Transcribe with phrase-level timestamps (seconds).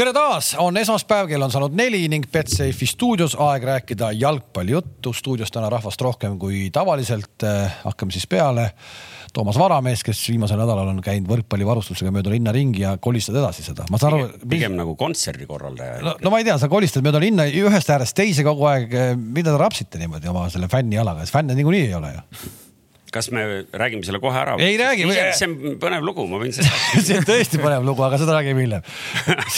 [0.00, 5.12] tere taas, on esmaspäev, kell on saanud neli ning Betsafe'i stuudios aeg rääkida jalgpallijuttu.
[5.12, 7.44] stuudios täna rahvast rohkem kui tavaliselt.
[7.84, 8.70] hakkame siis peale.
[9.32, 13.84] Toomas Varamees, kes viimasel nädalal on käinud võrkpallivarustusega mööda linna ringi ja kolistad edasi seda.
[13.90, 14.30] ma saan aru.
[14.48, 16.00] pigem nagu kontserdikorraldaja.
[16.06, 18.96] no, no ma ei tea, sa kolistad mööda linna ühest äärest teise kogu aeg.
[19.20, 22.26] mida te rapsite niimoodi oma selle fännialaga, fänne niikuinii ei ole ju
[23.14, 24.56] kas me räägime selle kohe ära?
[24.62, 25.08] ei räägi.
[25.36, 26.70] see on põnev lugu, ma võin seda
[27.06, 28.86] see on tõesti põnev lugu, aga seda räägime hiljem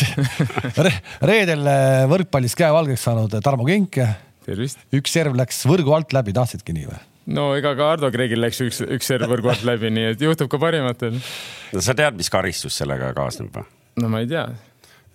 [0.86, 0.92] Re.
[1.32, 4.00] reedel äh, võrkpallis käe valgeks saanud Tarmo Kink.
[4.48, 7.00] üks serv läks võrgu alt läbi, tahtsidki nii või?
[7.36, 10.50] no ega ka Ardo Kreegil läks üks, üks serv võrgu alt läbi, nii et juhtub
[10.52, 11.20] ka parimatel.
[11.72, 13.66] no sa tead, mis karistus sellega kaasneb või?
[14.02, 14.48] no ma ei tea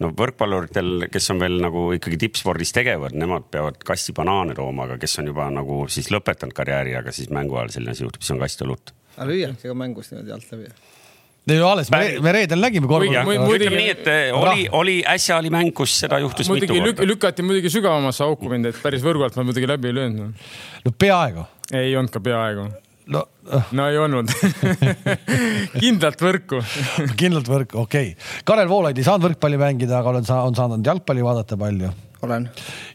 [0.03, 4.99] no võrkpalluritel, kes on veel nagu ikkagi tippspordis tegevad, nemad peavad kassi banaane tooma, aga
[5.01, 8.35] kes on juba nagu siis lõpetanud karjääri, aga siis mängu ajal selline asi juhtub, siis
[8.35, 8.93] on kast õlut.
[9.17, 10.71] aga lüüakse ka mängus niimoodi alt läbi?
[11.47, 13.37] ei no alles, me reedel nägime korvpalli.
[13.57, 17.11] ütleme nii, et eh, oli, oli, äsja oli mäng, kus seda juhtus muidugi mitu korda.
[17.13, 20.49] lükati muidugi sügavamasse auku mind, et päris võrgu alt ma muidugi läbi ei löönud.
[20.85, 21.47] no peaaegu.
[21.73, 22.67] ei olnud ka peaaegu
[23.13, 23.23] no,
[23.77, 24.31] no ei olnud.
[25.81, 26.61] Kindlalt võrku.
[27.19, 28.13] Kindlalt võrku, okei.
[28.15, 28.43] Okay..
[28.47, 31.93] Karel Voolaid ei saanud võrkpalli mängida, aga olen, on saanud jalgpalli vaadata palju
[32.25, 32.47] olen.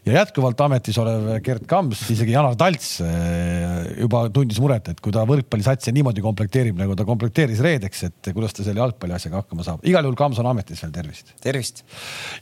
[0.05, 5.13] ja jätkuvalt ametis olev Gerd Kams, isegi Janar Talts eh, juba tundis muret, et kui
[5.15, 9.65] ta võrkpallisatsi niimoodi komplekteerib, nagu ta komplekteeris reedeks, et kuidas ta selle jalgpalli asjaga hakkama
[9.65, 9.83] saab.
[9.87, 11.33] igal juhul Kams on ametis veel, tervist.
[11.43, 11.83] tervist.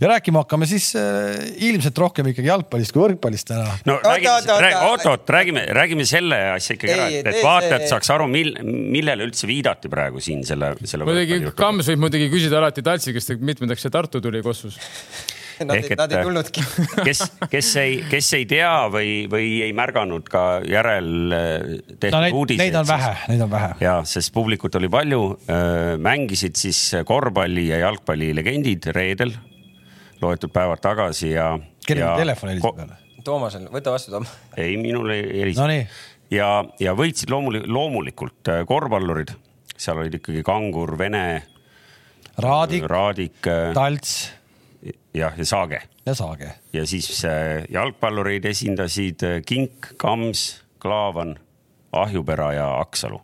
[0.02, 1.38] ja rääkima hakkame siis äh,
[1.70, 3.68] ilmselt rohkem ikkagi jalgpallist kui võrkpallist täna.
[3.90, 8.56] no räägime, oot-oot, räägime, räägime selle asja ikkagi ära, et, et vaatajad saaks aru, mil,
[8.64, 11.08] millele üldse viidati praegu siin selle, selle.
[11.08, 14.80] muidugi Kams võib muidugi küsida alati Taltsi käest, et mitmendaks see Tartu tuli Kossus
[15.62, 16.64] Nad, Ehk, nad ei tulnudki
[17.08, 17.22] kes,
[17.52, 22.38] kes ei, kes ei tea või, või ei märganud ka järel eh, tehtud no, neid,
[22.38, 22.64] uudiseid.
[22.64, 23.70] Neid on vähe, neid on vähe.
[23.84, 25.22] ja, sest publikut oli palju.
[26.02, 29.34] mängisid siis korvpalli ja jalgpalli legendid reedel,
[30.22, 31.52] loetud päevad tagasi ja.
[31.86, 33.00] kellel telefon helistab peale?
[33.26, 34.26] Toomasel, võta vastu, Tom.
[34.58, 35.78] ei, minul ei helista no,.
[36.34, 36.50] ja,
[36.82, 39.36] ja võitsid loomulikult, loomulikult korvpallurid,
[39.78, 41.26] seal olid ikkagi Kangur, Vene.
[42.42, 44.41] Raadik, Raadik, Talts
[45.14, 45.82] jah, ja Saage.
[46.06, 46.52] ja Saage.
[46.74, 51.40] ja siis äh, jalgpallureid esindasid äh, Kink, Kams, Klaavan,
[51.92, 53.22] Ahjupera ja Aksalu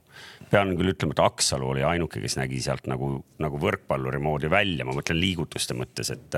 [0.51, 3.09] pean küll ütlema, et Aksalu oli ainuke, kes nägi sealt nagu,
[3.43, 6.37] nagu võrkpalluri moodi välja, ma mõtlen liigutuste mõttes, et,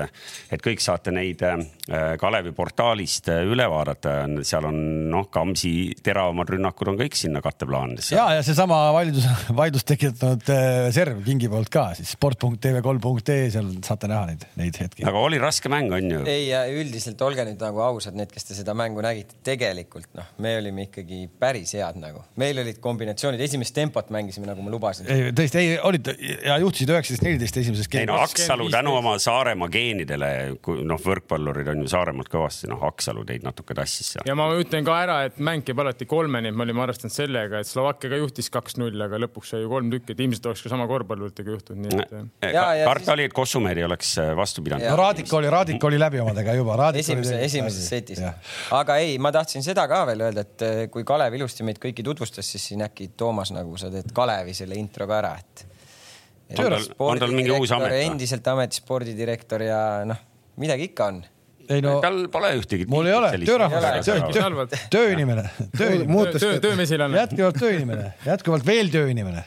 [0.50, 1.62] et kõik saate neid äh,
[2.20, 4.24] Kalevi portaalist äh, üle vaadata.
[4.46, 4.80] seal on
[5.12, 5.72] noh, Kamsi
[6.02, 8.16] teravamad rünnakud on kõik sinna katteplaanidesse.
[8.16, 9.28] ja, ja seesama vaidlus,
[9.62, 15.06] vaidlust tekitanud äh, serv Kingi poolt ka siis sport.tv3.ee, seal saate näha neid, neid hetki.
[15.06, 16.24] aga oli raske mäng, on ju?
[16.26, 20.34] ei, ja üldiselt olge nüüd nagu ausad, need, kes te seda mängu nägite, tegelikult noh,
[20.42, 24.70] me olime ikkagi päris head nagu, meil olid kombinatsioonid, esimest tempot tempat mängisime, nagu ma
[24.72, 25.06] lubasin.
[25.10, 26.08] ei, tõesti, ei olid
[26.46, 30.30] ja juhtisid üheksateist, neliteist esimeses ei no Aksalu tänu oma Saaremaa geenidele,
[30.64, 34.26] kui noh, võrkpallurid on ju Saaremaalt kõvasti, noh, Aksalu teid natuke tassis seal.
[34.28, 37.60] ja ma ütlen ka ära, et mäng käib alati kolmeni, et me olime arvestanud sellega,
[37.60, 40.72] et Slovakkia ka juhtis kaks-null, aga lõpuks sai ju kolm tükki, et ilmselt oleks ka
[40.72, 42.14] sama korvpalluritega juhtunud, nii et.
[42.50, 43.12] karta siis...
[43.16, 44.86] oli, et Kossumeeri oleks äh, vastu pidanud.
[44.86, 46.90] no Raadik oli, Raadik oli läbi omadega juba.
[46.94, 48.22] esimese, esimeses setis.
[48.76, 52.04] aga ei, ma tahtsin seda ka veel öelda, et äh, kui Kalev ilusti meid kõiki
[52.06, 55.66] tutvustas, siis siin äkki Toomas nagu sa teed Kalevi selle intro ka ära, et.
[56.56, 57.98] on tal, on tal mingi uus amet?
[58.04, 60.24] endiselt ametis spordidirektor ja noh,
[60.60, 61.22] midagi ikka on
[61.70, 62.88] ei no tal pole ühtegi.
[62.90, 65.46] mul ei ole, töörahvas, töö, tööinimene,
[65.76, 67.22] töö, töömesilane.
[67.22, 69.46] jätkuvalt tööinimene, jätkuvalt veel tööinimene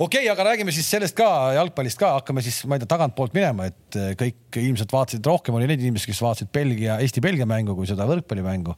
[0.00, 3.34] okei okay,, aga räägime siis sellest ka, jalgpallist ka, hakkame siis, ma ei tea, tagantpoolt
[3.36, 7.76] minema, et eh, kõik ilmselt vaatasid, rohkem oli neid inimesi, kes vaatasid Belgia, Eesti-Belgia mängu
[7.76, 8.76] kui seda võrkpallimängu.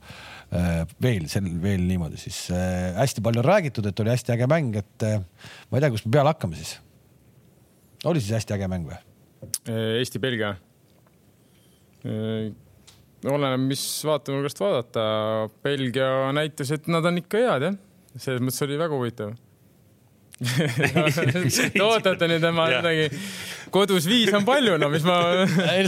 [0.52, 4.48] Eh, veel, sel, veel niimoodi siis äh, hästi palju on räägitud, et oli hästi äge
[4.52, 5.22] mäng, et äh,
[5.70, 6.74] ma ei tea, kust me peale hakkame siis.
[8.04, 8.98] oli siis hästi äge mäng või?
[9.72, 10.52] Eesti-Belgia.
[12.04, 15.06] oleneb, mis vaatenurgast vaadata.
[15.64, 17.80] Belgia näitas, et nad on ikka head jah,
[18.18, 19.32] selles mõttes oli väga huvitav
[20.42, 23.06] Te ootate nüüd tema midagi,
[23.72, 25.16] kodus viis on palju, no mis ma,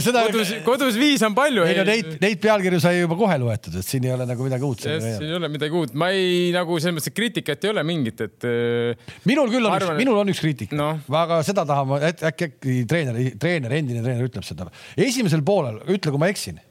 [0.03, 0.25] seda...
[0.29, 1.65] kodus, kodus viis on palju.
[1.67, 4.67] ei no neid, neid pealkirju sai juba kohe loetud, et siin ei ole nagu midagi
[4.67, 4.85] uut.
[4.85, 8.23] siin ei ole midagi uut, ma ei nagu selles mõttes, et kriitikat ei ole mingit,
[8.25, 8.47] et.
[8.47, 10.91] Äh, minul küll on arvan, üks, minul on üks kriitika no.,
[11.23, 14.69] aga seda tahan ma, et äkki, äkki treener, treener, endine treener ütleb seda.
[14.95, 16.61] esimesel poolel, ütle, kui ma eksin,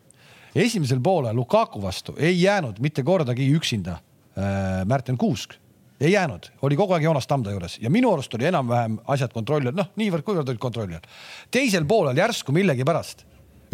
[0.55, 5.59] esimesel poolel Lukaku vastu ei jäänud mitte kordagi üksinda äh, Märten Kuusk
[6.01, 7.79] ei jäänud, oli kogu aeg Joonas Tamda juures.
[7.83, 11.15] Ja minu arust oli enam-vähem asjad kontrolli all, noh, niivõrd-kuivõrd olid kontrolli all.
[11.55, 13.25] teisel poolel järsku millegipärast,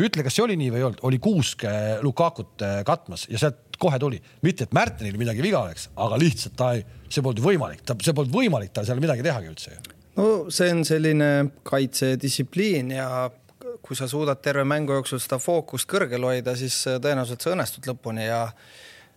[0.00, 1.64] ütle, kas see oli nii või ei olnud, oli Kuusk
[2.04, 6.56] Lukakut äh, katmas ja sealt kohe tuli, mitte et Märtenil midagi viga oleks, aga lihtsalt
[6.58, 9.96] ta ei, see polnud võimalik, ta, see polnud võimalik tal seal midagi tehagi üldse ju.
[10.20, 11.30] no see on selline
[11.66, 13.08] kaitsedistsipliin ja
[13.80, 18.28] kui sa suudad terve mängu jooksul seda fookust kõrgel hoida, siis tõenäoliselt sa õnnestud lõpuni
[18.28, 18.42] ja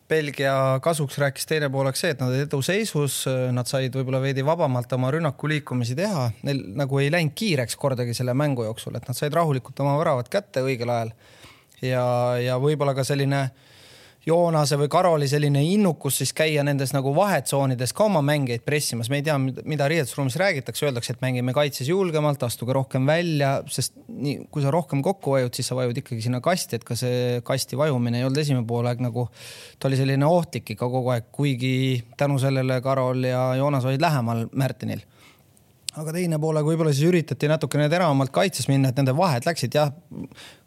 [0.09, 0.53] Belgia
[0.83, 3.23] kasuks rääkis teine pooleks see, et nad olid eduseisus,
[3.55, 8.15] nad said võib-olla veidi vabamalt oma rünnaku liikumisi teha, neil nagu ei läinud kiireks kordagi
[8.17, 11.13] selle mängu jooksul, et nad said rahulikult oma väravad kätte õigel ajal.
[11.81, 12.03] ja,
[12.43, 13.72] ja võib-olla ka selline äh,
[14.23, 19.19] Joonase või Karoli selline innukus siis käia nendes nagu vahetsoonides ka oma mängijaid pressimas, me
[19.19, 24.47] ei tea, mida riietusruumis räägitakse, öeldakse, et mängime kaitses julgemalt, astuge rohkem välja, sest nii
[24.53, 27.79] kui sa rohkem kokku vajud, siis sa vajud ikkagi sinna kasti, et ka see kasti
[27.79, 29.27] vajumine ei olnud esimene poolaeg nagu,
[29.75, 31.73] ta oli selline ohtlik ikka kogu aeg, kuigi
[32.17, 35.03] tänu sellele Karol ja Joonas olid lähemal Märtenil
[35.99, 39.91] aga teine poolega võib-olla siis üritati natukene teravamalt kaitses minna, et nende vahed läksid jah,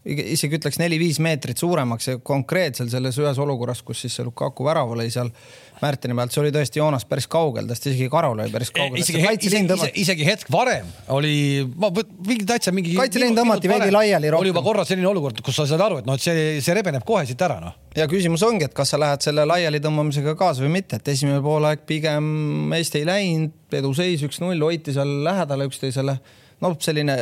[0.06, 4.92] isegi ütleks neli-viis meetrit suuremaks ja konkreetselt selles ühes olukorras, kus siis see Lukaku värav
[4.94, 5.32] oli seal
[5.76, 9.02] Märteni pealt, see oli tõesti Joonas päris kaugel, tast isegi Karol oli päris kaugel.
[9.02, 11.34] isegi, isegi, isegi, hetk varem oli,
[11.76, 12.94] ma mingi täitsa mingi.
[12.96, 14.46] kaitseliin tõmmati veidi laiali rohkem.
[14.46, 17.04] oli juba korra selline olukord, kus sa saad aru, et noh, et see, see rebeneb
[17.04, 17.76] kohe siit ära, noh.
[17.98, 21.42] ja küsimus ongi, et kas sa lähed selle laiali tõmbamisega kaasa või mitte, et esimene
[21.44, 26.16] poolaeg pigem Eesti ei läinud, eduseis üks-null, hoiti seal lähedal üksteisele
[26.64, 27.16] noh, selline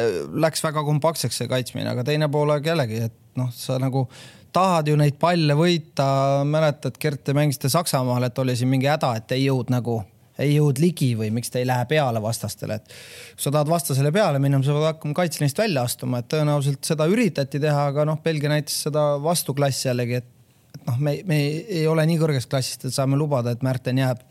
[0.44, 4.06] läks väga kompaktseks see kaitsmine, aga teine poolaeg jällegi, et noh, sa nagu
[4.54, 6.06] tahad ju neid palle võita,
[6.46, 9.98] mäletad, Gert, te mängisite Saksamaal, et oli siin mingi häda, et ei jõud nagu,
[10.38, 12.94] ei jõud ligi või miks te ei lähe peale vastastele, et
[13.34, 17.08] kui sa tahad vastasele peale minna, sa pead hakkama kaitseliinist välja astuma, et tõenäoliselt seda
[17.10, 20.30] üritati teha, aga noh, Belgia näitas seda vastuklassi jällegi, et
[20.74, 24.22] et noh, me, me ei ole nii kõrgest klassist, et saame lubada, et Märten jääb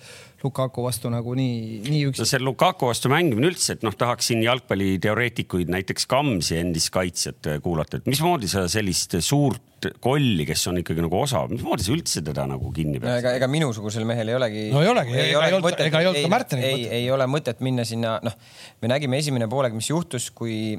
[0.43, 2.19] Lukaku vastu nagu nii, nii üksi.
[2.19, 7.47] no see Lukaku vastu mängimine üldse, et noh, tahaks siin jalgpalliteoreetikuid, näiteks Kamsi endist kaitsjat
[7.63, 12.23] kuulata, et mismoodi sa sellist suurt kolli, kes on ikkagi nagu osav, mismoodi sa üldse
[12.27, 13.15] teda nagu kinni pead no,?
[13.23, 14.65] ega, ega minusugusel mehel ei olegi.
[14.75, 16.83] no ei olegi, ega ei olnud, ega ei olnud ka Märtenil mõtet.
[16.83, 18.35] ei, ei ole mõtet minna sinna, noh,
[18.83, 20.75] me nägime esimene poolega, mis juhtus, kui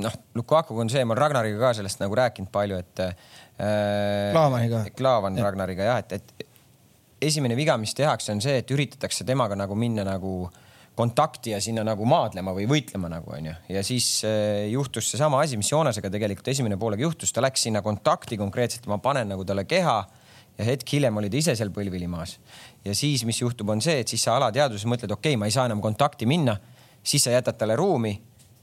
[0.00, 3.30] noh, Lukakuga on see, ma olen Ragnariga ka sellest nagu rääkinud palju, et äh,.
[3.58, 4.84] Klaavaniga.
[4.96, 6.46] Klaavan Ragnariga jah, et, et
[7.22, 10.48] esimene viga, mis tehakse, on see, et üritatakse temaga nagu minna nagu
[10.98, 13.54] kontakti ja sinna nagu maadlema või võitlema nagu onju.
[13.72, 17.80] ja siis äh, juhtus seesama asi, mis Joonasega tegelikult esimene poolega juhtus, ta läks sinna
[17.82, 19.96] kontakti konkreetselt, ma panen nagu talle keha
[20.58, 22.36] ja hetk hiljem oli ta ise seal põlvili maas.
[22.84, 25.56] ja siis, mis juhtub, on see, et siis sa alateadvuses mõtled, okei okay,, ma ei
[25.56, 26.58] saa enam kontakti minna,
[27.02, 28.12] siis sa jätad talle ruumi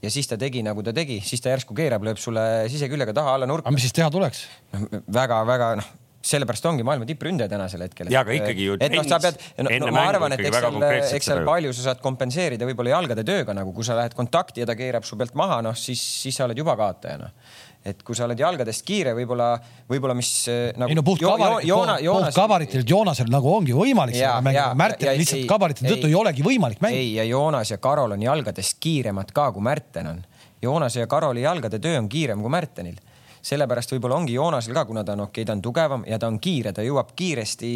[0.02, 3.38] ja siis ta tegi, nagu ta tegi, siis ta järsku keerab, lööb sulle siseküljega taha
[3.38, 3.68] alla nurka.
[3.68, 4.46] aga mis siis teha tuleks?
[4.74, 4.86] noh,
[5.20, 8.10] väga-väga noh sellepärast ongi maailma tippründaja tänasel hetkel.
[8.12, 8.76] ja aga ikkagi ju.
[8.76, 10.82] et noh, sa pead, no, no ma arvan, et eks seal,
[11.16, 14.68] eks seal palju sa saad kompenseerida võib-olla jalgade tööga nagu, kui sa lähed kontakti ja
[14.68, 18.16] ta keerab su pealt maha, noh siis, siis sa oled juba kaotaja noh et kui
[18.16, 19.54] sa oled jalgadest kiire, võib-olla,
[19.88, 20.30] võib-olla mis
[20.76, 20.90] nagu.
[20.92, 22.34] ei no puht kabarit, Joona, Joonas...
[22.36, 27.00] kabaritilt Joonasel nagu ongi võimalik ja, mängida, Märten lihtsalt kabariti tõttu ei olegi võimalik mängida.
[27.00, 30.20] ei, ja Joonas ja Karol on jalgadest kiiremad ka, kui Märten on.
[30.60, 32.98] Joonase ja Karoli jalgade töö on kiirem kui Märtenil
[33.42, 36.28] sellepärast võib-olla ongi Joonasel ka, kuna ta on okei okay,, ta on tugevam ja ta
[36.30, 37.72] on kiire, ta jõuab kiiresti,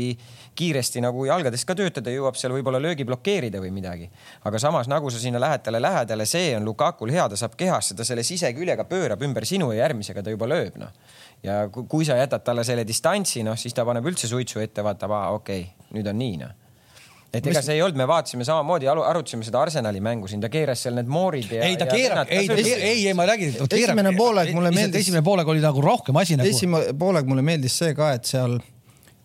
[0.56, 4.10] kiiresti nagu jalgadest ka töötada, jõuab seal võib-olla löögi blokeerida või midagi.
[4.44, 7.96] aga samas, nagu sa sinna lähed talle lähedale, see on Lukakul hea, ta saab kehasse,
[7.96, 10.92] ta selle siseküljega pöörab ümber sinu ja järgmisega ta juba lööb, noh.
[11.42, 15.16] ja kui sa jätad talle selle distantsi, noh, siis ta paneb üldse suitsu ette, vaatab,
[15.38, 16.60] okei okay,, nüüd on nii, noh
[17.38, 20.84] et ega see ei olnud, me vaatasime samamoodi, arutasime seda Arsenali mängu siin, ta keeras
[20.86, 21.64] seal need moorid ja.
[21.66, 23.56] ei, ta keerab, ei, ei, ei, ei, ma räägin.
[23.64, 25.06] esimene poolek mulle meeldis.
[25.06, 26.48] esimene poolek oli nagu rohkem asi nagu.
[26.50, 28.60] esimene poolek mulle meeldis see ka, et seal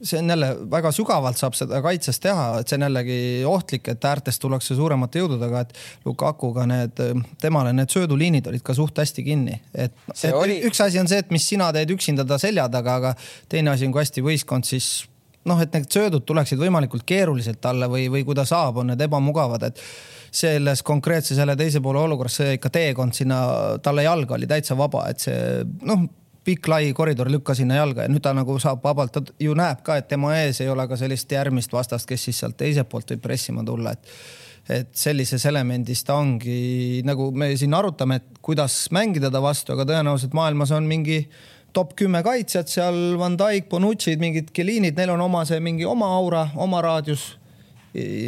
[0.01, 4.05] see on jälle väga sügavalt saab seda kaitses teha, et see on jällegi ohtlik, et
[4.05, 7.01] äärtest tullakse suuremate jõududega, et Lukakuga need,
[7.41, 10.61] temale need sööduliinid olid ka suht hästi kinni, et, et oli...
[10.69, 13.15] üks asi on see, et mis sina teed üksinda ta selja taga, aga
[13.51, 14.89] teine asi on, kui hästi võistkond siis
[15.49, 19.01] noh, et need söödud tuleksid võimalikult keeruliselt talle või, või kui ta saab, on need
[19.05, 19.81] ebamugavad, et
[20.31, 23.39] selles konkreetses jälle teise poole olukorras see ikka teekond sinna
[23.83, 25.39] talle jalga oli täitsa vaba, et see
[25.89, 26.05] noh,
[26.45, 29.81] pikk lai koridor lükkas sinna jalga ja nüüd ta nagu saab vabalt, ta ju näeb
[29.85, 33.15] ka, et tema ees ei ole ka sellist järgmist vastast, kes siis sealt teiselt poolt
[33.15, 34.13] võib pressima tulla, et
[34.69, 39.87] et sellises elemendis ta ongi nagu me siin arutame, et kuidas mängida ta vastu, aga
[39.89, 41.23] tõenäoliselt maailmas on mingi
[41.73, 46.09] top kümme kaitsjat seal, Van Dijk, Bonucci'd, mingid Keliinid, neil on oma see mingi oma
[46.17, 47.35] aura, oma raadius.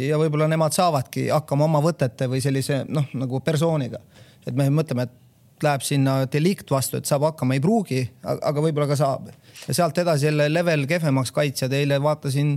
[0.08, 4.00] ja võib-olla nemad saavadki hakkama oma võtete või sellise noh, nagu persooniga.
[4.46, 8.88] et me mõtleme, et läheb sinna delikt vastu, et saab hakkama, ei pruugi, aga võib-olla
[8.90, 9.28] ka saab.
[9.68, 12.56] ja sealt edasi jälle level kehvemaks kaitsjad, eile vaatasin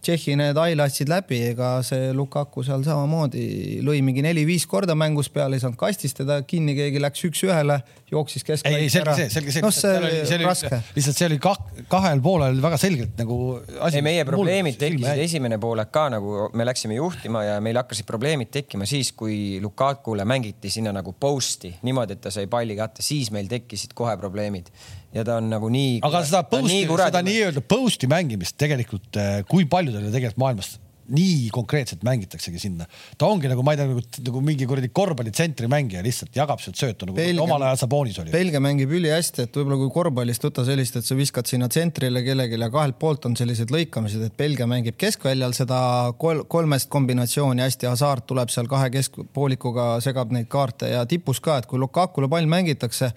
[0.00, 5.58] Tšehhi need highlights'id läbi, ega see Lukaku seal samamoodi lõi mingi neli-viis korda mängus peale,
[5.58, 7.76] ei saanud kastist teda kinni, keegi läks üks-ühele,
[8.08, 9.64] jooksis ei, ei selge see, selge see.
[9.64, 10.78] noh, see oli, see oli raske.
[10.96, 11.60] lihtsalt see oli kah,
[11.92, 14.00] kahel poolel väga selgelt nagu asi.
[14.00, 18.48] ei, meie probleemid tekkisid esimene poolek ka nagu me läksime juhtima ja meil hakkasid probleemid
[18.56, 23.28] tekkima siis, kui Lukakule mängiti sinna nagu post'i niimoodi, et ta sai palli kätte, siis
[23.36, 24.72] meil tekkisid kohe probleemid
[25.14, 25.98] ja ta on nagu nii.
[26.06, 30.76] aga seda post'i, seda nii-öelda post'i mängimist tegelikult, eh, kui palju teile tegelikult maailmas
[31.14, 32.86] nii konkreetselt mängitaksegi sinna.
[33.18, 36.78] ta ongi nagu, ma ei tea, nagu, nagu mingi kuradi korvpallitsentri mängija lihtsalt jagab sealt
[36.80, 38.32] söötu nagu Belgia, omal ajal Sabonis oli.
[38.34, 42.60] Belgia mängib ülihästi, et võib-olla kui korvpallist võtta sellist, et sa viskad sinna tsentrile kellelegi
[42.60, 45.80] ja kahelt poolt on sellised lõikamised, et Belgia mängib keskväljal seda
[46.20, 51.58] kol kolmest kombinatsiooni hästi, Hasart tuleb seal kahe keskpoolikuga, segab neid kaarte ja tipus ka,
[51.60, 53.10] et kui Lukakule pall mängitakse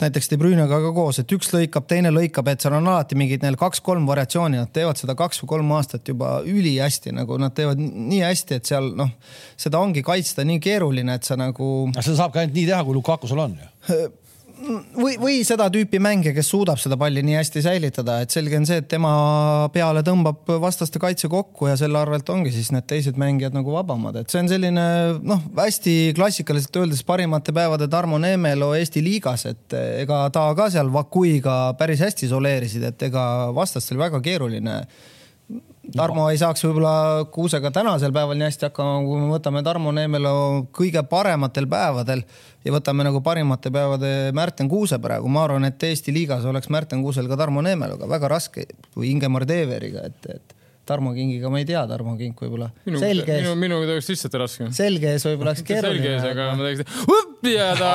[0.00, 3.44] näiteks De Bruyne'ga ka koos, et üks lõikab, teine lõikab, et seal on alati mingid
[3.44, 7.54] neil kaks-kolm variatsiooni, nad teevad seda kaks või kolm aastat juba ülihästi nagu nagu nad
[7.56, 9.10] teevad nii hästi, et seal noh,
[9.60, 11.70] seda ongi kaitsta nii keeruline, et sa nagu.
[12.00, 14.12] seda saabki ainult nii teha, kui Lukaku sul on ju
[14.96, 18.66] või, või seda tüüpi mängija, kes suudab seda palli nii hästi säilitada, et selge on
[18.68, 19.12] see, et tema
[19.74, 24.20] peale tõmbab vastaste kaitse kokku ja selle arvelt ongi siis need teised mängijad nagu vabamad,
[24.20, 24.84] et see on selline
[25.22, 30.92] noh, hästi klassikaliselt öeldes parimate päevade Tarmo Neemelo Eesti liigas, et ega ta ka seal
[30.94, 33.26] Vakuiga päris hästi isoleerisid, et ega
[33.56, 34.82] vastastel väga keeruline
[35.94, 40.32] Tarmo ei saaks võib-olla Kuusega tänasel päeval nii hästi hakkama, kui me võtame Tarmo Neemelo
[40.74, 42.24] kõige parematel päevadel
[42.66, 45.30] ja võtame nagu parimate päevade Märten Kuuse praegu.
[45.30, 48.08] ma arvan, et Eesti liigas oleks Märten Kuusel ka Tarmo Neemeloga.
[48.10, 48.66] Väga raske.
[48.96, 52.68] Või Ingemar Teeveriga, et, et Tarmo Kingiga ma ei tea, Tarmo Kink võib-olla.
[52.84, 53.44] selge ees.
[53.44, 54.68] minu, minuga ta oleks lihtsalt raske.
[54.76, 56.02] selge ees võib-olla oleks keeruline.
[56.02, 57.92] selge ees, aga ma teeks upp ja ta.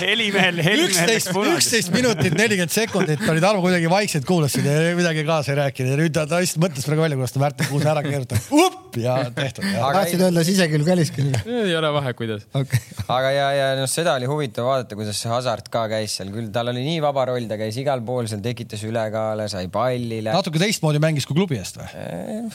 [0.00, 1.16] helimehel, helimehel
[1.56, 5.96] üksteist minutit, nelikümmend sekundit oli Tarmo kuidagi vaikselt kuulasid ja midagi kaasa ei rääkinud ja
[6.00, 8.40] nüüd ta, ta lihtsalt mõtles praegu välja, kuidas ta Märten Kuuse ära keerutab.
[8.50, 9.64] upp ja tehtud.
[9.68, 11.36] tahtsid öelda sisekülg, väliskülg?
[11.44, 12.80] ei ole vahe, kuidas okay..
[13.08, 16.50] aga ja, ja noh, seda oli huvitav vaadata, kuidas see Hasart ka käis seal küll,
[16.54, 20.32] tal oli nii vaba roll, ta käis igal pool seal, tekitas üle ülekaale, sai pallile.
[20.32, 22.50] natuke teistmoodi mängis kui klubi eest või?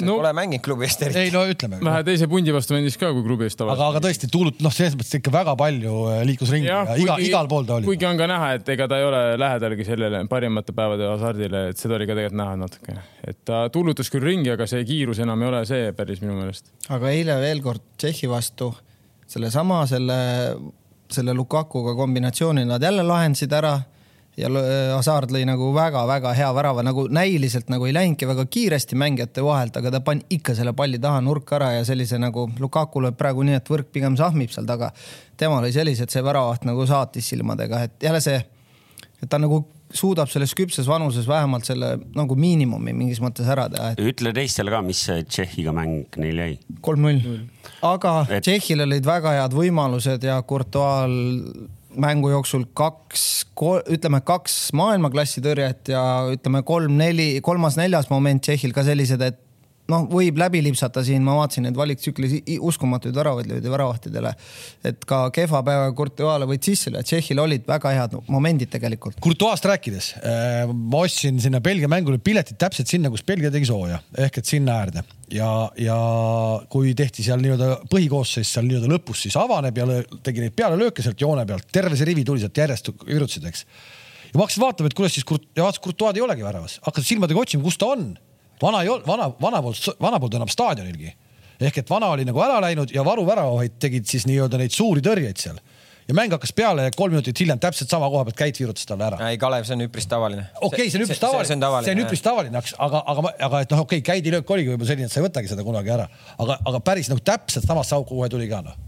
[0.00, 1.20] no pole mänginud klubi eest eriti.
[1.26, 1.80] ei no ütleme.
[1.84, 3.84] vähe teise pundi vastu mängis ka kui klubi eest tavaliselt.
[3.84, 6.96] aga, aga tõesti tuulut, noh, selles mõttes ikka väga palju äh, liikus ringi ja, ja
[7.00, 7.88] iga, igal pool ta oli.
[7.90, 11.82] kuigi on ka näha, et ega ta ei ole lähedalgi sellele parimate päevade hasardile, et
[11.82, 12.98] seda oli ka tegelikult näha natuke.
[13.32, 16.72] et ta tuulutas küll ringi, aga see kiirus enam ei ole see päris minu meelest.
[16.88, 18.72] aga eile veel kord Tšehhi vastu
[19.30, 20.20] sellesama selle,
[21.12, 23.76] selle Lukakuga kombinatsiooni nad jälle lahendasid ära
[24.40, 24.50] ja
[24.94, 29.76] Hasard lõi nagu väga-väga hea värava, nagu näiliselt nagu ei läinudki väga kiiresti mängijate vahelt,
[29.80, 33.44] aga ta pani ikka selle palli taha nurka ära ja sellise nagu Lukaku lööb praegu
[33.46, 34.92] nii, et võrk pigem sahmib seal taga.
[35.40, 38.40] tema lõi sellise, et see väravaht nagu saatis silmadega, et jälle see,
[39.20, 43.90] et ta nagu suudab selles küpses vanuses vähemalt selle nagu miinimumi mingis mõttes ära teha
[43.94, 44.02] et....
[44.12, 46.52] ütle teistele ka, mis see Tšehhiga mäng neil jäi.
[46.84, 47.40] kolm-null.
[47.86, 48.44] aga et...
[48.46, 51.66] Tšehhil olid väga head võimalused ja Courtois'l
[51.98, 53.26] mängu jooksul kaks,
[53.90, 56.02] ütleme kaks maailmaklassi tõrjet ja
[56.34, 59.40] ütleme kolm-neli, kolmas-neljas moment Tšehhil ka sellised, et
[59.90, 64.34] noh, võib läbi lipsata siin, ma vaatasin neid valiktsüklis uskumatuid väravaid löödi väravahtidele.
[64.84, 69.18] et ka kehva päeva Courtois'le võid sisse lüüa, Tšehhil olid väga head momendid tegelikult.
[69.24, 74.00] Courtois'st rääkides, äh, ma ostsin sinna Belgia mängule piletid täpselt sinna, kus Belgia tegi sooja
[74.18, 75.04] ehk et sinna äärde
[75.34, 75.96] ja, ja
[76.72, 79.86] kui tehti seal nii-öelda põhikoosseis seal nii-öelda lõpus, siis avaneb ja
[80.26, 83.64] tegi neid pealelööke sealt joone pealt, terve see rivi tuli sealt järjest virutasid, eks.
[84.30, 87.14] ja ma hakkasin vaatama, et kuidas siis Kurt-, ja vaatasin, Courtois'd ei olegi väravas, hakkasin
[87.14, 88.10] silmadega otsima, kus ta on
[88.62, 91.12] vana ei olnud, vana, vana poolt, vana poolt enam staadionilgi.
[91.60, 95.40] ehk et vana oli nagu ära läinud ja varuväravaid tegid siis nii-öelda neid suuri tõrjeid
[95.40, 95.60] seal
[96.10, 99.06] ja mäng hakkas peale ja kolm minutit hiljem täpselt sama koha pealt Käit virutas talle
[99.06, 99.18] ära.
[99.30, 100.46] ei, Kalev, see on üpris tavaline.
[100.60, 103.82] okei okay,, see on üpris tavaline, see on üpris tavaline, aga, aga, aga et noh,
[103.86, 106.08] okei okay,, Käidi löök oligi võib-olla selline, et sa ei võtagi seda kunagi ära,
[106.42, 108.78] aga, aga päris nagu täpselt samast auku kohe tuli ka noh.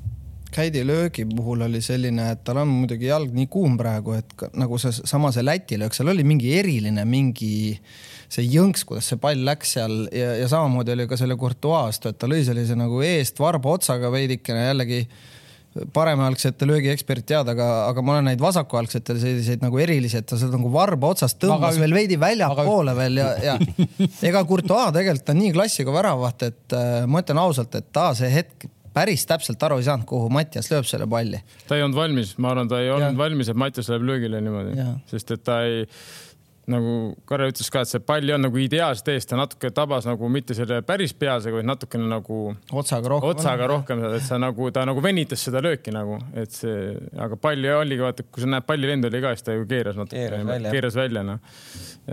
[0.53, 4.81] Käidi löögi puhul oli selline, et tal on muidugi jalg nii kuum praegu, et nagu
[4.83, 7.55] see sama see Läti löök, seal oli mingi eriline, mingi
[8.33, 12.13] see jõnks, kuidas see pall läks seal ja, ja samamoodi oli ka selle Courtois vastu,
[12.13, 15.05] et ta lõi sellise nagu eest varba otsaga veidikene jällegi
[15.93, 20.59] paremalgsete löögiekspert tead, aga, aga ma olen näinud vasakualgsetel selliseid nagu erilisi, et ta seda
[20.59, 23.57] nagu varba otsast tõmbas aga, veel veidi väljapoole veel ja, ja
[24.29, 28.29] ega Courtois tegelikult on nii klassiga väravaht, et äh, ma ütlen ausalt, et ta see
[28.33, 31.41] hetk päris täpselt aru ei saanud, kuhu Mattias lööb selle palli.
[31.69, 33.21] ta ei olnud valmis, ma arvan, ta ei olnud ja.
[33.23, 34.77] valmis, et Mattias läheb löögile niimoodi,
[35.09, 35.87] sest et ta ei
[36.71, 40.29] nagu Karel ütles ka, et see pall on nagu ideaalselt ees, ta natuke tabas nagu
[40.31, 42.39] mitte selle päris pealsega, vaid natukene nagu
[42.71, 46.95] otsaga rohkem, otsaga rohkem, et sa nagu, ta nagu venitas seda lööki nagu, et see,
[47.19, 49.99] aga palli oligi, vaata, kui sa näed palli lendu oli ka, siis ta ju keeras
[49.99, 50.29] natuke,
[50.69, 51.43] keeras välja, noh.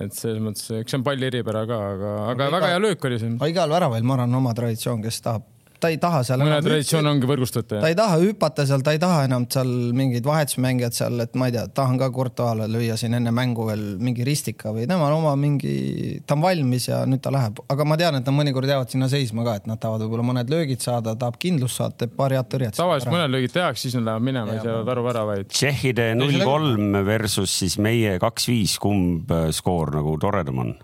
[0.01, 3.22] et selles mõttes, eks see on palli eripära ka, aga, aga väga hea löök oli
[3.22, 3.38] see.
[3.53, 5.46] igal väraval, ma arvan, oma traditsioon, kes tahab
[5.79, 6.41] ta ei taha seal.
[6.43, 7.79] mõne traditsioon ongi võrgustada.
[7.83, 11.50] ta ei taha hüpata seal, ta ei taha enam seal mingeid vahetusmängijad seal, et ma
[11.50, 15.36] ei tea, tahan ka Courtois'le lüüa siin enne mängu veel mingi ristika või temal oma
[15.39, 18.93] mingi, ta on valmis ja nüüd ta läheb, aga ma tean, et nad mõnikord jäävad
[18.93, 22.39] sinna seisma ka, et nad tahavad võib-olla mõned löögid saada, tahab kindlust saada, teeb paari
[22.39, 22.77] head tõrjet.
[22.79, 25.50] tavaliselt mõned löögid tehakse, siis nad lähevad minema, ei saa varu väravaid.
[25.53, 30.77] tšehhide null kolm versus siis meie kaks viis, kumb äh, skoor nagu toredam on?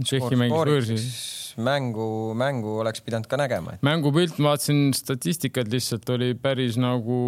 [0.00, 3.82] Tšehhi mängis võõrsil mängu, mängu oleks pidanud ka nägema et....
[3.86, 7.20] mängupilt, ma vaatasin statistikat lihtsalt oli päris nagu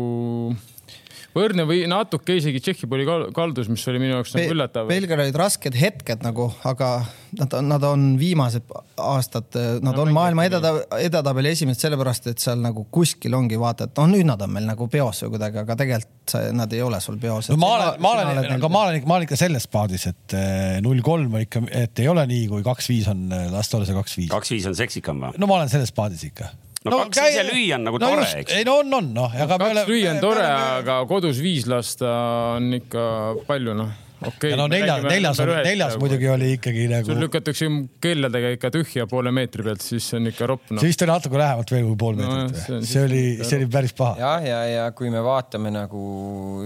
[1.37, 4.89] võrdne või natuke isegi Tšehhi oli kaldus, mis oli minu jaoks nagu üllatav.
[4.91, 6.91] Belgial olid rasked hetked nagu, aga
[7.39, 8.69] nad, nad on viimased
[9.01, 9.49] aastad,
[9.83, 14.03] nad no, on maailma edetab, edetabeli esimesed sellepärast, et seal nagu kuskil ongi vaata, et
[14.03, 17.19] noh, nüüd nad on meil nagu peos või kuidagi, aga tegelikult nad ei ole sul
[17.23, 17.51] peos.
[17.53, 20.77] no ma olen, ma olen, aga ma olen, ma olen ikka selles paadis, et eh,
[20.85, 23.89] null kolm on ikka, et ei ole nii, kui kaks viis on, las ta olla
[23.89, 24.31] see kaks viis.
[24.33, 25.41] kaks viis on seksikam või?
[25.41, 26.53] no ma olen selles paadis ikka
[26.85, 27.33] no, no kaks käi...
[27.33, 28.55] ise lüüa on nagu no, tore, eks.
[28.59, 32.15] ei no on, on noh, aga kaks oleme, lüüa on tore, aga kodus viis lasta
[32.57, 33.05] on ikka
[33.49, 34.59] palju noh okei okay,.
[34.59, 37.09] no nelja, neljas, neljas muidugi oli ikkagi nagu.
[37.11, 37.69] sul lükatakse
[38.03, 40.83] kelladega ikka tühja poole meetri pealt, siis on ikka ropp no..
[40.83, 42.61] siis tuli natuke lähemalt veel kui pool meetrit no,.
[42.67, 44.19] see, see oli, see oli päris paha.
[44.23, 46.05] jah, ja, ja, ja kui me vaatame nagu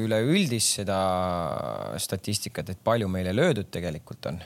[0.03, 1.01] üleüldist seda
[2.03, 4.43] statistikat, et palju meile löödud tegelikult on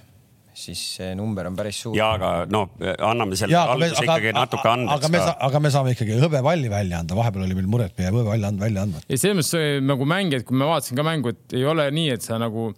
[0.60, 1.96] siis see number on päris suur.
[1.96, 2.66] ja aga no
[2.98, 4.98] anname selle alguse ikkagi natuke andeks.
[4.98, 8.48] aga me, aga me saame ikkagi hõbepalli välja anda, vahepeal oli meil muret, meie hõbepalli
[8.50, 9.02] and välja andma.
[9.08, 12.26] ei, selles mõttes nagu mängijad, kui ma vaatasin ka mängu, et ei ole nii, et
[12.26, 12.70] sa nagu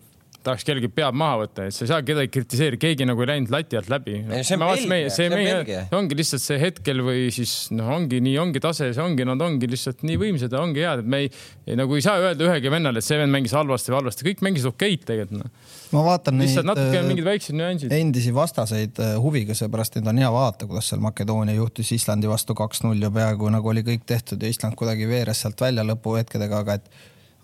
[0.42, 3.52] tahaks kellelgi pead maha võtta, et sa ei saa kedagi kritiseerida, keegi nagu ei läinud
[3.54, 4.40] lati alt läbi no,.
[4.42, 8.34] see on Belgia, see on meie, ongi lihtsalt see hetkel või siis noh, ongi nii,
[8.42, 11.30] ongi tase, see ongi, nad ongi lihtsalt nii võimsad ja ongi head, et me ei,
[11.66, 14.44] ei, nagu ei saa öelda ühegi vennale, et see vend mängis halvasti või halvasti, kõik
[14.48, 15.71] mängisid okeid tegelikult noh.
[15.92, 17.92] Ma vaatan lihtsalt neid natuke mingid väiksed nüansid.
[17.92, 22.56] endisi vastaseid äh, huviga, seepärast et on hea vaadata, kuidas seal Makedoonia juhtus Islandi vastu
[22.58, 26.78] kaks-null ja peaaegu nagu oli kõik tehtud ja Island kuidagi veeres sealt välja lõpuhetkedega, aga
[26.80, 26.90] et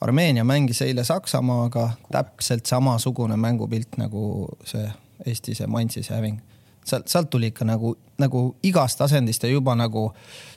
[0.01, 4.87] Armeenia mängis eile Saksamaaga täpselt samasugune mängupilt nagu see
[5.27, 6.39] Eesti see Mansis häving.
[6.89, 10.09] Sealt, sealt tuli ikka nagu, nagu igast asendist ja juba nagu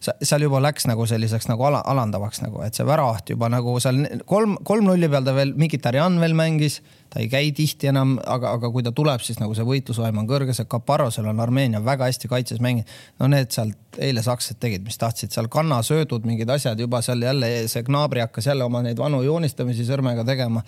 [0.01, 4.01] seal juba läks nagu selliseks nagu ala, alandavaks nagu, et see väravat juba nagu seal
[4.29, 8.53] kolm, kolm nulli peal ta veel, Mkhitaryan veel mängis ta ei käi tihti enam, aga,
[8.55, 12.07] aga kui ta tuleb, siis nagu see võitlusvaim on kõrge, see Caparrosel on Armeenia väga
[12.07, 12.87] hästi kaitses mänginud.
[13.19, 17.49] no need sealt eile sakslased tegid, mis tahtsid, seal kannasöödud, mingid asjad juba seal jälle
[17.71, 20.63] see Gnabri hakkas jälle oma neid vanu joonistamisi sõrmega tegema.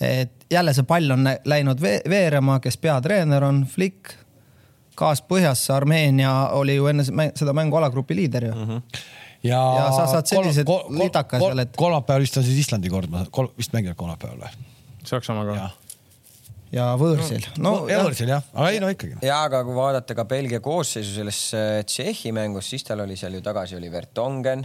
[0.00, 4.16] et jälle see pall on läinud veerema, kes peatreener on, Flick,
[4.98, 7.04] gaas põhjas, Armeenia oli ju enne
[7.34, 8.72] seda mängu alagrupi liider ju mm.
[8.72, 11.72] -hmm ja, ja sa saad sellised kol, kol, litaka seal, et.
[11.76, 14.68] kolmapäeval vist on siis Islandi kord, kol, vist mängivad kolmapäeval või?
[15.04, 15.70] Saksamaaga
[16.74, 17.74] ja võõrsil no,.
[17.74, 19.18] no võõrsil jah, aga ei no ikkagi.
[19.26, 23.36] ja aga kui vaadata ka Belgia koosseisu selles äh, Tšehhi mängus, siis tal oli seal
[23.36, 24.64] ju tagasi oli Vertongen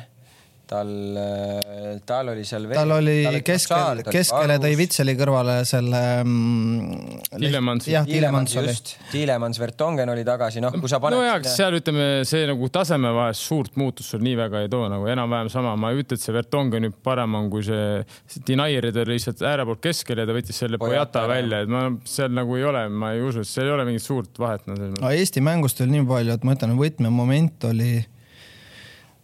[0.70, 2.78] tal, äh, tal oli seal veel.
[2.78, 7.24] tal oli keskel, keskele tõi Vitseli kõrvale selle mm,.
[7.40, 7.88] Tiilemans.
[7.90, 8.76] jah, Tiilemans oli.
[9.12, 11.18] Tiilemans, Vertongen oli tagasi, noh, kui sa paned.
[11.18, 14.86] nojah, aga seal ütleme, see nagu taseme vahest suurt muutust sul nii väga ei too,
[14.92, 18.46] nagu enam-vähem sama, ma ei ütle, et see Vertongen nüüd parem on kui see, see
[18.52, 22.34] Dinairi ta lihtsalt ääre poolt keskele ja ta võttis selle Pojata välja, et ma seal
[22.36, 24.78] nagu ei ole, ma ei usu, et seal ei ole mingit suurt vahet no,.
[25.00, 27.94] no Eesti mängust oli nii palju, et ma ütlen, võtmemoment oli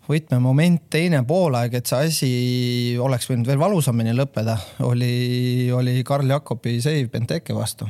[0.10, 2.32] võtmemoment, teine poolaeg, et see asi
[3.02, 7.90] oleks võinud veel valusamini lõppeda, oli, oli Karl Jakobi seiv Benteke vastu.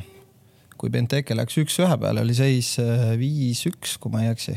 [0.76, 4.56] kui Benteke läks üks-ühe peale, oli seis äh, viis-üks, kui ma ei eksi.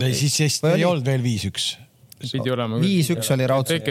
[0.00, 0.84] ei, siis, siis ei oli?
[0.90, 1.72] olnud veel viis-üks
[2.22, 2.78] pidi olema.
[2.82, 3.88] viis-üks oli raudselt.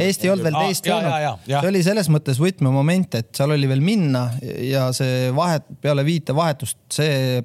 [0.00, 1.44] Eesti ei olnud veel teist jõudnud.
[1.50, 4.26] see oli selles mõttes võtmemoment, et seal oli veel minna
[4.64, 7.42] ja see vahet peale viite vahetust, see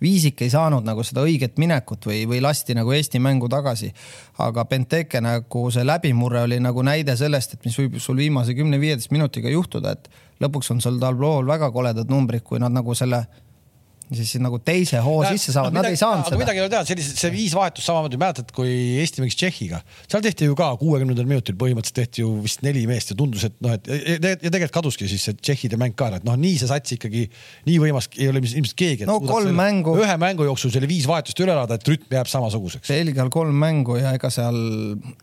[0.00, 3.92] Viisik ei saanud nagu seda õiget minekut või, või lasti nagu Eesti mängu tagasi.
[4.38, 9.10] aga Benteke nagu see läbimurre oli nagu näide sellest, et mis võib sul viimase kümne-viieteist
[9.10, 13.24] minutiga juhtuda, et lõpuks on sul Talblool väga koledad numbrid, kui nad nagu selle
[14.14, 16.38] siis nagu teise hoo ja, sisse saavad no,, nad ei saanud seda.
[16.38, 18.70] midagi ei ole teha, sellised, see viis vahetust samamoodi, mäletad, kui
[19.02, 23.10] Eesti mängis Tšehhiga, seal tehti ju ka kuuekümnendal minutil põhimõtteliselt tehti ju vist neli meest
[23.10, 26.38] ja tundus, et noh, et ja tegelikult kaduski siis see Tšehhide mäng ka, et noh,
[26.38, 27.24] nii see sats ikkagi
[27.66, 29.08] nii võimas ei ole ilmselt keegi.
[29.10, 29.96] no kolm selle, mängu.
[29.98, 32.92] ühe mängu jooksul selle viis vahetust üle elada, et rütm jääb samasuguseks.
[32.92, 34.60] Belgial kolm mängu ja ega seal,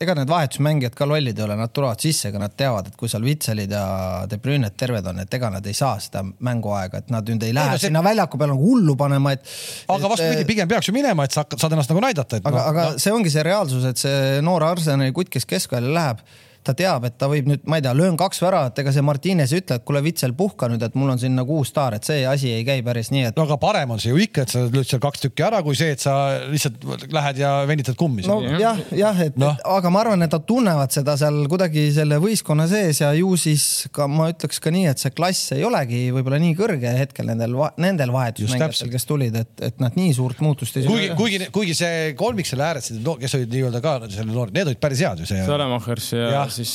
[0.04, 3.12] ega need vahetusmängijad ka lollid ei ole, nad tulevad sisse, ega nad teavad, et kui
[3.12, 3.86] seal Vitselid ja
[4.30, 7.56] De Bruyne'd terved on, et ega nad ei saa seda mänguaega, et nad nüüd ei
[7.56, 7.90] lähe ei, no see...
[7.90, 9.46] sinna väljaku peale nagu hullu panema, et
[9.94, 12.42] aga vastupidi, pigem peaks ju minema, et sa hakkad, saad ennast nagu näidata.
[12.44, 13.04] aga no,, aga no.
[13.06, 16.26] see ongi see reaalsus, et see noor Arsenali kutt, kes keskvälja läheb
[16.66, 19.54] ta teab, et ta võib nüüd, ma ei tea, löön kaks väravat, ega see Martines
[19.54, 22.08] ei ütle, et kuule, Vitsel, puhka nüüd, et mul on siin nagu uus staar, et
[22.08, 23.38] see asi ei käi päris nii, et.
[23.38, 25.78] no aga parem on see ju ikka, et sa lööd seal kaks tükki ära, kui
[25.78, 26.16] see, et sa
[26.52, 28.26] lihtsalt lähed ja venitad kummi.
[28.30, 29.54] no jah, jah, et no.
[29.76, 33.88] aga ma arvan, et nad tunnevad seda seal kuidagi selle võistkonna sees ja ju siis
[33.96, 37.58] ka ma ütleks ka nii, et see klass ei olegi võib-olla nii kõrge hetkel nendel,
[37.82, 40.88] nendel vahetusmängijatel, kes tulid, et, et nad nii suurt muutust ei.
[40.88, 44.82] kuigi, kuigi, kuigi see kolmik seal ääres, kes olid nii-öelda ka selle noored, need olid
[44.84, 45.44] päris head ju see.
[45.48, 46.74] Salemachers ja, ja siis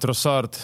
[0.00, 0.58] Trossard.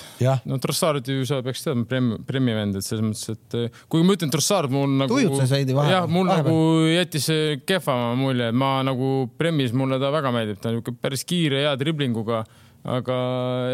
[0.49, 4.07] no Trossard ju sa peaks teadma, Prem, Premi vend, et selles mõttes, et eh, kuigi
[4.07, 5.16] ma ütlen, Trossard mul nagu.
[5.16, 5.97] tujutses veidi vahele.
[5.97, 6.53] jah, mul vahepeal.
[6.53, 7.31] nagu jättis
[7.69, 11.64] kehva mulje, et ma nagu Premis mulle ta väga meeldib, ta on niisugune päris kiire,
[11.66, 12.45] hea driblinguga
[12.87, 13.16] aga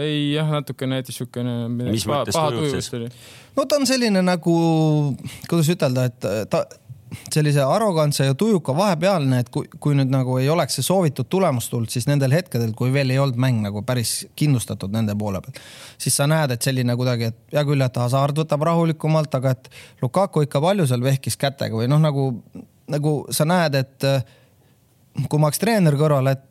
[0.01, 1.57] ei jah, natukene jättis siukene.
[1.73, 2.89] mis mõttes tujutses?
[3.57, 4.55] no ta on selline nagu,
[5.51, 6.65] kuidas ütelda, et ta
[7.33, 11.69] sellise arrogantse ja tujuka vahepealne, et kui, kui nüüd nagu ei oleks see soovitud tulemus
[11.73, 15.59] tulnud, siis nendel hetkedel, kui veel ei olnud mäng nagu päris kindlustatud nende poole peal,
[16.01, 19.73] siis sa näed, et selline kuidagi, et hea küll, et Hasard võtab rahulikumalt, aga et
[20.03, 22.29] Lukaku ikka palju seal vehkis kätega või noh, nagu,
[22.93, 24.09] nagu sa näed, et
[25.29, 26.49] kui ma oleks treener kõrval, et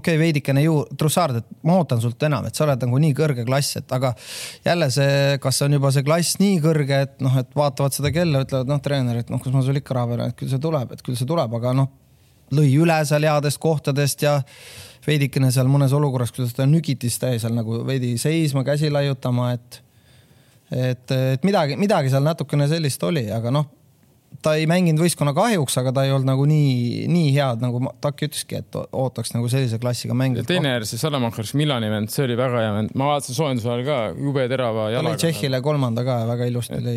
[0.00, 3.14] okei okay,, veidikene ju, Trussard, et ma ootan sult enam, et sa oled nagu nii
[3.16, 4.12] kõrge klass, et aga
[4.66, 8.44] jälle see, kas on juba see klass nii kõrge, et noh, et vaatavad seda kella,
[8.46, 10.94] ütlevad noh, treener, et noh, kas ma sul ikka raha pean, et küll see tuleb,
[10.96, 11.90] et küll see tuleb, aga noh,
[12.56, 14.38] lõi üle seal headest kohtadest ja
[15.06, 19.82] veidikene seal mõnes olukorras, kuidas ta nügitis täie seal nagu veidi seisma, käsi laiutama, et
[20.70, 23.79] et, et midagi, midagi seal natukene sellist oli, aga noh
[24.44, 28.28] ta ei mänginud võistkonna kahjuks, aga ta ei olnud nagu nii, nii head, nagu Taki
[28.30, 30.44] ütleski, et ootaks nagu sellise klassiga mänge.
[30.48, 33.84] teine äär, see Salamankas Milani vend, see oli väga hea vend, ma vaatasin soojenduse ajal
[33.88, 35.20] ka jube terava jalaga.
[35.20, 36.96] Tšehhile kolmanda ka väga ilusti lõi.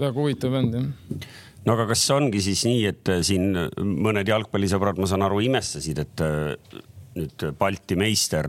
[0.00, 1.30] väga huvitav vend jah
[1.66, 6.00] no aga kas ongi siis nii, et äh, siin mõned jalgpallisõbrad, ma saan aru, imestasid,
[6.02, 6.80] et äh,
[7.20, 8.46] nüüd Balti meister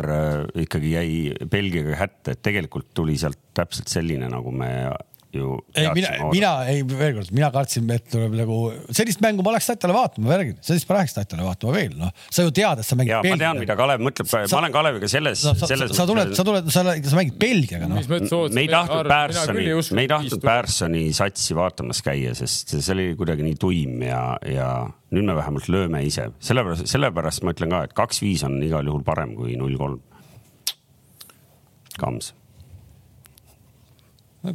[0.64, 4.70] ikkagi jäi Belgiaga hätta, et tegelikult tuli sealt täpselt selline, nagu me
[5.36, 5.58] ju.
[5.78, 8.58] ei, mina, mina ei, veel kord, mina kartsin, et tuleb nagu
[8.94, 12.12] sellist mängu ma läheks Tatjale vaatama, ma räägin, sellist ma läheks Tatjale vaatama veel, noh,
[12.28, 13.14] sa ju tead, et sa mängid.
[13.28, 15.94] ma tean, mida Kalev mõtleb, ma olen Kaleviga selles no,, selles.
[15.98, 18.02] sa tuled, sa tuled, sa, sa mängid Belgiaga, noh.
[18.02, 23.48] me ei tahtnud Pärssoni, me ei tahtnud Pärssoni satsi vaatamas käia, sest see oli kuidagi
[23.48, 24.70] nii tuim ja, ja
[25.14, 29.06] nüüd me vähemalt lööme ise, sellepärast, sellepärast ma ütlen ka, et kaks-viis on igal juhul
[29.08, 30.02] parem kui null-kolm.
[32.00, 32.32] Kams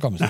[0.03, 0.23] Kams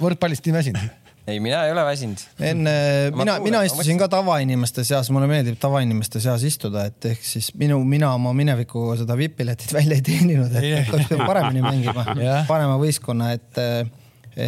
[0.00, 0.94] võrkpallist nii väsinud?
[1.26, 2.22] ei, mina ei ole väsinud.
[2.40, 2.72] enne,
[3.16, 7.80] mina, mina istusin ka tavainimeste seas, mulle meeldib tavainimeste seas istuda, et ehk siis minu,
[7.84, 12.06] mina oma minevikuga seda vipp-piletit välja ei teeninud, et pidanud paremini mängima
[12.52, 13.62] parema võistkonna, et,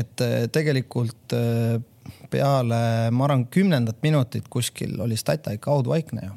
[0.00, 1.38] et tegelikult
[2.30, 2.82] peale,
[3.14, 6.36] ma arvan, kümnendat minutit kuskil oli Stata ikka haudvaikne ju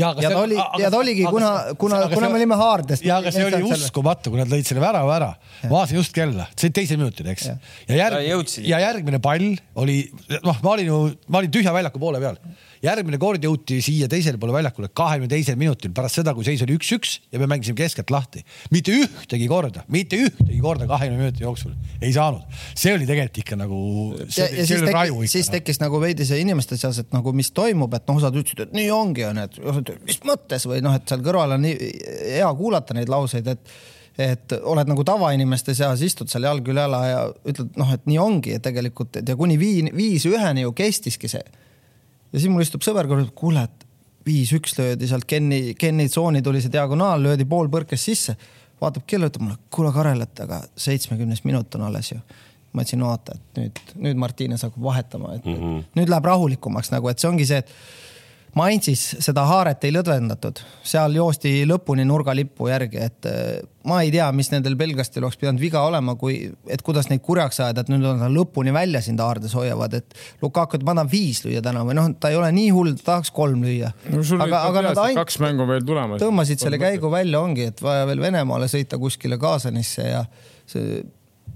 [0.00, 3.02] ja, ja ta oli, ja ta oligi, kuna, kuna, kuna me olime haardes.
[3.06, 5.32] ja, aga see oli uskumatu, kui nad lõid selle värava ära.
[5.70, 7.50] vaatasin just kella, see oli teisel minutil, eks.
[7.88, 9.98] ja järg, ja järgmine pall oli,
[10.42, 12.40] noh, ma olin ju, ma olin tühja väljaku poole peal
[12.86, 16.76] järgmine kord jõuti siia teisele poole väljakule kahekümne teisel minutil pärast seda, kui seis oli
[16.78, 18.44] üks-üks ja me mängisime keskelt lahti.
[18.70, 22.46] mitte ühtegi korda, mitte ühtegi korda kahekümne minuti jooksul ei saanud.
[22.74, 23.80] see oli tegelikult ikka nagu.
[24.28, 25.56] siis, noh.
[25.58, 28.76] tekkis nagu veidi see inimeste seas, et nagu mis toimub, et noh, osad ütlesid, et
[28.76, 29.50] nii ongi, onju,
[29.82, 31.92] et mis mõttes või noh, et seal kõrval on nii
[32.38, 33.76] hea kuulata neid lauseid, et
[34.16, 37.18] et oled nagu tavainimeste seas, istud seal jalg üle jala ja
[37.52, 41.28] ütled noh, et nii ongi ja tegelikult, et ja kuni viis, viis üheni ju kestiski
[41.28, 41.44] see
[42.36, 43.86] ja siis mul istub sõber kõrval, kuule, et
[44.26, 48.36] viis-üks löödi sealt Kenni, Kenni tsooni tuli see diagonaal, löödi pool põrkes sisse.
[48.80, 52.18] vaatab kella, ütleb mulle, kuule Karel, et aga seitsmekümnes minut on alles ju.
[52.76, 55.84] ma ütlesin, oota, et nüüd, nüüd Martines hakkab vahetama, et mm -hmm.
[55.96, 57.70] nüüd läheb rahulikumaks nagu, et see ongi see, et
[58.56, 64.30] Mainzis seda haaret ei lõdvendatud, seal joosti lõpuni nurgalippu järgi, et äh, ma ei tea,
[64.32, 66.38] mis nendel belglastel oleks pidanud viga olema, kui,
[66.72, 70.16] et kuidas neid kurjaks ajada, et nüüd on nad lõpuni välja sind haardes hoiavad, et
[70.40, 73.10] Lukaku, et ma tahan viis lüüa täna või noh, ta ei ole nii hull, ta
[73.10, 74.24] tahaks kolm lüüa no,.
[74.46, 76.22] aga, aga nad ainult kaks mängu veel tulemas.
[76.24, 80.24] tõmbasid selle käigu välja, ongi, et vaja veel Venemaale sõita kuskile Kaasanisse ja
[80.66, 81.02] see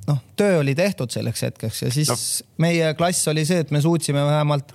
[0.08, 2.18] noh, töö oli tehtud selleks hetkeks ja siis no.
[2.64, 4.74] meie klass oli see, et me suutsime vähemalt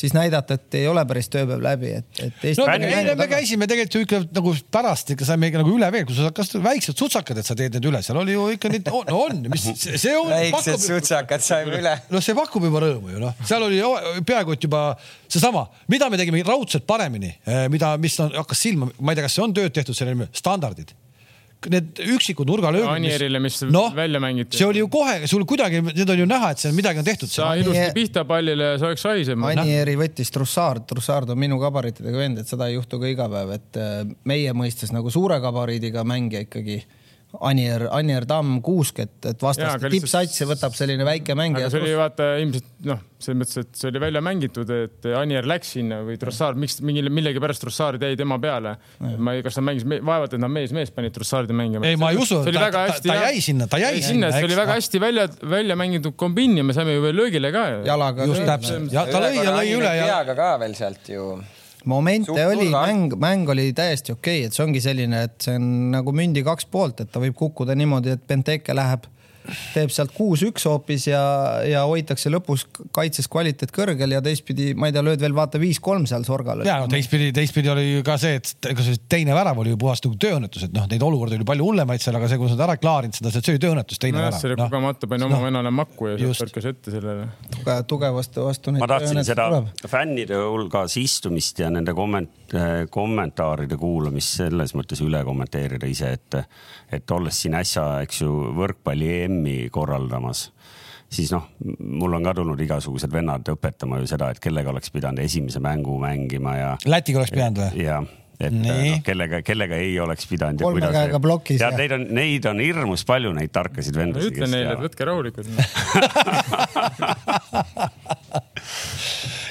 [0.00, 3.96] siis näidata, et ei ole päris tööpäev läbi, et, et no, me, me käisime tegelikult
[3.98, 7.40] ju ikka nagu pärast ikka saime ikka nagu üle veel, kui sa kas väiksed sutsakad,
[7.42, 10.30] et sa teed need üle, seal oli ju ikka neid, no on, mis see on.
[10.30, 11.96] väiksed pakub, sutsakad saime üle.
[12.14, 13.82] noh, see pakub juba rõõmu ju noh, seal oli
[14.26, 14.84] peaaegu et juba
[15.26, 19.28] seesama, mida me tegime raudselt paremini, eh, mida, mis on, hakkas silma, ma ei tea,
[19.28, 20.94] kas see on tööd tehtud selle nimi, standardid
[21.68, 22.88] need üksikud nurgalöögid.
[22.88, 24.56] Anierile, mis no, välja mängiti.
[24.56, 27.28] see oli ju kohe, sul kuidagi, need on ju näha, et seal midagi on tehtud.
[27.32, 29.44] sa ilusti pihta pallile, sa oleks haisem.
[29.50, 33.52] Anieri võttis Trussard, Trussard on minu gabariitidega vend, et seda ei juhtu ka iga päev,
[33.58, 36.80] et äh, meie mõistes nagu suure gabariidiga mängija ikkagi
[37.38, 41.68] Anier, Anier Tamm kuusk, et, et vastaste tippsatsi võtab selline väike mängija.
[41.70, 45.70] see oli vaata ilmselt noh, selles mõttes, et see oli välja mängitud, et Anier läks
[45.76, 48.74] sinna või Trossard, miks mingil millegipärast Trossard jäi tema peale.
[48.98, 51.86] ma ei, kas ta mängis, vaevalt, et nad mees-mees panid Trossardi mängima.
[51.86, 54.32] ei, ma ei usu, ta, ta, ta, ta jäi sinna, ta jäi sinna.
[54.34, 57.64] see oli väga hästi välja, välja mängitud kombin ja me saime ju veel löögile ka.
[57.86, 58.26] jalaga.
[58.26, 60.10] just täpselt, ja ta lõi ja lõi üle ja.
[60.10, 61.30] peaga ka veel sealt ju
[61.84, 65.56] momente Suht oli, mäng, mäng oli täiesti okei okay,, et see ongi selline, et see
[65.58, 69.08] on nagu mündi kaks poolt, et ta võib kukkuda niimoodi, et Benteke läheb
[69.74, 71.20] teeb sealt kuus-üks hoopis ja,
[71.66, 76.04] ja hoitakse lõpus kaitses kvaliteet kõrgel ja teistpidi, ma ei tea, lööd veel vaata viis-kolm
[76.10, 76.62] seal Sorgal.
[76.66, 80.02] ja no teistpidi, teistpidi oli ka see, et ega see teine värav oli ju puhas
[80.04, 82.66] nagu tööõnnetus, et noh, neid olukordi oli palju hullemaid seal, aga see, kui sa oled
[82.66, 84.40] ära klaarinud seda, see oli tööõnnetus, teine no, värav.
[84.42, 84.68] see oli no.
[84.68, 87.30] kogemata, pani oma no, vennale makku ja sealt tõrkas ette sellele.
[87.56, 88.76] tuge, tugevasti vastu.
[88.76, 89.72] ma tahtsin seda tuleb.
[89.90, 92.56] fännide hulgas istumist ja nende komment-,
[92.92, 96.40] kommentaaride kuulamist selles mõttes üle kommenteerida ise, et
[96.90, 100.48] et olles siin äsja, eks ju, võrkpalli EM-i korraldamas,
[101.10, 105.62] siis noh, mul on kadunud igasugused vennad õpetama ju seda, et kellega oleks pidanud esimese
[105.62, 106.72] mängu mängima ja.
[106.90, 107.84] Lätiga oleks pidanud või?
[107.86, 110.62] jah et no, kellega, kellega ei oleks pidanud.
[110.64, 111.60] kolme käega plokis.
[111.60, 114.32] ja neid on, neid on hirmus palju, neid tarkasid vendasid.
[114.32, 115.46] ütle neile, et võtke rahulikult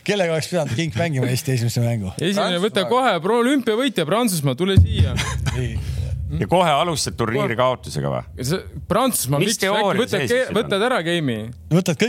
[0.09, 2.09] kellega oleks pidanud King mängima Eesti esimese mängu?
[2.17, 5.13] esimene, võta kohe, pro olümpiavõitja Prantsusmaa, tule siia
[6.39, 8.47] ja kohe alustad turniiri kaotusega või?
[8.89, 9.59] Prantsusmaa, miks
[9.97, 11.47] võtad, võtad ära game'i?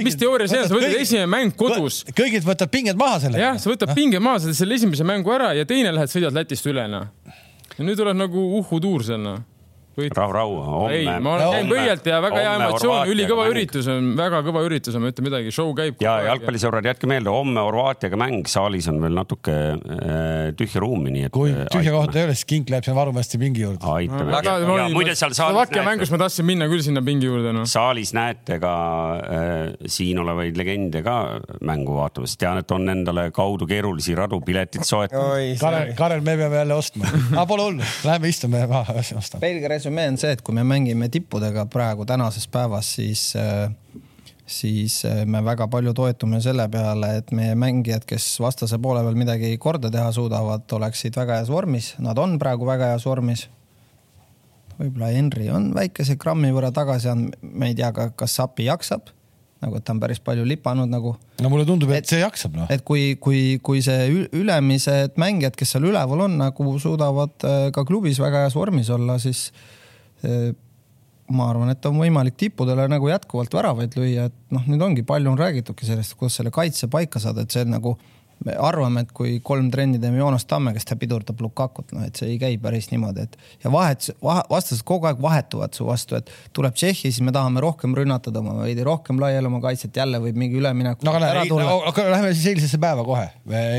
[0.04, 2.02] mis teooria see on, sa võtad esimene mäng kodus.
[2.16, 3.46] kõigilt võtad pinged maha sellega.
[3.46, 6.84] jah, sa võtad pinged maha, selle esimese mängu ära ja teine lähed, sõidad Lätist üle,
[6.90, 7.08] noh.
[7.76, 9.40] ja nüüd oled nagu uhhutuur seal, noh
[10.16, 10.82] rahu, rahu.
[10.94, 15.04] ei, ma käin põielt ja väga hea emotsioon, ülikõva üritus on, väga kõva üritus on,
[15.04, 16.00] ma ei ütle midagi, show käib.
[16.04, 21.28] ja jalgpallisõbrad, jätke meelde, homme Horvaatiaga mäng, saalis on veel natuke äh, tühja ruumi, nii
[21.28, 21.34] et.
[21.34, 23.84] kui äh, tühja kohta ei ole, siis kink läheb sinna varumeeste pingi juurde.
[23.94, 24.88] aitame.
[24.94, 25.56] muide seal saalis.
[25.56, 27.66] Slovakkia mängus ma tahtsin minna küll sinna pingi juurde no..
[27.68, 28.74] saalis näete ka
[29.20, 29.58] äh,
[29.90, 31.18] siin olevaid legende ka
[31.66, 35.58] mängu vaatamas, tean, et on endale kaudu keerulisi radu piletit soetanud.
[35.60, 39.40] Karel, Karel, me peame jälle ostma aga pole hullu, lähme istume maha, ostame.
[39.42, 43.70] Belgia resümee on see, et kui me mängime tippudega praegu tänases päevas, siis äh,
[44.46, 49.18] siis äh, me väga palju toetume selle peale, et meie mängijad, kes vastase poole peal
[49.18, 51.94] midagi korda teha suudavad, oleksid väga heas vormis.
[51.98, 53.48] Nad on praegu väga heas vormis.
[54.80, 59.10] võib-olla Henry on väikese grammi võrra tagasi andnud, me ei tea ka, kas Sapi jaksab
[59.60, 61.14] nagu, et ta on päris palju lipanud nagu.
[61.40, 62.70] no mulle tundub, et see jaksab noh.
[62.72, 67.84] et kui, kui, kui see ülemised mängijad, kes seal üleval on, nagu suudavad äh, ka
[67.88, 69.50] klubis väga heas vormis olla, siis
[71.30, 75.30] ma arvan, et on võimalik tippudele nagu jätkuvalt väravaid lüüa, et noh, nüüd ongi palju
[75.30, 77.94] on räägitudki sellest, kuidas selle kaitse paika saada, et see nagu
[78.46, 82.16] me arvame, et kui kolm trenni teeme Joonas Tamme, kes ta pidurdab Lukakut, noh et
[82.16, 86.16] see ei käi päris niimoodi, et ja vahet vahe,, vastased kogu aeg vahetuvad su vastu,
[86.16, 90.22] et tuleb Tšehhi, siis me tahame rohkem rünnatada oma veidi rohkem laiali oma kaitset, jälle
[90.24, 91.04] võib mingi üleminek.
[91.04, 93.26] no aga, ei, no, aga lähme siis eilsesse päeva kohe.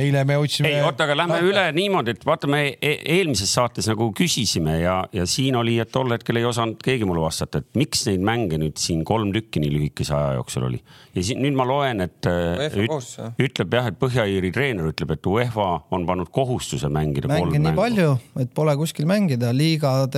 [0.03, 0.69] eile me otsime.
[0.69, 1.49] ei oota, aga lähme ah.
[1.49, 5.89] üle niimoodi, et vaata, me e eelmises saates nagu küsisime ja, ja siin oli, et
[5.93, 9.63] tol hetkel ei osanud keegi mulle vastata, et miks neid mänge nüüd siin kolm tükki
[9.65, 10.83] nii lühikese aja jooksul oli.
[11.17, 15.31] ja siin nüüd ma loen, et üt, ütleb jah, et Põhja-Iiri Iiri treener ütleb, et
[15.31, 17.65] UEFA on pannud kohustuse mängida Mänge kolm mängu.
[17.69, 18.11] nii palju,
[18.43, 20.15] et pole kuskil mängida, liigad,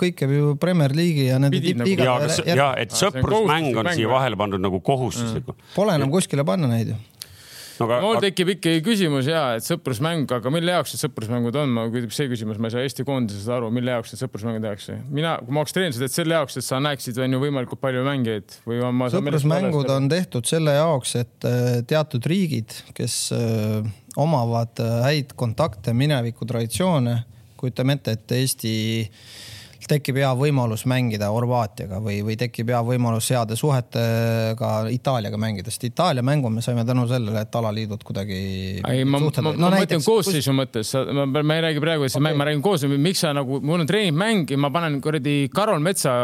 [0.00, 2.46] kõik käib ju Premier League'i ja nende tippliigad nagu,.
[2.52, 5.74] ja, et sõprusmäng on siia vahele pandud nagu kohustuslikult mm..
[5.76, 6.98] Pole enam kuskile panna neid ju
[7.80, 11.74] no, aga, mul tekib ikkagi küsimus ja, et sõprusmäng, aga mille jaoks need sõprusmängud on,
[11.76, 14.98] ma küsib see küsimus, ma ei saa Eesti koondisest aru, mille jaoks need sõprusmänge tehakse.
[15.12, 18.04] mina, kui ma oleks treener, siis selle jaoks, et sa näeksid on ju võimalikult palju
[18.06, 19.10] mängijaid või on ma.
[19.12, 23.80] sõprusmängud on tehtud selle jaoks, et äh, teatud riigid, kes äh,
[24.16, 27.20] omavad äh, häid kontakte, mineviku traditsioone,
[27.56, 28.74] kujutame ette, et Eesti
[29.90, 35.88] tekib hea võimalus mängida Horvaatiaga või, või tekib hea võimalus heade suhetega Itaaliaga mängida, sest
[35.88, 38.38] Itaalia mängu me saime tänu sellele, et alaliidud kuidagi.
[38.86, 40.58] ei, ma, ma, no, ma mõtlen koosseisu kus...
[40.60, 42.38] mõttes, ma, ma ei räägi praegu, et see okay.
[42.38, 46.14] ma räägin koosseisu, miks sa nagu, mul on treeningmäng ja ma panen kuradi Karol Metsa,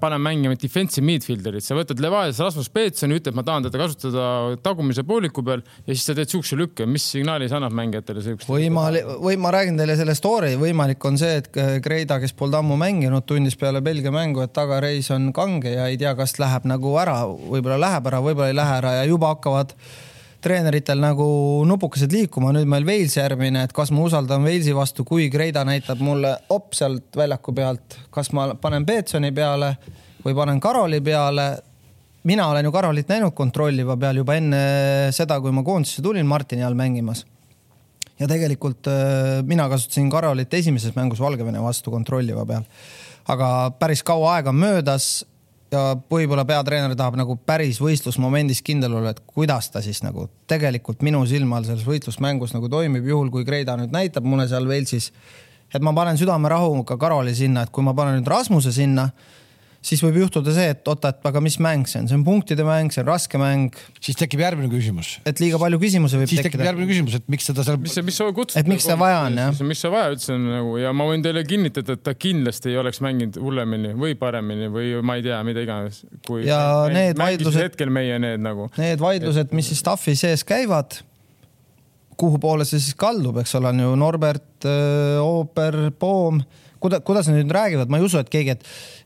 [0.00, 4.28] panen mängima defensive midfielder'it, sa võtad Levadias Rasmus Peetsoni, ütled, ma tahan teda kasutada
[4.64, 8.70] tagumise pooliku peal ja siis sa teed siukse lükke, mis signaali sa annad mängijatele või
[8.72, 8.88] ma,
[9.22, 11.50] või ma räägin teile selle story, võimalik on see, et
[11.84, 15.86] Kreida, kes polnud ammu mänginud, mänginud, tundis peale Belgia mängu, et tagareis on kange ja
[15.86, 19.34] ei tea, kas läheb nagu ära, võib-olla läheb ära, võib-olla ei lähe ära ja juba
[19.34, 19.74] hakkavad
[20.42, 21.26] treeneritel nagu
[21.66, 26.02] nupukesed liikuma, nüüd meil Walesi järgmine, et kas ma usaldan Walesi vastu, kui Kreida näitab
[26.02, 29.76] mulle op sealt väljaku pealt, kas ma panen Peetsoni peale
[30.24, 31.62] või panen Karoli peale.
[32.24, 36.64] mina olen ju Karolit näinud kontrolliva peal juba enne seda, kui ma koondisesse tulin Martini
[36.64, 37.24] all mängimas
[38.20, 42.64] ja tegelikult äh, mina kasutasin Karolit esimeses mängus Valgevene vastu kontrolliva peal.
[43.28, 45.26] aga päris kaua aega on möödas
[45.72, 51.02] ja võib-olla peatreener tahab nagu päris võistlusmomendis kindel olla, et kuidas ta siis nagu tegelikult
[51.06, 55.10] minu silma all selles võistlusmängus nagu toimib, juhul kui Kreida nüüd näitab mulle seal Velsis,
[55.74, 59.08] et ma panen südamerahuga Karoli sinna, et kui ma panen nüüd Rasmuse sinna
[59.86, 62.66] siis võib juhtuda see, et oota, et aga mis mäng see on, see on punktide
[62.66, 63.76] mäng, see on raske mäng.
[64.02, 65.16] siis tekib järgmine küsimus.
[65.28, 66.50] et liiga palju küsimusi võib siis tekkida.
[66.50, 67.78] siis tekib järgmine küsimus, et miks seda seal.
[67.82, 68.60] mis, mis sa kutsud.
[68.60, 69.62] et miks seda vaja on jah.
[69.70, 72.80] mis sa vaja üldse on nagu ja ma võin teile kinnitada, et ta kindlasti ei
[72.82, 76.02] oleks mänginud hullemini või paremini või ma ei tea, mida iganes.
[76.42, 77.62] ja mäng, need vaidlused.
[77.68, 78.70] hetkel meie need nagu.
[78.80, 80.98] Need vaidlused, mis siis TAF-i sees käivad
[82.16, 84.64] kuhu poole see siis kaldub, eks ole, on ju Norbert,
[85.20, 86.40] Ooper, Poom
[86.82, 88.64] kuida-, kuidas nad nüüd räägivad, ma ei usu, et keegi, et,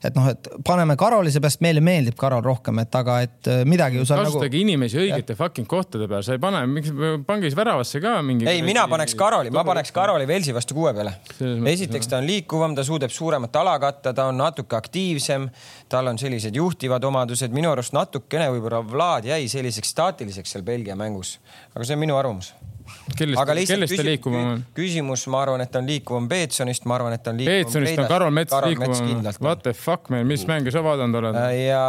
[0.08, 4.00] et noh, et paneme Karoli, seepärast meile meeldib Karol rohkem, et aga, et äh, midagi
[4.00, 4.32] ju seal nagu.
[4.32, 6.92] kasutage inimesi õigete fucking kohtade peal, sa ei pane, miks,
[7.28, 8.48] pange siis väravasse ka mingi.
[8.50, 11.16] ei, mina paneks Karoli, ma paneks Karoli Velsi vastu kuue peale.
[11.74, 15.48] esiteks ta on liikuvam, ta suudab suuremat ala katta, ta on natuke aktiivsem,
[15.90, 20.98] tal on sellised juhtivad omadused, minu arust natukene võib-olla Vlad jäi selliseks staatiliseks seal Belgia
[20.98, 21.38] mängus,
[21.74, 22.54] aga see on minu arvamus
[23.16, 24.64] kellest, kellest ta liikuvam on?
[24.76, 28.34] küsimus, ma arvan, et on liikuvam Peetsonist, ma arvan, et on liikuvam Peetsonist on Karol
[28.36, 29.30] Mets liikuvam.
[29.44, 31.40] What the fuck, man, mis mänge sa vaadanud oled?
[31.40, 31.82] Äh, ja,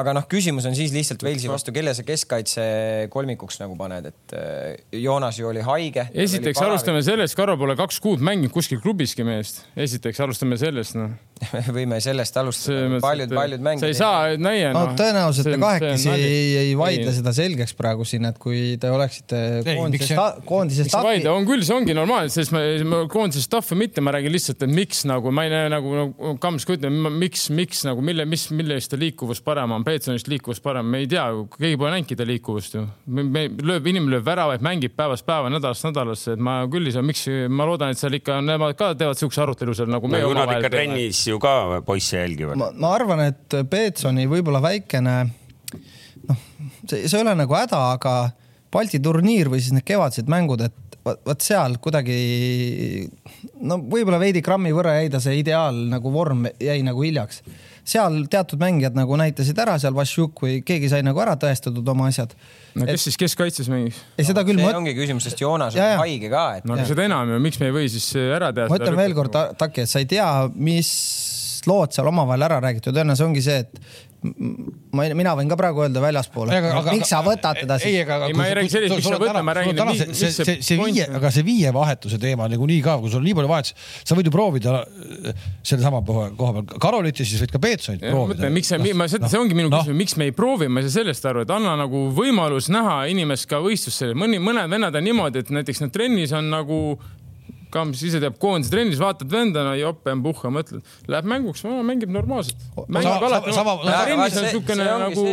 [0.00, 2.66] aga noh, küsimus on siis lihtsalt Walesi vastu, kelle sa keskkaitse
[3.14, 6.08] kolmikuks nagu paned, et äh, Joonas ju oli haige.
[6.26, 9.64] esiteks alustame sellest, Karol pole kaks kuud mänginud kuskil klubiski meest.
[9.76, 11.16] esiteks alustame sellest, noh
[11.76, 13.00] võime sellest alustada.
[13.02, 13.84] paljud, paljud mängijad.
[13.84, 14.72] sa ei saa näia.
[14.74, 17.16] no tõenäoliselt te kahekesi ei, ei vaidle ei.
[17.18, 21.24] seda selgeks praegu siin, et kui te oleksite koondise, koondise staffi.
[21.30, 24.74] on küll, see ongi normaalne, sest ma, ma koondise staffi mitte, ma räägin lihtsalt, et
[24.74, 28.48] miks nagu ma ei näe nagu, nagu Kams ka ütleb, miks, miks nagu mille, mis,
[28.54, 31.26] mille eest ta liikuvus parem on, Peetsonist liikuvus parem, me ei tea,
[31.58, 32.84] keegi pole näinudki ta liikuvust ju.
[33.06, 37.06] me lööb, inimene lööb väravaid, mängib päevast päeva, nädalast nädalasse, et ma küll ei saa,
[37.06, 40.68] miks, ma loodan, et seal ikka nemad ka teevad siukse arutelu seal nagu me omavahel.
[40.70, 42.58] trennis ju ka poisse jälgivad?
[42.74, 45.16] ma arvan, et Peetsoni võib-olla väikene
[46.28, 46.42] noh,
[46.84, 48.18] see, see ei ole nagu häda, aga
[48.72, 52.16] Balti turniir või siis need kevadised mängud, et vot seal kuidagi
[53.64, 57.40] no võib-olla veidi grammi võrra jäi ta see ideaal nagu vorm jäi nagu hiljaks.
[57.88, 62.10] Seal teatud mängijad nagu näitasid ära seal Vassiuk või keegi sai nagu ära tõestatud oma
[62.12, 62.34] asjad.
[62.74, 63.04] no kes et...
[63.06, 64.02] siis keskkaitses mängis?
[64.16, 64.60] ei, seda küll.
[64.60, 66.68] see ongi küsimus, sest Joonas on haige ka et....
[66.68, 68.68] no aga seda enam ju, miks me ei või siis ära teha?
[68.70, 70.92] ma ütlen veel kord, Taki, et sa ei tea, mis
[71.68, 76.00] lood seal omavahel ära räägitud, õnneks ongi see, et ma, mina võin ka praegu öelda
[76.02, 76.56] väljaspoole,
[76.90, 78.00] miks sa võtad teda siis?
[78.00, 78.26] ei, aga.
[78.26, 81.04] ei, ma ei räägi sellest, miks sa võtad, ma räägin, mis see, see, see viie,
[81.18, 83.76] aga see viie vahetuse teema niikuinii ka, kui sul on nii palju vahetusi,
[84.10, 88.50] sa võid ju proovida äh, sellesama koha peal Karolit ja siis võid ka Peetsonit proovida.
[88.54, 89.82] miks see, ma seda no,, see ongi minu no.
[89.84, 93.04] küsimus, miks me ei proovi, ma ei saa sellest aru, et anna nagu võimalus näha
[93.12, 96.80] inimest ka võistlusse, mõni, mõned vennad on niimoodi, et näiteks nad trennis on nagu
[97.74, 102.68] Kams ise teab koondise trennis, vaatad venda, no jopp, puhha, mõtled, läheb mänguks, mängib normaalselt.
[102.88, 103.56] mängib alati.
[103.56, 105.26] trennis on niisugune nagu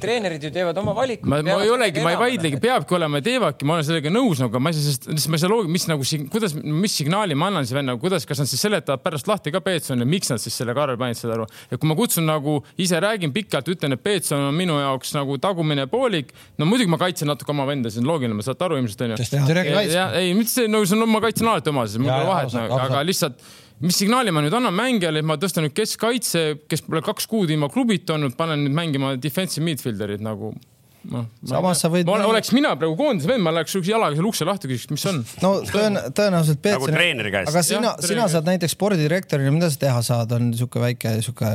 [0.00, 1.28] treenerid ju teevad oma valikud.
[1.30, 4.42] ma, ma ei olegi, ma ei vaidlegi, peabki olema ja teevadki, ma olen sellega nõus,
[4.44, 7.48] aga ma ei saa sellest, ma ei saa loogi-, mis nagu, kuidas, mis signaali ma
[7.50, 10.56] annan siis venna, kuidas, kas nad siis seletavad pärast lahti ka Peetsonile, miks nad siis
[10.60, 11.48] selle Karel panid seda aru.
[11.70, 15.38] et kui ma kutsun nagu ise räägin pikalt, ütlen, et Peetson on minu jaoks nagu
[15.42, 18.80] tagumine poolik, no muidugi ma kaitsen natuke oma venda, see on loogiline, ma saate aru
[18.82, 19.20] ilmselt onju.
[20.20, 23.44] ei, mitte see, no see on, ma kaitsen alati oma, mul pole vahet, aga lihtsalt
[23.84, 27.52] mis signaali ma nüüd annan mängijale, et ma tõstan nüüd keskkaitse, kes pole kaks kuud
[27.52, 30.52] ilma klubita olnud, panen nüüd mängima defensive midfielder'id nagu
[31.12, 31.26] noh.
[31.48, 32.08] samas sa võid.
[32.08, 35.20] oleks mina praegu koondise vend, ma läheks jalaga selle ukse lahti, küsiks, mis on.
[35.44, 36.80] no tõen-, tõenäoliselt Peeter.
[36.80, 37.52] nagu treeneri käest.
[37.52, 41.54] aga sina, sina saad näiteks spordidirektorina, mida sa teha saad, on niisugune väike sihuke,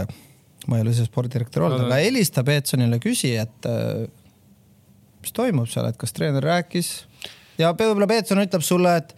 [0.69, 4.05] ma ei ole ise spordidirektor olnud no,, aga helista Peetsonile, küsi, et äh,
[5.23, 6.93] mis toimub seal, et kas treener rääkis
[7.59, 9.15] ja võib-olla Peetson ütleb sulle, et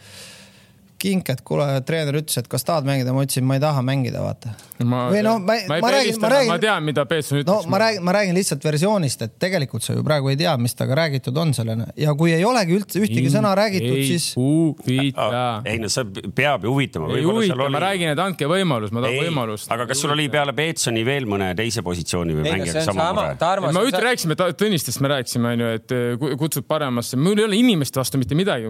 [1.01, 4.21] kink, et kuule, treener ütles, et kas tahad mängida, ma ütlesin, ma ei taha mängida,
[4.23, 4.53] vaata.
[4.81, 6.51] või noh, ma, ma, ma räägin, ma räägin.
[6.51, 7.49] ma tean, mida Peetson ütles.
[7.49, 10.75] no ma räägin, ma räägin lihtsalt versioonist, et tegelikult sa ju praegu ei tea, mis
[10.77, 14.31] temaga räägitud on sellena ja kui ei olegi üldse ühtegi sõna räägitud, siis.
[14.37, 15.29] huvita.
[15.69, 17.11] ei no see peab ju huvitama.
[17.17, 19.71] ei huvita, ma räägin, et andke võimalus, ma tahan võimalust.
[19.73, 23.71] aga kas sul oli peale Peetsoni veel mõne teise positsiooni või mängija sama mure?
[23.71, 28.01] ma ütlen, rääkisime Tõnistest, me rääkisime, onju, et eh, kutsub paremasse, mul ei ole inimeste
[28.01, 28.69] vastu mitte midagi,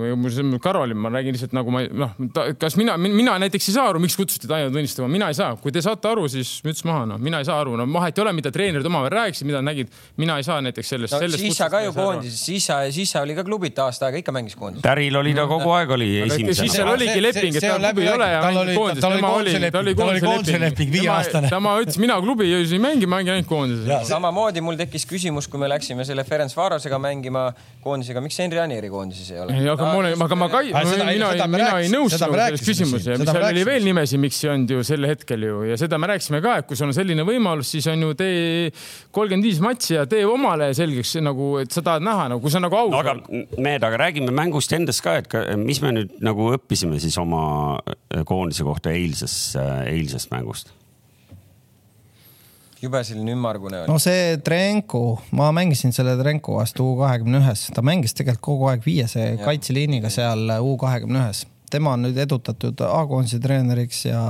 [0.61, 2.13] Karolin, ma räägin lihtsalt nagu ma noh,
[2.59, 5.73] kas mina, mina näiteks ei saa aru, miks kutsuti Taino tunnistama, mina ei saa, kui
[5.73, 8.33] te saate aru, siis müts maha, noh, mina ei saa aru, no vahet ei ole,
[8.37, 11.29] mida treenerid omavahel rääkisid, mida nägid, mina ei saa näiteks sellest no,.
[11.41, 14.83] Sissa ka ju koondises, Sissa, Sissa oli ka klubita aasta aega, ikka mängis koondises.
[14.85, 16.67] Täril oli ta kogu aeg oli esimesena.
[16.67, 19.95] Sissal oligi leping, et tal klubi ei ole ja mängib koondises, tema oli, ta oli
[20.25, 21.51] koondise leping viieaastane.
[21.51, 24.07] tema ütles, mina klubi ei mängi, mängin ainult koondises.
[24.11, 27.47] samamoodi mul tekkis küsimus, kui me läksime selle Ferenc Varosega mängima
[27.83, 29.57] koondisega, miks Henri Anieri koondises ei ole?
[29.57, 30.49] ei, aga ma olen, aga ma
[31.11, 34.83] mina, mina ei nõustu selles küsimus ja seal oli veel nimesid, miks ei olnud ju
[34.87, 37.87] sel hetkel ju ja seda me rääkisime ka, et kui sul on selline võimalus, siis
[37.91, 38.71] on ju tee
[39.15, 42.63] kolmkümmend viis matši ja tee omale selgeks nagu, et sa tahad näha nagu, kui sa
[42.63, 43.01] nagu aus no,.
[43.01, 43.17] aga
[43.57, 47.79] mehed, aga räägime mängust endast ka, et ka, mis me nüüd nagu õppisime siis oma
[48.27, 49.57] koondise kohta eilses,
[49.87, 50.75] eilsest mängust
[52.81, 53.89] jube selline ümmargune oli.
[53.91, 58.69] no see Trenko, ma mängisin selle Trenko vastu U kahekümne ühes, ta mängis tegelikult kogu
[58.71, 61.45] aeg viiese kaitseliiniga seal U kahekümne ühes.
[61.71, 64.23] Tema on nüüd edutatud A-koondise treeneriks ja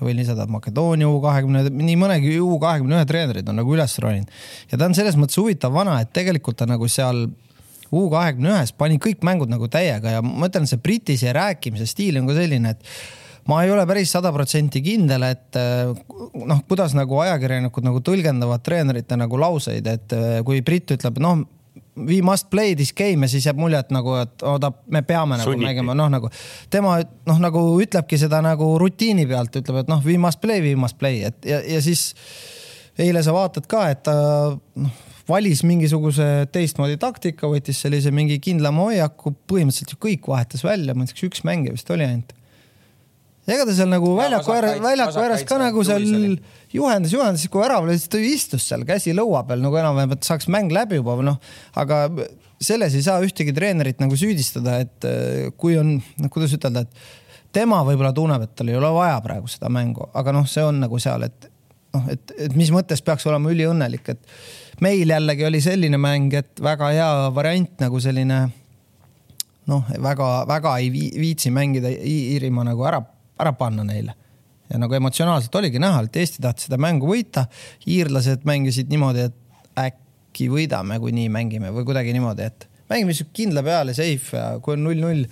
[0.00, 4.30] võin lisada Makedoonia U kahekümne, nii mõnegi U kahekümne ühe treenerid on nagu üles roninud.
[4.72, 7.26] Ja ta on selles mõttes huvitav vana, et tegelikult ta nagu seal
[7.94, 11.86] U kahekümne ühes pani kõik mängud nagu täiega ja ma ütlen, see Briti see rääkimise
[11.86, 15.92] stiil on ka selline, et ma ei ole päris sada protsenti kindel, et eh,
[16.48, 21.44] noh, kuidas nagu ajakirjanikud nagu tõlgendavad treenerite nagu lauseid, et eh, kui britt ütleb, noh,
[21.96, 25.38] we must play this game ja siis jääb mulje, et nagu, et oota, me peame
[25.38, 25.68] nagu Sunniti.
[25.68, 26.30] mängima, noh nagu
[26.72, 26.96] tema
[27.28, 30.98] noh, nagu ütlebki seda nagu rutiini pealt, ütleb, et noh, we must play, we must
[30.98, 32.12] play, et ja, ja siis
[32.98, 34.14] eile sa vaatad ka, et ta
[34.54, 40.96] noh, valis mingisuguse teistmoodi taktika, võttis sellise mingi kindlama hoiaku, põhimõtteliselt ju kõik vahetas välja,
[40.96, 42.34] ma ütleks üks mängija vist oli ainult
[43.46, 46.04] ega ta seal nagu väljaku ääres, väljaku ääres ka nagu seal
[46.72, 50.14] juhendas, juhendas, siis kui värav oli, siis ta istus seal käsi lõua peal nagu enam-vähem,
[50.16, 51.36] et saaks mäng läbi juba noh,
[51.80, 52.06] aga
[52.64, 57.54] selles ei saa ühtegi treenerit nagu süüdistada, et äh, kui on, noh, kuidas ütelda, et
[57.54, 60.80] tema võib-olla tunneb, et tal ei ole vaja praegu seda mängu, aga noh, see on
[60.86, 61.48] nagu seal, et
[61.94, 66.64] noh, et, et mis mõttes peaks olema üliõnnelik, et meil jällegi oli selline mäng, et
[66.64, 68.46] väga hea variant nagu selline
[69.70, 73.04] noh, väga-väga ei viitsi mängida Iirimaa nagu ära
[73.40, 74.14] ära panna neile.
[74.70, 77.44] ja nagu emotsionaalselt oligi näha, et Eesti tahtis seda mängu võita,
[77.90, 79.36] iirlased mängisid niimoodi, et
[79.78, 84.46] äkki võidame, kui nii mängime või kuidagi niimoodi, et mängime sihuke kindla peale, safe ja
[84.64, 85.26] kui on null-null,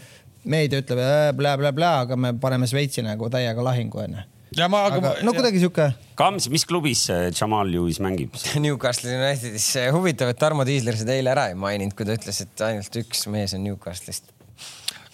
[0.53, 1.01] meedia ütleb
[1.39, 4.27] blä-blä-blä, aga me paneme Šveitsi nagu täiega lahingu onju
[4.57, 5.89] ja ma, aga, aga no kuidagi sihuke.
[6.19, 8.37] Kams, mis klubis Jamal Lewis mängib?
[8.65, 12.65] Newcastle Unitedis, huvitav, et Tarmo Tiisler seda eile ära ei maininud, kui ta ütles, et
[12.69, 14.29] ainult üks mees on Newcastle'ist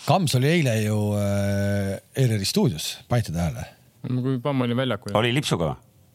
[0.08, 3.66] Kams oli eile ju äh, ERR-i stuudios, panite tähele?
[4.08, 5.12] kui Pamm oli väljakul.
[5.18, 5.74] oli lipsuga?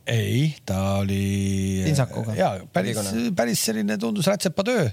[0.09, 1.83] ei, ta oli.
[1.85, 2.33] pintsakuga.
[2.35, 2.97] ja päris,
[3.37, 4.87] päris selline tundus rätsepa töö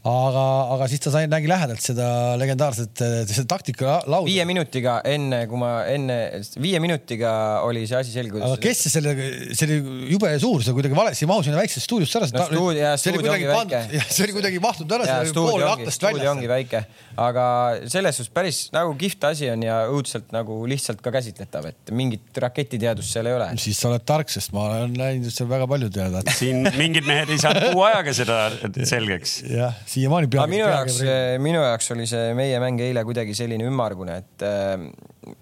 [0.00, 0.42] aga,
[0.72, 2.06] aga siis ta sai, nägi lähedalt seda
[2.40, 4.24] legendaarset, seda taktikalauda.
[4.24, 6.16] viie minutiga enne, kui ma enne,
[6.62, 7.32] viie minutiga
[7.66, 8.40] oli see asi selge.
[8.40, 9.12] aga kes see selle,
[9.52, 12.46] see oli jube suur, see kuidagi valesti mahus sinna väiksesse stuudiosse ära no,.
[12.48, 15.98] Stuudi, see oli kuidagi pandud, see oli kuidagi mahtunud ära, see oli pool aknast väljas.
[15.98, 16.82] stuudio ongi väike,
[17.26, 17.44] aga
[17.92, 22.40] selles suhtes päris nagu kihvt asi on ja õudselt nagu lihtsalt ka käsitletav, et mingit
[22.40, 23.50] raketiteadust seal ei ole.
[23.60, 26.24] siis sa oled tark, sest ma olen näinud seal väga palju teada.
[26.40, 28.40] siin mingid mehed ei saanud kuu ajaga seda
[28.88, 29.36] selgeks.
[29.44, 30.54] jah siiamaani peaaegu.
[30.54, 31.02] minu jaoks,
[31.42, 35.34] minu jaoks oli see meie mäng eile kuidagi selline ümmargune, et äh,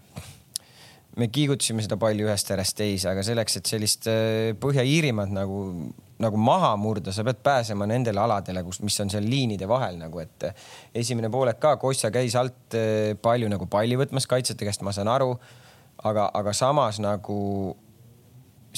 [1.19, 5.63] me kiigutasime seda palli ühest äärest teise, aga selleks, et sellist äh, Põhja-Iirimaad nagu,
[6.23, 10.23] nagu maha murda, sa pead pääsema nendele aladele, kus, mis on seal liinide vahel nagu,
[10.25, 10.69] et äh,
[11.03, 12.79] esimene poolek ka, Kossa käis alt
[13.23, 15.35] palju nagu palli võtmas kaitsjate käest, ma saan aru.
[16.09, 17.39] aga, aga samas nagu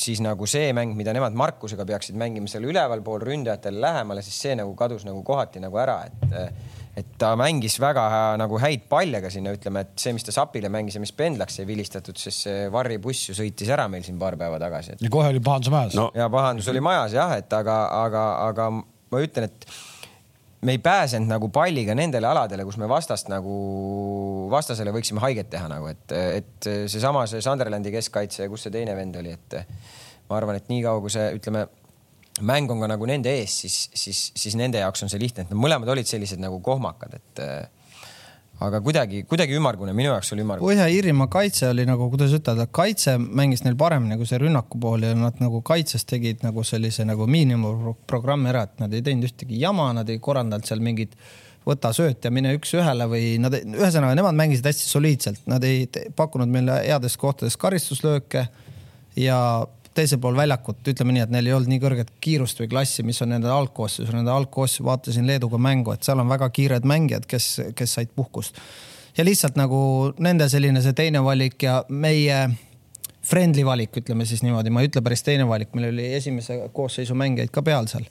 [0.00, 4.56] siis nagu see mäng, mida nemad Markusega peaksid mängima seal ülevalpool ründajatele lähemale, siis see
[4.58, 8.02] nagu kadus nagu kohati nagu ära, et et ta mängis väga
[8.40, 11.60] nagu häid palle ka sinna, ütleme, et see, mis ta Sapile mängis ja mis Pendlaks
[11.60, 15.04] sai vilistatud, siis see Varri buss ju sõitis ära meil siin paar päeva tagasi et....
[15.04, 15.96] ja kohe oli pahandus majas.
[15.96, 16.08] No..
[16.18, 19.70] ja pahandus oli majas jah, et aga, aga, aga ma ütlen, et
[20.60, 23.54] me ei pääsenud nagu palliga nendele aladele, kus me vastast nagu,
[24.52, 29.16] vastasele võiksime haiget teha nagu, et, et seesama see Sunderlandi keskkaitse, kus see teine vend
[29.22, 29.60] oli, et
[30.28, 31.64] ma arvan, et niikaua kui see, ütleme,
[32.46, 35.52] mäng on ka nagu nende ees, siis, siis, siis nende jaoks on see lihtne, et
[35.52, 37.44] nad mõlemad olid sellised nagu kohmakad, et
[38.60, 40.68] aga kuidagi, kuidagi ümmargune, minu jaoks oli ümmargune.
[40.68, 45.14] Põhja-Iirimaa kaitse oli nagu, kuidas ütelda, kaitse mängis neil paremini kui see rünnaku pool ja
[45.16, 49.90] nad nagu kaitses tegid nagu sellise nagu miinimumprogrammi ära, et nad ei teinud ühtegi jama,
[49.96, 51.16] nad ei korraldanud seal mingit
[51.66, 55.86] võta sööt ja mine üks-ühele või nad, ühesõnaga nemad mängisid hästi soliidselt, nad ei
[56.16, 58.46] pakkunud meile heades kohtades karistuslööke
[59.20, 59.40] ja
[59.94, 63.20] teisel pool väljakut, ütleme nii, et neil ei olnud nii kõrget kiirust või klassi, mis
[63.24, 67.50] on nende algkoosseisus, nende algkoosseisu vaatasin Leeduga mängu, et seal on väga kiired mängijad, kes,
[67.76, 68.58] kes said puhkust.
[69.16, 69.80] ja lihtsalt nagu
[70.18, 72.48] nende selline see teine valik ja meie
[73.26, 77.14] friendly valik, ütleme siis niimoodi, ma ei ütle päris teine valik, meil oli esimese koosseisu
[77.14, 78.06] mängijaid ka peal seal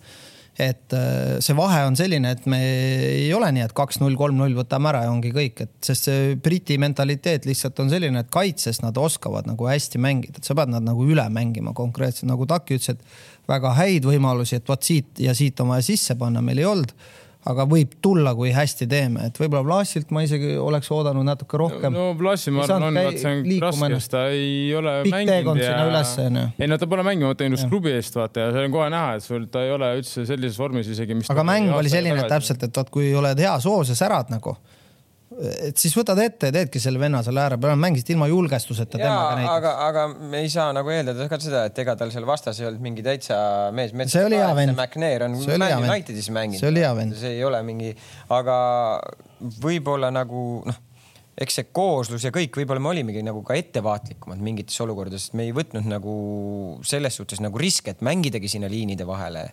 [0.59, 4.91] et äh, see vahe on selline, et me ei ole nii, et kaks-null, kolm-null võtame
[4.91, 8.97] ära ja ongi kõik, et sest see Briti mentaliteet lihtsalt on selline, et kaitses nad
[8.99, 12.97] oskavad nagu hästi mängida, et sa pead nad nagu üle mängima konkreetselt, nagu Taki ütles,
[12.97, 16.69] et väga häid võimalusi, et vot siit ja siit on vaja sisse panna, meil ei
[16.69, 16.95] olnud.
[17.47, 21.93] Aga võib tulla, kui hästi teeme, et võib-olla Vlasilt ma isegi oleks oodanud natuke rohkem.
[21.95, 25.61] no Vlasi ma arvan, on, et see on raske, sest ta ei ole Pikk mänginud
[25.63, 25.77] ja.
[26.59, 29.15] Ei no ta pole mänginud, ta teenus klubi eest vaata ja see on kohe näha,
[29.19, 31.21] et sul ta ei ole üldse sellises vormis isegi.
[31.31, 34.57] aga mäng oli selline täpselt, et vot kui oled heas hoos ja särad nagu
[35.37, 39.37] et siis võtad ette ja teedki selle venna seal ääre peal, mängisid ilma julgestuseta temaga
[39.37, 39.53] näiteks.
[39.53, 42.69] aga, aga me ei saa nagu eeldada ka seda, et ega tal seal vastas ei
[42.69, 43.37] olnud mingi täitsa
[43.75, 43.93] mees.
[44.09, 44.75] see oli hea vend.
[44.75, 46.61] McNair on Man Unitedis mänginud.
[46.63, 47.17] see oli hea vend.
[47.19, 47.93] see ei ole mingi,
[48.33, 48.59] aga
[49.61, 50.79] võib-olla nagu noh,
[51.39, 55.53] eks see kooslus ja kõik, võib-olla me olimegi nagu ka ettevaatlikumad mingites olukordades, me ei
[55.55, 56.15] võtnud nagu
[56.87, 59.51] selles suhtes nagu riske, et mängidagi sinna liinide vahele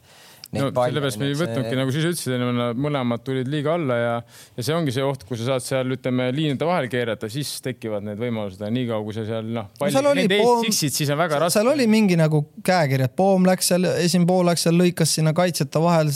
[0.54, 4.12] no sellepärast me ei võtnudki see..., nagu sa ise ütlesid, mõlemad tulid liiga alla ja,
[4.56, 8.06] ja see ongi see oht, kui sa saad seal, ütleme, liinide vahele keerata, siis tekivad
[8.06, 11.58] need võimalused ja niikaua, kui sa seal noh, palli tiksid, siis on väga raske.
[11.58, 15.34] seal oli mingi nagu käekiri, et Poom läks seal, esimene pool läks seal, lõikas sinna
[15.36, 16.12] kaitsjate vahel,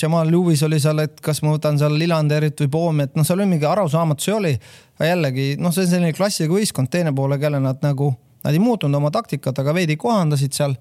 [0.00, 3.42] Jamal Lewis oli seal, et kas ma võtan seal Lillanderit või Poomi, et noh, seal
[3.42, 4.54] oli mingi arusaamatusi oli.
[4.96, 8.14] aga jällegi noh, see on selline klassiga võistkond, teine poole, kelle nad nagu,
[8.44, 10.76] nad ei muutnud oma taktikat, aga veidi kohandasid seal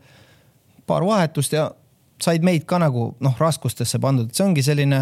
[0.85, 1.69] paar vahetust ja
[2.21, 5.01] said meid ka nagu noh, raskustesse pandud, et see ongi selline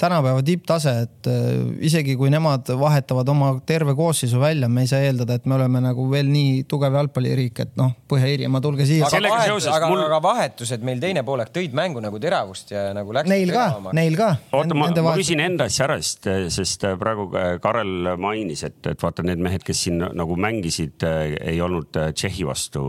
[0.00, 5.04] tänapäeva tipptase, et äh, isegi kui nemad vahetavad oma terve koosseisu välja, me ei saa
[5.04, 9.06] eeldada, et me oleme nagu veel nii tugev jalgpalliriik, et noh, Põhja-Iirimaa, tulge siia.
[9.06, 10.02] aga, vahet, aga, mul...
[10.06, 13.30] aga vahetused meil teine poolek tõid mängu nagu teravust ja nagu läks.
[13.30, 14.30] Neil ka, neil ka.
[14.56, 18.80] oota, ma, ma küsin enda asja ära, sest, sest äh, praegu äh, Karel mainis, et,
[18.90, 22.88] et vaata need mehed, kes siin nagu mängisid, ei olnud Tšehhi vastu,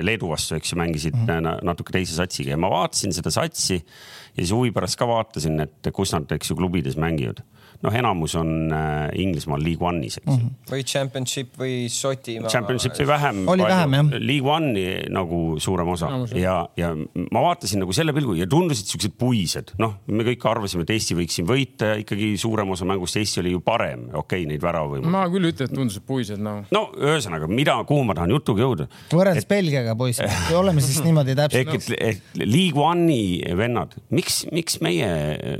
[0.00, 1.64] Leedu vastu, eks ju, mängisid mm -hmm.
[1.66, 5.60] natuke teise satsiga ja ma vaatasin vaatasin seda satsi ja siis huvi pärast ka vaatasin,
[5.60, 7.42] et kus nad, eks ju, klubides mängivad
[7.80, 10.40] noh, enamus on äh, Inglismaal League One'is, eks mm.
[10.40, 10.70] -hmm.
[10.70, 12.50] või Championship või Šotimaa.
[12.52, 13.42] Championshipi vähem.
[13.48, 14.10] oli palju, vähem jah.
[14.20, 16.92] League One'i nagu suurem osa Enamus, ja, ja
[17.30, 21.16] ma vaatasin nagu selle pilgu ja tundusid siuksed puised, noh, me kõik arvasime, et Eesti
[21.16, 24.64] võiks siin võita ja ikkagi suurem osa mängust Eesti oli ju parem, okei okay,, neid
[24.64, 25.14] väravavõimalusi.
[25.16, 26.60] ma küll ütlen, et tundusid puised, noh.
[26.74, 28.88] no ühesõnaga, mida, kuhu ma tahan jutuga jõuda.
[29.14, 30.20] võrreldes Belgiaga, poiss,
[30.60, 31.64] oleme siis niimoodi täpselt.
[31.64, 35.08] ehk et League One'i vennad, miks, miks meie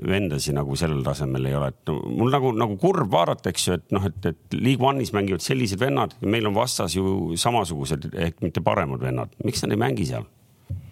[0.05, 3.78] vendasi nagu sellel tasemel ei ole, et no, mul nagu, nagu kurb vaadata, eks ju,
[3.78, 8.11] et noh, et, et League One'is mängivad sellised vennad ja meil on vastas ju samasugused
[8.12, 10.28] ehk mitte paremad vennad, miks nad ei mängi seal?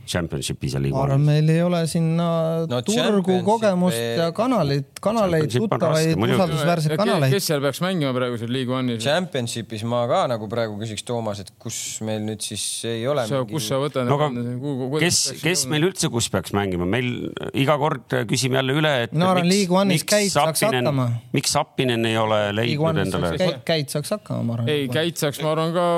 [0.08, 0.96] Championshipis ja liiga.
[0.96, 2.28] ma arvan, meil ei ole sinna
[2.68, 7.34] no, turgu, kogemust ja kanaleid, kanaleid, tuttavaid, usaldusväärseid kanaleid.
[7.34, 9.02] kes seal peaks mängima praegu seal League One'is?
[9.04, 13.26] Championshipis ma ka nagu praegu küsiks Toomas, et kus meil nüüd siis ei ole.
[13.50, 14.18] kus sa võtad no,?
[14.98, 17.10] kes, kes meil üldse, kus peaks mängima, meil
[17.58, 19.16] iga kord küsime jälle üle, et.
[19.16, 21.10] no arvan, League One'is Käit saaks hakkama.
[21.36, 23.34] miks Sapinen ei ole leidnud endale?
[23.68, 24.72] Käit saaks hakkama, ma arvan.
[24.72, 25.90] ei, Käit saaks, ma arvan, ka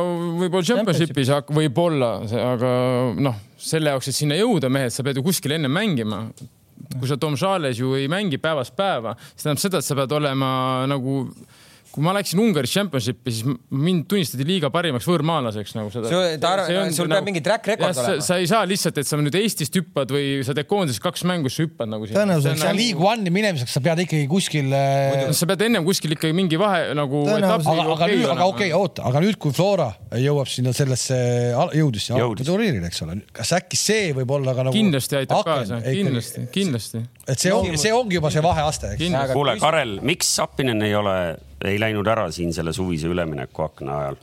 [0.42, 2.16] võib-olla Championshipis, võib-olla,
[2.50, 2.74] aga
[3.20, 6.24] noh selle jaoks, et sinna jõuda, mehed, sa pead ju kuskil enne mängima.
[6.96, 10.14] Kui sa Tom Charles ju ei mängi päevast päeva, see tähendab seda, et sa pead
[10.16, 10.50] olema
[10.90, 11.22] nagu
[11.90, 16.10] kui ma läksin Ungaris Championshipi, siis mind tunnistati liiga parimaks võõrmaalaseks nagu seda.
[16.10, 18.22] sul peab nagu, mingi track record olema.
[18.24, 21.50] sa ei saa lihtsalt, et sa nüüd Eestist hüppad või sa teed koondises kaks mängu,
[21.50, 22.06] siis sa hüppad nagu.
[22.10, 24.70] tõenäoliselt seal League One'i minemiseks sa pead ikkagi kuskil.
[24.76, 27.24] Äh, sa pead ennem kuskil ikkagi mingi vahe nagu.
[27.26, 31.18] aga, aga nüüd, aga okei oota, aga nüüd, kui Flora jõuab sinna sellesse,
[31.74, 34.78] jõudis sinna turniirile, eks ole, kas äkki see võib olla ka nagu.
[34.78, 37.04] kindlasti aitab kaasa, kindlasti, kindlasti.
[37.26, 39.34] et see ongi, see ongi juba see vaheaste, eks.
[39.34, 41.16] kuule, Karel, miks Sapinen ei ole
[41.64, 44.20] ei läinud ära siin selle suvise üleminekuakna ajal?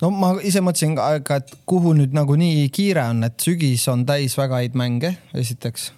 [0.00, 4.06] no ma ise mõtlesin ka, et kuhu nüüd nagu nii kiire on, et sügis on
[4.08, 5.92] täis väga häid mänge, esiteks.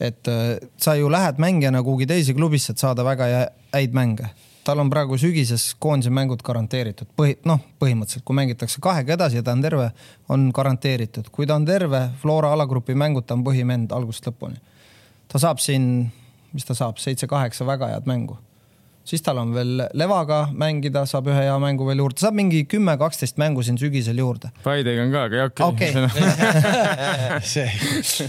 [0.00, 3.28] et äh, sa ju lähed mängijana kuhugi teise klubisse, et saada väga
[3.72, 4.30] häid mänge.
[4.64, 9.42] tal on praegu sügises koondise mängud garanteeritud, põhi, noh, põhimõtteliselt, kui mängitakse kahega edasi ja
[9.42, 9.90] ta on terve,
[10.28, 11.30] on garanteeritud.
[11.32, 14.60] kui ta on terve, Flora alagrupi mängud, ta on põhimend algusest lõpuni.
[15.28, 16.12] ta saab siin,
[16.52, 18.36] mis ta saab, seitse-kaheksa väga head mängu
[19.04, 23.40] siis tal on veel Levaga mängida, saab ühe hea mängu veel juurde, saab mingi kümme-kaksteist
[23.40, 24.52] mängu siin sügisel juurde.
[24.64, 26.02] Paidega on ka, aga okei okay.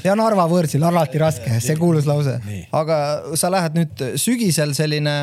[0.08, 2.40] ja Narva võõrsil alati raske, see kuulus lause.
[2.72, 2.98] aga
[3.40, 5.16] sa lähed nüüd sügisel selline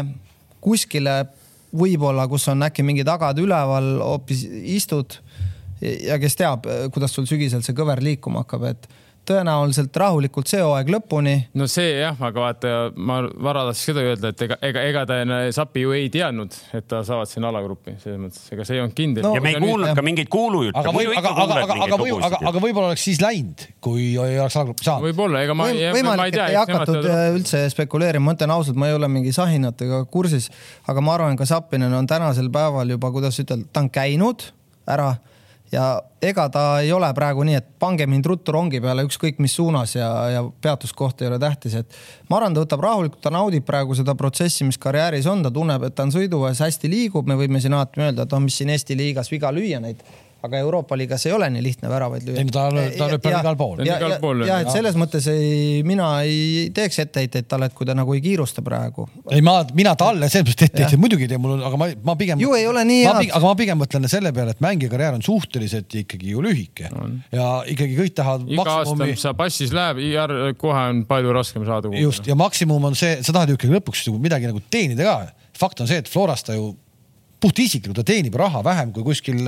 [0.64, 1.20] kuskile
[1.78, 4.44] võib-olla, kus on äkki mingi tagad üleval, hoopis
[4.78, 5.18] istud
[5.80, 8.88] ja kes teab, kuidas sul sügisel see kõver liikuma hakkab, et
[9.28, 11.34] tõenäoliselt rahulikult see hooaeg lõpuni.
[11.58, 15.18] no see jah, aga vaata, ma Vara tahtis seda öelda, et ega, ega, ega ta
[15.54, 18.96] Sapi ju ei teadnud, et ta saavad sinna alagruppi, selles mõttes, ega see ei olnud
[18.98, 19.34] kindel no,.
[19.36, 20.82] ja me ei kuulnud nüüd, ka mingeid kuulujutte.
[20.82, 24.36] aga võib, aga, aga, aga, aga võib, aga, aga võib-olla oleks siis läinud, kui ei
[24.38, 25.08] oleks alagruppi saanud.
[25.08, 26.50] võib-olla, ega ma, Või, võimalik, ma ei tea.
[26.52, 27.16] ei hakatud teada...
[27.28, 30.48] Äh, üldse spekuleerima, ma ütlen ausalt, ma ei ole mingi sahinatega kursis,
[30.88, 34.50] aga ma arvan, ka Sapinen on tänasel päeval juba, kuidas ütelda, ta on käinud
[34.88, 35.12] ära
[35.72, 39.54] ja ega ta ei ole praegu nii, et pange mind ruttu rongi peale ükskõik mis
[39.58, 41.98] suunas ja, ja peatuskoht ei ole tähtis, et
[42.30, 45.84] ma arvan, ta võtab rahulikult, ta naudib praegu seda protsessi, mis karjääris on, ta tunneb,
[45.88, 48.72] et ta on sõiduväes hästi liigub, me võime siin alati öelda, et oh, mis siin
[48.74, 50.02] Eesti liigas viga lüüa neid
[50.46, 52.42] aga Euroopa liigas ei ole nii lihtne väravaid lüüa.
[52.42, 53.82] ei, ta, ta lööb igal pool.
[53.82, 57.88] ja, ja, ja, ja et selles mõttes ei, mina ei teeks etteheiteid talle, et kui
[57.88, 59.08] ta nagu ei kiirusta praegu.
[59.34, 62.16] ei, ma, mina talle selles mõttes etteheiteid muidugi ei tee, mul on, aga ma, ma
[62.20, 62.42] pigem.
[62.42, 63.20] ju ei ole nii head.
[63.32, 67.18] aga ma pigem mõtlen selle peale, et mängija karjäär on suhteliselt ikkagi ju lühike on.
[67.34, 68.46] ja ikkagi kõik tahavad.
[68.46, 69.12] iga maksimumi...
[69.14, 70.02] aasta sa passis läheb,
[70.60, 71.90] kohe on palju raskem saada.
[71.98, 75.48] just ja maksimum on see, sa tahad ju ikkagi lõpuks midagi nagu teenida ka.
[75.58, 76.76] fakt on see, et Florast ta ju
[77.40, 79.44] puhtisiklikult, ta teenib raha vähem kui kuskil,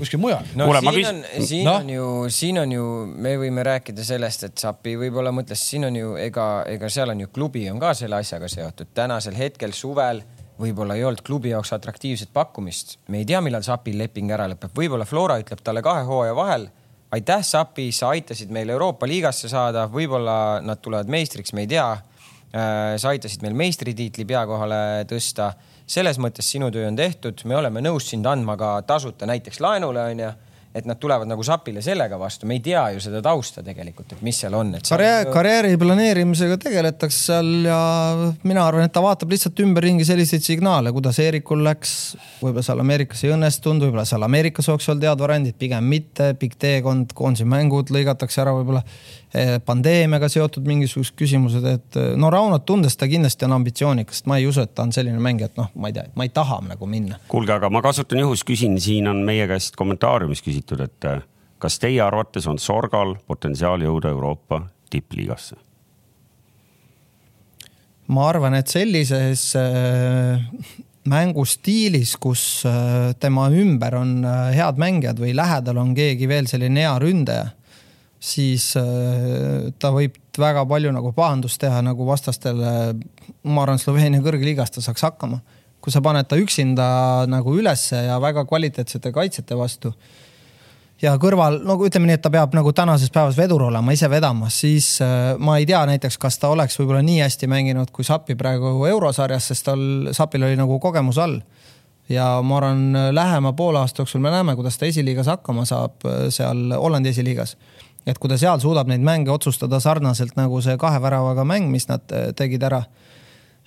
[0.00, 0.46] kuskil mujal.
[0.58, 1.74] no siin on, siin no?
[1.78, 5.98] on ju, siin on ju, me võime rääkida sellest, et Sapi võib-olla mõtles, siin on
[5.98, 8.90] ju, ega, ega seal on ju klubi on ka selle asjaga seotud.
[8.94, 10.24] tänasel hetkel suvel
[10.62, 12.98] võib-olla ei olnud klubi jaoks atraktiivset pakkumist.
[13.08, 16.68] me ei tea, millal Sapil leping ära lõpeb, võib-olla Flora ütleb talle kahe hooaja vahel.
[17.12, 21.90] aitäh, Sapi, sa aitasid meil Euroopa liigasse saada, võib-olla nad tulevad meistriks, me ei tea.
[22.52, 25.52] Äh, sa aitasid meil meistritiitli pea kohale tõsta
[25.92, 30.08] selles mõttes sinu töö on tehtud, me oleme nõus sind andma ka tasuta näiteks laenule
[30.12, 30.32] onju
[30.74, 34.22] et nad tulevad nagu sapile sellega vastu, me ei tea ju seda tausta tegelikult, et
[34.24, 34.88] mis seal on, et.
[34.88, 37.80] karjäär, karjääri planeerimisega tegeletakse seal ja
[38.48, 41.94] mina arvan, et ta vaatab lihtsalt ümberringi selliseid signaale, kuidas Eerikul läks.
[42.40, 46.56] võib-olla seal Ameerikas ei õnnestunud, võib-olla seal Ameerikas oleks olnud head variandid, pigem mitte, pikk
[46.64, 48.80] teekond, koondise mängud lõigatakse ära võib-olla
[49.64, 54.46] pandeemiaga seotud mingisugused küsimused, et eh, no Raunot tundes ta kindlasti on ambitsioonikas, ma ei
[54.48, 56.88] usu, et ta on selline mängija, et noh, ma ei tea, ma ei taha nagu
[56.88, 57.16] minna.
[57.32, 61.24] kuulge, aga ma kasutan juhust, küsin, siin on meie käest kommentaariumis küsitud, et eh,
[61.62, 65.56] kas teie arvates on Sorgal potentsiaali jõuda Euroopa tippliigasse?
[68.12, 69.54] ma arvan, et sellises
[71.08, 72.42] mängustiilis, kus
[73.22, 74.10] tema ümber on
[74.52, 77.46] head mängijad või lähedal on keegi veel selline hea ründaja
[78.22, 82.94] siis äh, ta võib väga palju nagu pahandust teha nagu vastastele.
[83.42, 85.40] ma arvan, Sloveenia kõrgliigas ta saaks hakkama,
[85.82, 89.92] kui sa paned ta üksinda nagu ülesse ja väga kvaliteetsete kaitsjate vastu.
[91.02, 94.60] ja kõrval, no ütleme nii, et ta peab nagu tänases päevas vedur olema, ise vedamas,
[94.60, 98.38] siis äh, ma ei tea näiteks, kas ta oleks võib-olla nii hästi mänginud kui Sapi
[98.38, 101.40] praegu eurosarjas, sest tal, Sapil oli nagu kogemus all
[102.08, 106.28] ja ma arvan, lähema poole aasta jooksul me näeme, kuidas ta esiliigas hakkama saab äh,
[106.30, 107.56] seal Hollandi esiliigas
[108.06, 111.88] et kui ta seal suudab neid mänge otsustada sarnaselt nagu see kahe väravaga mäng, mis
[111.90, 112.80] nad äh, tegid ära,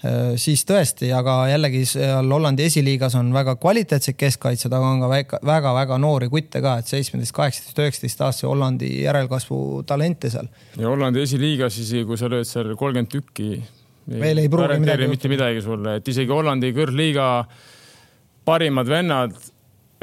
[0.03, 5.39] äh, siis tõesti, aga jällegi seal Hollandi esiliigas on väga kvaliteetsed keskkaitsjad, aga on ka
[5.45, 10.51] väga-väga noori kutte ka, et seitsmeteist, kaheksateist, üheksateist aastase Hollandi järelkasvu talente seal.
[10.75, 13.49] ja Hollandi esiliigas isegi, kui sa lööd seal kolmkümmend tükki.
[14.19, 15.09] veel ei pruugi midagi.
[15.11, 17.29] mitte midagi sulle, et isegi Hollandi kõrgliiga
[18.45, 19.33] parimad vennad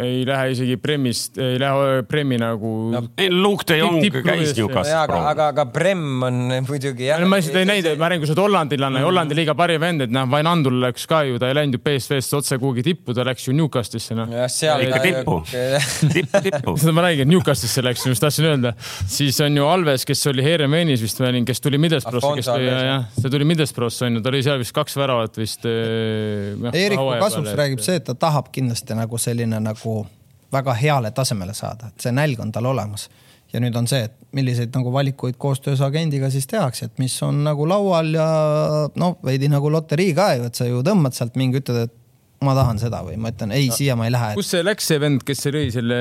[0.01, 3.03] ei lähe isegi Premist, ei lähe Premi nagu no,.
[3.31, 4.97] Luke de Jong käis Newcastle.
[4.97, 7.21] aga, aga, aga Prem on muidugi jah.
[7.29, 10.07] ma lihtsalt ei näidanud, ma räägin, kui sa oled hollandilane mm., Hollandi liiga parim vend,
[10.07, 13.27] et noh, Vainandul läks ka ju, ta ei läinud ju BSV-st otse kuhugi tippu, ta
[13.29, 14.33] läks ju Newcastle'isse noh.
[14.33, 15.37] ikka tippu,
[16.17, 16.77] tippu, tippu.
[16.81, 18.75] seda ma räägin, Newcastle'isse läks, just tahtsin öelda.
[19.05, 23.05] siis on ju Alves, kes oli Heerenveenis vist või kes tuli Middlesbrough'sse, kes tuli, jah,
[23.19, 25.69] see tuli Middlesbrough'sse on ju, ta oli seal vist kaks väravat vist.
[25.69, 30.07] Eh, Eeriku kasuks räägib see, et ta tahab kindlasti nagu selline nagu nagu
[30.53, 33.09] väga heale tasemele saada, et see nälg on tal olemas.
[33.53, 37.43] ja nüüd on see, et milliseid nagu valikuid koostöös agendiga siis tehakse, et mis on
[37.45, 38.29] nagu laual ja
[38.97, 41.99] noh, veidi nagu loterii ka ju, et sa ju tõmbad sealt mingi, ütled, et
[42.43, 44.31] ma tahan seda või ma ütlen ei no,, siia ma ei lähe.
[44.39, 45.99] kus see läks, see vend, kes lõi selle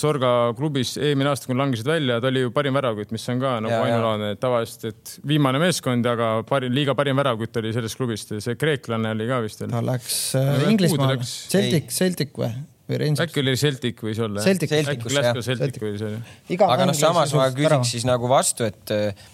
[0.00, 3.54] Sorga klubis eelmine aasta, kui langesid välja, ta oli ju parim väravkütt, mis on ka
[3.64, 8.58] nagu ainulaadne tavaliselt, et viimane meeskond, aga parim, liiga parim väravkütt oli sellest klubist, see
[8.60, 12.52] kreeklane oli ka vist ta läks äh, Inglismaale, Celtic, Celtic või?
[12.92, 13.24] Või Rangers.
[13.26, 14.44] äkki oli Celtic võis olla?
[14.44, 14.72] Celtic.
[14.72, 16.22] Celtic, Celtic, Celtic võis olla.
[16.68, 19.28] aga noh, samas ma küsiks siis nagu vastu, et äh,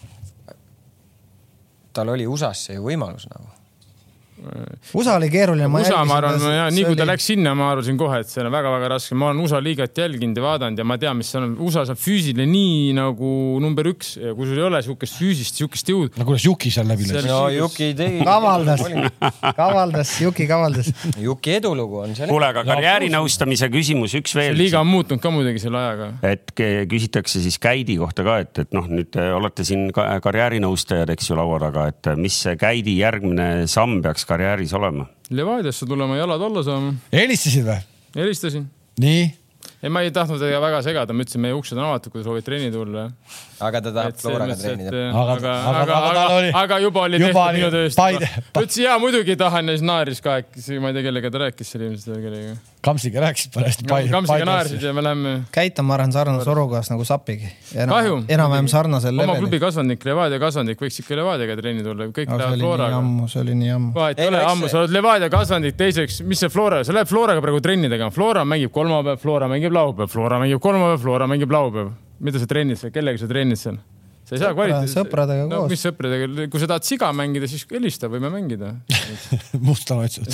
[1.92, 3.57] tal oli USA-sse ju võimalus nagu
[4.94, 5.66] USA oli keeruline.
[5.66, 6.38] USA, ma arvan,
[6.72, 7.10] nii kui ta oli...
[7.12, 9.16] läks sinna, ma arvasin kohe, et see on väga-väga raske.
[9.18, 11.56] ma olen USA liigat jälginud ja vaadanud ja ma tean, mis seal on.
[11.66, 13.30] USA-s on füüsiline nii nagu
[13.62, 16.12] number üks ja kui sul ei ole sihukest füüsist, sihukest jõudu.
[16.18, 17.26] no kuidas Juki seal läbi läks?
[17.28, 18.22] no Juki tegi.
[18.28, 18.84] kavaldas,
[19.58, 20.92] kavaldas, Juki kavaldas.
[21.22, 22.30] Juki edulugu on see.
[22.30, 24.56] kuule, aga karjäärinõustamise küsimus, üks veel.
[24.58, 26.10] liiga on muutunud ka muidugi selle ajaga.
[26.30, 31.38] et küsitakse siis käidi kohta ka, et, et noh, nüüd olete siin karjäärinõustajad, eks ju,
[31.38, 35.08] laua taga, et mis see käidi järgmine samm peaks karjääris olema?
[35.30, 36.94] Levadiasse tulema, jalad alla saama.
[37.12, 37.82] helistasid või?
[38.16, 38.64] helistasin.
[39.00, 39.28] nii?
[39.82, 42.46] ei, ma ei tahtnud temaga väga segada, ma ütlesin, meie uksed on avatud, kui soovid
[42.46, 43.06] trenni tulla.
[43.64, 45.04] aga ta tahab Floraga treenida.
[45.10, 48.00] aga, aga, aga, aga, aga, aga juba oli juba tehtud minu tööst.
[48.00, 51.74] ta ütles jaa, muidugi tahan ja siis naeris kahekesi, ma ei tea, kellega ta rääkis
[51.74, 52.58] seal ilmselt veel kellegagi.
[52.88, 53.98] Kamsiga rääkisid parajasti no,.
[54.10, 55.34] Kamsiga naersid ja me läheme.
[55.54, 57.50] käitan, ma arvan, sarnase olukorras nagu Sapigi.
[57.74, 58.22] kahju.
[58.28, 59.30] enam-vähem sarnasel levelil.
[59.30, 63.02] oma klubi kasvandik, Levadia kasvandik, võiks ikka Levadiaga trenni tulla, kõik lähevad Floraga.
[63.34, 63.92] see oli nii ammu.
[63.98, 67.44] vahet ei ole, ammu, sa oled Levadia kasvandik, teiseks, mis see Flora, sa lähed Floraga
[67.44, 71.92] praegu trenni tegema, Flora mängib kolmapäev, Flora mängib laupäev, Flora mängib kolmapäev, Flora mängib laupäev.
[72.20, 73.78] mida sa trennid seal, kellega sa trennid seal?
[74.28, 74.92] Sa ei saa kvaliteeti.
[74.92, 75.72] sõpradega no, koos.
[75.72, 78.74] mis sõpradega, kui sa tahad siga mängida, siis helista, võime mängida
[79.66, 80.28] Mustana otsud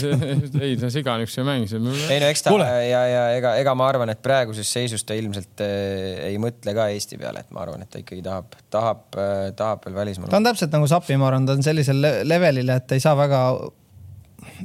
[0.58, 1.68] ei, see siga on üks mäng.
[2.10, 2.66] ei no eks ta Kule.
[2.88, 6.88] ja, ja ega, ega ma arvan, et praeguses seisus ta ilmselt äh, ei mõtle ka
[6.94, 10.32] Eesti peale, et ma arvan, et ta ikkagi tahab, tahab äh,, tahab veel välismaal.
[10.32, 13.14] ta on täpselt nagu Sapi, ma arvan, ta on sellisel levelil, et ta ei saa
[13.18, 13.46] väga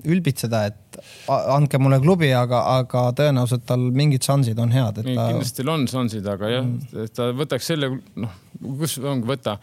[0.09, 0.88] ülbitseda, et
[1.29, 5.27] andke mulle klubi, aga, aga tõenäoliselt tal mingid šansid on head, et ta.
[5.31, 8.37] kindlasti on šansid, aga jah mm., et ta võtaks selle, noh,
[8.81, 9.57] kus ongi võtta,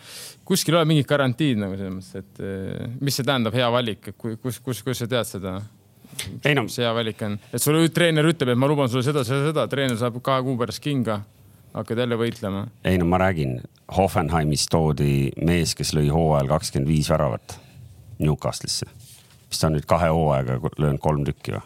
[0.46, 4.12] kuskil ei ole mingit garantiid nagu selles mõttes, et eh, mis see tähendab, hea valik,
[4.16, 5.58] kus, kus, kus sa tead seda?
[6.44, 6.64] ei no.
[6.66, 9.66] mis hea valik on, et sulle treener ütleb, et ma luban sulle seda, seda, seda,
[9.72, 11.20] treener saab kahe kuu pärast kinga
[11.76, 12.66] hakkad jälle võitlema.
[12.84, 13.58] ei no ma räägin,
[13.96, 17.58] Hoffenheimis toodi mees, kes lõi hooajal kakskümmend viis väravat
[18.18, 18.88] Newcastle'isse
[19.48, 21.62] mis ta on nüüd kahe hooaega löönud kolm tükki või?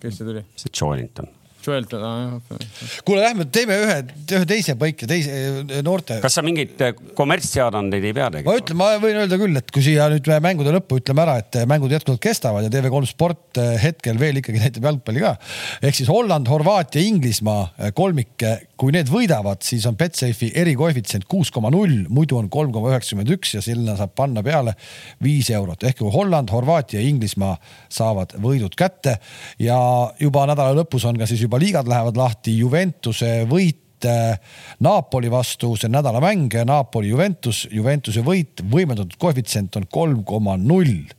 [0.00, 0.44] kes see tuli?
[0.56, 1.28] see Joelinton
[1.66, 2.60] Joelton, jah.
[3.04, 3.96] kuule, lähme teeme ühe,
[4.32, 6.16] ühe teise põike, teise eh, noorte.
[6.22, 8.52] kas sa mingeid eh, kommertsseadandeid ei pea tegema?
[8.52, 11.60] ma ütlen, ma võin öelda küll, et kui siia nüüd mängude lõppu ütleme ära, et
[11.70, 15.34] mängud jätkuvalt kestavad ja TV3 Sport eh, hetkel veel ikkagi näitab jalgpalli ka.
[15.82, 18.46] ehk siis Holland, Horvaatia, Inglismaa kolmik,
[18.80, 23.34] kui need võidavad, siis on Betsafe'i erikoefitsient kuus koma null, muidu on kolm koma üheksakümmend
[23.36, 24.76] üks ja sinna saab panna peale
[25.24, 27.56] viis eurot ehk kui Holland, Horvaatia ja Inglismaa
[27.92, 29.18] saavad võidud kätte
[29.60, 29.76] ja
[30.20, 34.38] juba nädala lõpus on ka siis juba juba liigad lähevad lahti, Juventuse võit äh,
[34.86, 40.54] Napoli vastu, see on nädala mäng, Napoli, Juventus, Juventuse võit, võimendatud koefitsient on kolm koma
[40.60, 41.10] null.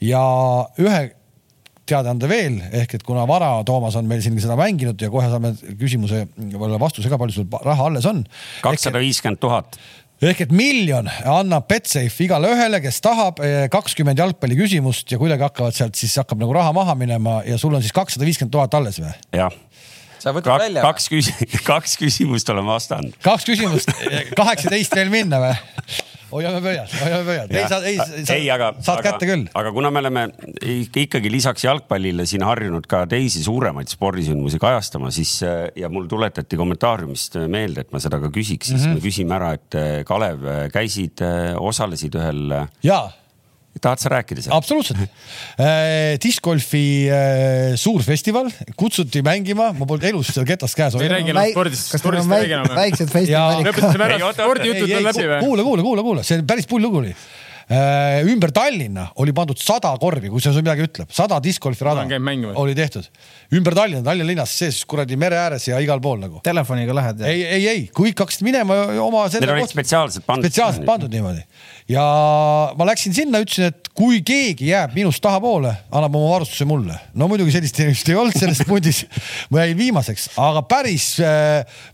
[0.00, 0.22] Ja
[0.80, 1.02] ühe
[1.86, 5.52] teadaande veel ehk et kuna vara, Toomas on meil siin seda mänginud ja kohe saame
[5.78, 6.24] küsimuse
[6.80, 8.24] vastuse ka, palju sul raha alles on.
[8.64, 9.76] kakssada viiskümmend tuhat.
[10.24, 15.44] Ehk et miljon annab Betsafe igale ühele, kes tahab eh, kakskümmend jalgpalli küsimust ja kuidagi
[15.44, 18.74] hakkavad sealt siis hakkab nagu raha maha minema ja sul on siis kakssada viiskümmend tuhat
[18.80, 19.12] alles või?
[19.36, 19.52] jah
[20.22, 20.82] sa võtad välja.
[20.84, 23.16] kaks küsimust, kaks küsimust olen vastanud.
[23.24, 23.92] kaks küsimust,
[24.36, 25.56] kaheksateist veel minna või?
[26.30, 27.52] hoiame pöial, hoiame pöial.
[27.54, 29.44] ei, sa, ei, sa ei, aga, saad aga, kätte küll.
[29.56, 30.24] aga kuna me oleme
[31.04, 37.38] ikkagi lisaks jalgpallile siin harjunud ka teisi suuremaid spordisündmusi kajastama, siis ja mul tuletati kommentaariumist
[37.52, 38.98] meelde, et ma seda ka küsiks, siis mm -hmm.
[38.98, 41.22] me küsime ära, et Kalev, käisid,
[41.60, 42.58] osalesid ühel.
[42.82, 43.06] jaa
[43.82, 44.56] tahad sa rääkida sellest?
[44.56, 46.16] absoluutselt äh,.
[46.22, 50.98] discgolfi äh, suur festival, kutsuti mängima, ma polnud elus seda ketast käes.
[51.00, 52.76] ei räägi enam spordist, spordist ei räägi enam.
[52.76, 53.66] väiksed festivalid.
[53.70, 55.42] lõpetasime ära, spordijutud on läbi või?
[55.48, 59.90] kuule, kuule, kuule, kuule, see päris pull lugu oli äh, ümber Tallinna oli pandud sada
[60.00, 62.06] korvi, kui see sul midagi ütleb, sada discgolfi rada
[62.62, 63.08] oli tehtud.
[63.58, 66.40] ümber Tallinna, Tallinna linnas sees kuradi mere ääres ja igal pool nagu.
[66.46, 67.24] Telefoniga lähed?
[67.26, 69.26] ei, ei, ei, kui kõik hakkasid minema oma.
[69.34, 70.46] Need olid spetsiaalselt pandud.
[70.46, 71.42] spetsiaalselt pandud niimoodi
[71.90, 72.04] ja
[72.74, 76.96] ma läksin sinna, ütlesin, et kui keegi jääb minust tahapoole, annab oma varustuse mulle.
[77.14, 79.04] no muidugi sellist inimest ei olnud selles pundis.
[79.50, 81.06] ma jäin viimaseks, aga päris,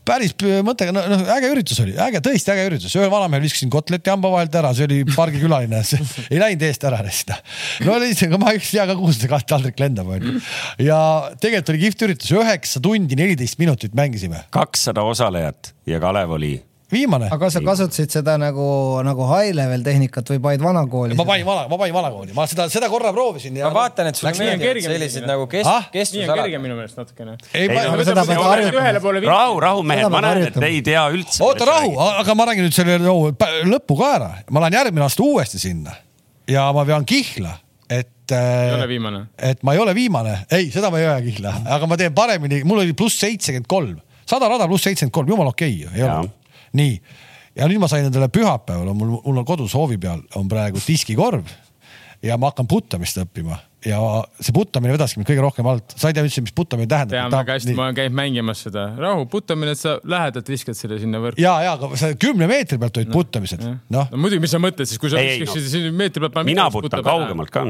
[0.09, 0.33] päris
[0.65, 2.97] mõttega, noh äge üritus oli, äge, tõesti äge üritus.
[2.97, 5.85] ühel vanamehel viskasin kotleti hamba vahelt ära, see oli pargikülaline,
[6.33, 7.55] ei läinud eest ära lihtsalt.
[7.85, 10.41] no lihtsalt, ma ei tea ka, kuhu see kaht taldrik lendab, onju.
[10.89, 10.99] ja
[11.37, 14.47] tegelikult oli kihvt üritus, üheksa tundi, neliteist minutit mängisime.
[14.57, 16.57] kakssada osalejat ja Kalev oli
[16.93, 17.29] viimane.
[17.31, 18.67] aga kas sa kasutasid seda nagu,
[19.07, 21.17] nagu high level tehnikat või panid vanakooli?
[21.19, 23.69] ma panin vana, ma panin vanakooli, ma seda, seda korra proovisin ja.
[23.69, 26.29] ma vaatan, et sulle meeldivad sellised nagu kest- ah?, kestvusalad.
[26.29, 27.37] nii on kergem minu meelest natukene.
[27.55, 29.25] ei, ei, no, seda pead harjutama.
[29.27, 31.43] rahu, rahu mehed, ma näen, et te ei tea üldse.
[31.47, 33.17] oota, rahu, aga ma räägin nüüd selle no,
[33.73, 34.31] lõpu ka ära.
[34.51, 35.97] ma lähen järgmine aasta uuesti sinna
[36.51, 37.57] ja ma vean kihla
[37.93, 39.27] et ei ole viimane.
[39.39, 42.63] et ma ei ole viimane, ei, seda ma ei öö kihla, aga ma teen paremini,
[42.69, 46.07] mul oli pluss seitsekümmend kolm, sada rada pluss seitsekümmend kolm, jumala okei okay, ju, ei
[46.09, 46.31] ole
[46.79, 46.95] nii,
[47.59, 51.51] ja nüüd ma sain endale pühapäeval, mul, mul on kodus hoovi peal on praegu diskikorv
[52.23, 53.99] ja ma hakkan puttamist õppima ja
[54.39, 55.95] see puttamine vedaski mind kõige rohkem alt.
[55.99, 57.17] sa ei tea üldse, mis putamine tähendab?
[57.17, 58.87] tean väga hästi, ma olen käinud mängimas seda.
[58.99, 61.43] rahu, putamine, et sa lähedalt viskad selle sinna võrku.
[61.43, 63.65] ja, ja, aga sa kümne meetri pealt olid no, puttamised.
[63.67, 64.05] noh no.
[64.13, 65.97] no muidugi, mis sa mõtled siis, kui sa viskaksid no.
[65.99, 66.47] meetri pealt.
[66.47, 67.67] mina putan kaugemalt ka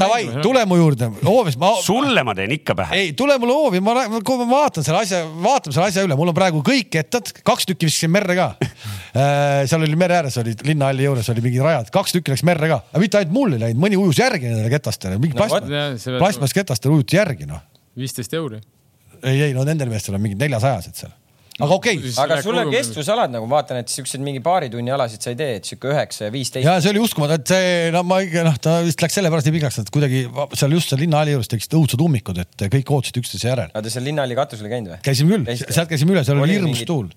[0.00, 1.74] Davai, tule mu juurde, hoovis ma.
[1.84, 2.96] sulle ma teen ikka pähe.
[2.96, 6.32] ei, tule mulle hoovi, ma, kui ma vaatan selle asja, vaatame selle asja üle, mul
[6.32, 8.50] on praegu kõik kettad, kaks tükki viskasin merre ka.
[9.10, 12.68] Äh, seal oli mere ääres olid linnahalli juures oli mingid rajad, kaks tükki läks merre
[12.70, 16.06] ka, aga mitte ainult mul ei läinud, mõni ujus järgi nendele ketastele, mingi no, plastmass,
[16.06, 17.58] plastmassketastele ujuti järgi noh.
[17.98, 18.60] viisteist euri.
[19.18, 21.10] Ei, ei no nendel meestel on mingid neljasajased seal
[21.60, 22.12] aga okei okay..
[22.24, 25.58] aga sul on kestvusalad nagu vaatan, et siuksed mingi paari tunni alasid sa ei tee,
[25.60, 26.66] et siuke üheksa ja viisteist.
[26.66, 29.82] ja see oli uskumatu, et see no ma noh, ta vist läks sellepärast nii pikaks,
[29.84, 30.24] et kuidagi
[30.58, 33.70] seal just seal linnahalli juures tekkisid õudsed ummikud, et kõik ootasid üksteise järel.
[33.72, 35.04] aga te seal linnahalli katusel ei käinud või?
[35.06, 37.08] käisime küll, sealt käisime üle, seal oli hirmus tuul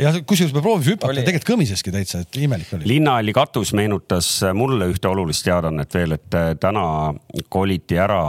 [0.00, 2.88] ja kusjuures me proovisime hüpata, tegelikult kõmiseski täitsa, et imelik oli.
[2.96, 6.86] linnahalli katus meenutas mulle ühte olulist teadaannet veel, et täna
[7.52, 8.22] koliti ära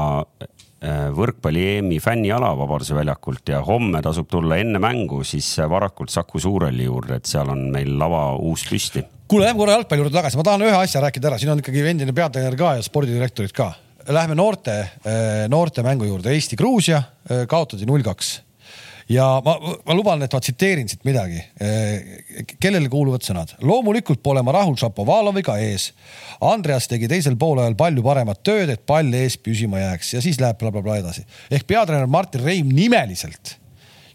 [1.15, 6.85] võrkpalli EM-i fänniala Vabaduse väljakult ja homme tasub tulla enne mängu siis varakult Saku Suurhalli
[6.85, 9.03] juurde, et seal on meil lava uus püsti.
[9.27, 11.85] kuule, lähme korra jalgpalli juurde tagasi, ma tahan ühe asja rääkida ära, siin on ikkagi
[11.89, 13.71] endine peatreener ka ja spordidirektorid ka.
[14.13, 18.35] Lähme noorte, äh, noorte mängu juurde, Eesti-Gruusia äh, kaotati null kaks
[19.09, 21.41] ja ma, ma luban, et ma tsiteerin siit midagi.
[22.59, 23.55] kellele kuuluvad sõnad?
[23.61, 25.91] loomulikult pole ma rahul Šapovaloviga ees.
[26.41, 30.59] Andreas tegi teisel poolajal palju paremat tööd, et pall ees püsima jääks ja siis läheb
[30.61, 31.25] blablabla bla, bla edasi.
[31.51, 33.57] ehk peatreener Martin Reim nimeliselt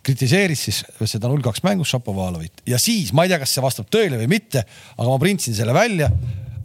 [0.02, 0.80] kritiseeris siis
[1.12, 4.30] seda null kaks mängus Šapovalovit ja siis ma ei tea, kas see vastab tõele või
[4.32, 4.64] mitte,
[4.96, 6.10] aga ma printsin selle välja.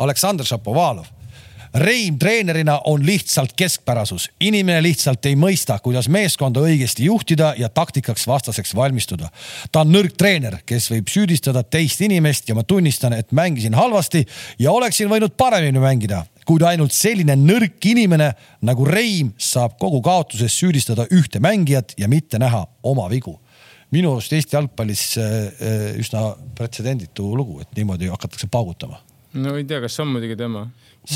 [0.02, 1.08] Aleksandr Šapovalov
[1.76, 4.30] Reim treenerina on lihtsalt keskpärasus.
[4.40, 9.30] inimene lihtsalt ei mõista, kuidas meeskonda õigesti juhtida ja taktikaks vastaseks valmistuda.
[9.72, 14.26] ta on nõrk treener, kes võib süüdistada teist inimest ja ma tunnistan, et mängisin halvasti
[14.60, 20.56] ja oleksin võinud paremini mängida kuid ainult selline nõrk inimene nagu Reim saab kogu kaotuses
[20.56, 23.42] süüdistada ühte mängijat ja mitte näha oma vigu.
[23.92, 29.02] minu arust Eesti jalgpallis äh, äh, üsna pretsedenditu lugu, et niimoodi hakatakse paugutama.
[29.34, 30.70] no ei tea, kas see on muidugi tema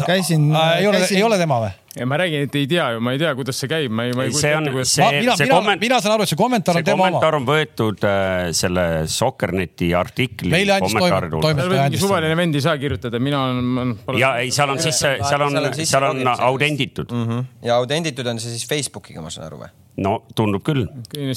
[0.05, 0.79] käisin äh,.
[0.79, 1.71] ei ole, ei ole tema või?
[1.95, 4.13] ja ma räägin, et ei tea ju, ma ei tea, kuidas see käib, ma ei,
[4.17, 4.93] ma ei kujuta ette, kuidas.
[4.93, 5.81] see, mina, mina, komment...
[5.81, 7.07] mina saan aru, et see kommentaar on tema oma.
[7.07, 10.51] kommentaar on võetud äh, selle Sokkerneti artikli.
[10.53, 11.41] meile andis toimetaja.
[11.47, 12.03] toimetaja andis.
[12.03, 13.95] suvaline vend ei saa kirjutada, mina olen.
[14.21, 17.27] ja ei, seal on sisse, seal on, seal on audenditud mm.
[17.27, 17.51] -hmm.
[17.65, 19.73] ja audenditud on see siis Facebookiga, ma saan aru või?
[19.99, 20.85] No tundub küll.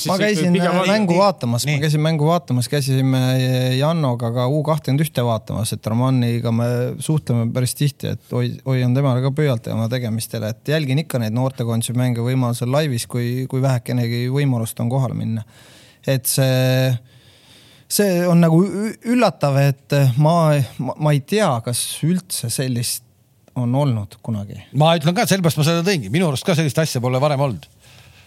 [0.09, 0.55] ma käisin
[0.89, 3.21] mängu vaatamas, ma käisin mängu vaatamas, käisime
[3.79, 6.69] Jannoga ka U kahtekümmend ühte vaatamas, et Romaniga me
[7.03, 11.37] suhtleme päris tihti, et hoi-, hoian temale ka pöialt tema tegemistele, et jälgin ikka neid
[11.37, 15.47] noortekoondise mänge võimalusel laivis, kui, kui vähekenegi võimalust on kohale minna.
[16.07, 16.91] et see,
[17.91, 20.37] see on nagu üllatav, et ma,
[20.79, 23.09] ma, ma ei tea, kas üldse sellist
[23.59, 24.63] on olnud kunagi.
[24.79, 27.69] ma ütlen ka, sellepärast ma seda tõingi, minu arust ka sellist asja pole varem olnud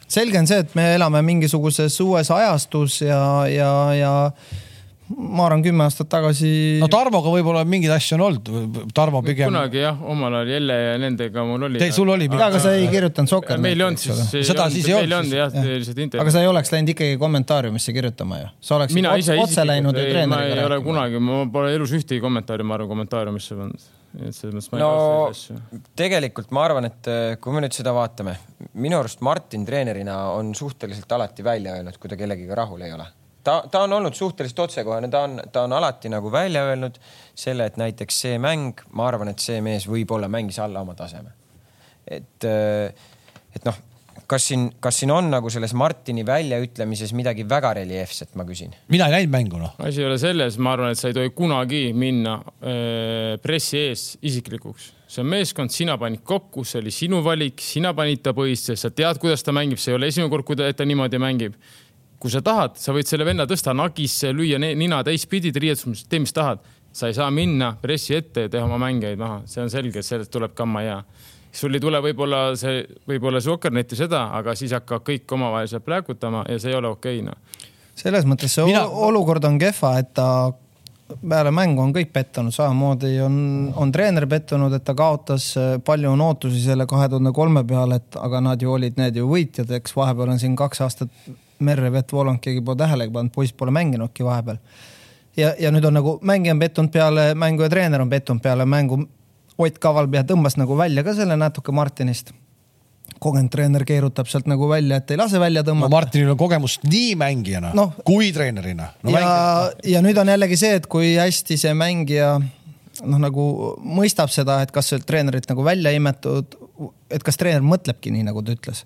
[0.07, 4.13] selge on see, et me elame mingisuguses uues ajastus ja, ja, ja
[5.13, 6.49] ma arvan, kümme aastat tagasi.
[6.81, 8.49] no Tarmoga võib-olla mingeid asju on olnud,
[8.95, 9.51] Tarmo pigem.
[9.51, 11.91] kunagi jah, omal ajal Jelle ja nendega mul oli.
[11.93, 12.29] sul oli.
[12.29, 13.61] aga sa ei kirjutanud Soccer.
[13.61, 14.23] meil ei olnud siis.
[14.49, 15.29] seda siis ei olnud.
[15.29, 16.23] jah, lihtsalt intervjuu.
[16.25, 18.49] aga sa ei oleks läinud ikkagi kommentaariumisse kirjutama ju?
[18.61, 20.55] sa oleksid Mina otse, otse läinud ju treeneriga rääkima.
[20.55, 24.55] ma ei ole kunagi, ma pole elus ühtegi kommentaari, ma arvan, kommentaariumisse pannud et selles
[24.55, 24.91] mõttes ma ei no,
[25.29, 25.57] asju.
[25.97, 28.35] tegelikult ma arvan, et äh, kui me nüüd seda vaatame,
[28.81, 33.07] minu arust Martin treenerina on suhteliselt alati välja öelnud, kui ta kellegiga rahul ei ole.
[33.43, 36.99] ta, ta on olnud suhteliselt otsekohane, ta on, ta on alati nagu välja öelnud
[37.35, 41.35] selle, et näiteks see mäng, ma arvan, et see mees võib-olla mängis alla oma taseme.
[42.07, 43.11] et, äh,
[43.55, 43.83] et noh
[44.29, 48.73] kas siin, kas siin on nagu selles Martini väljaütlemises midagi väga reljeefset, ma küsin?
[48.91, 49.75] mina ei näinud mängu noh.
[49.85, 54.05] asi ei ole selles, ma arvan, et sa ei tohi kunagi minna äh, pressi ees
[54.25, 54.91] isiklikuks.
[55.07, 58.91] see on meeskond, sina panid kokku, see oli sinu valik, sina panid ta põhisse, sa
[58.91, 61.59] tead, kuidas ta mängib, see ei ole esimene kord, kui ta, et ta niimoodi mängib.
[62.19, 66.33] kui sa tahad, sa võid selle venna tõsta nagisse, lüüa nina täispidi, riietuses, tee mis
[66.33, 66.63] tahad.
[66.95, 70.07] sa ei saa minna pressi ette ja teha oma mängijaid maha, see on selge, et
[70.07, 70.99] sellest tuleb kamma hea
[71.55, 76.45] sul ei tule võib-olla see, võib-olla see Okernetti seda, aga siis hakkavad kõik omavaheliselt plääkutama
[76.49, 77.63] ja see ei ole okei okay, noh.
[77.95, 78.85] selles mõttes see Mina...
[79.07, 80.27] olukord on kehva, et ta
[81.05, 83.37] peale mängu on kõik pettunud, samamoodi on,
[83.77, 85.51] on treener pettunud, et ta kaotas,
[85.85, 89.27] palju on ootusi selle kahe tuhande kolme peale, et aga nad ju olid need ju
[89.29, 91.29] võitjad, eks vahepeal on siin kaks aastat
[91.65, 94.57] merre vett voolanud, keegi pole tähelegi pannud, poiss pole mänginudki vahepeal.
[95.37, 98.65] ja, ja nüüd on nagu mängija on pettunud peale mängu ja treener on pettunud peale
[98.65, 99.05] mängu
[99.57, 102.33] Ott Kavalpea tõmbas nagu välja ka selle natuke Martinist
[103.21, 105.87] kogenud treener keerutab sealt nagu välja, et ei lase välja tõmmata.
[105.87, 109.13] no Martinil on kogemust nii mängijana no, kui treenerina no,.
[109.13, 113.47] ja, ja nüüd on jällegi see, et kui hästi see mängija noh, nagu
[113.79, 116.57] mõistab seda, et kas sealt treenerit nagu välja imetud,
[117.11, 118.83] et kas treener mõtlebki nii, nagu ta ütles.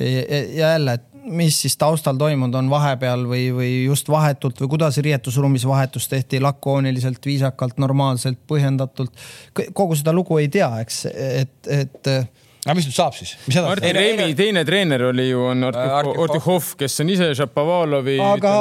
[0.00, 4.98] ja jälle, et mis siis taustal toimunud on vahepeal või, või just vahetult või kuidas
[4.98, 9.14] riietusruumis vahetus tehti lakooniliselt, viisakalt, normaalselt, põhjendatult.
[9.74, 12.14] kogu seda lugu ei tea, eks, et, et
[12.60, 13.68] aga mis nüüd saab siis, mis edasi?
[13.70, 18.18] Martin Reimi teine treener oli ju on Ortihov, kes on ise Šapovalovi.
[18.20, 18.52] aga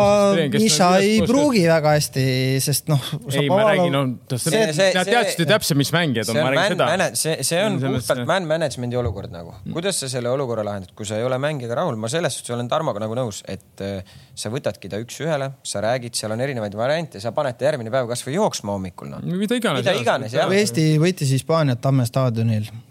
[0.56, 2.24] Miša ei pruugi väga hästi,
[2.64, 3.10] sest noh.
[3.34, 7.10] ei, ma räägin, no nad teadsid ju täpselt, mis mängijad on, ma räägin seda.
[7.20, 9.58] see, see on puhtalt man management'i olukord nagu.
[9.68, 12.72] kuidas sa selle olukorra lahendad, kui sa ei ole mängijaga rahul, ma selles suhtes olen
[12.72, 17.20] Tarmoga nagu nõus, et äh, sa võtadki ta üks-ühele, sa räägid, seal on erinevaid variante,
[17.20, 19.24] sa paned ta järgmine päev kasvõi jooksma hommikul no..
[19.28, 19.84] mida iganes.
[19.84, 20.60] mida iganes jah.
[20.60, 22.89] Eesti võitis Hispaaniat Tamme staadionil Äh,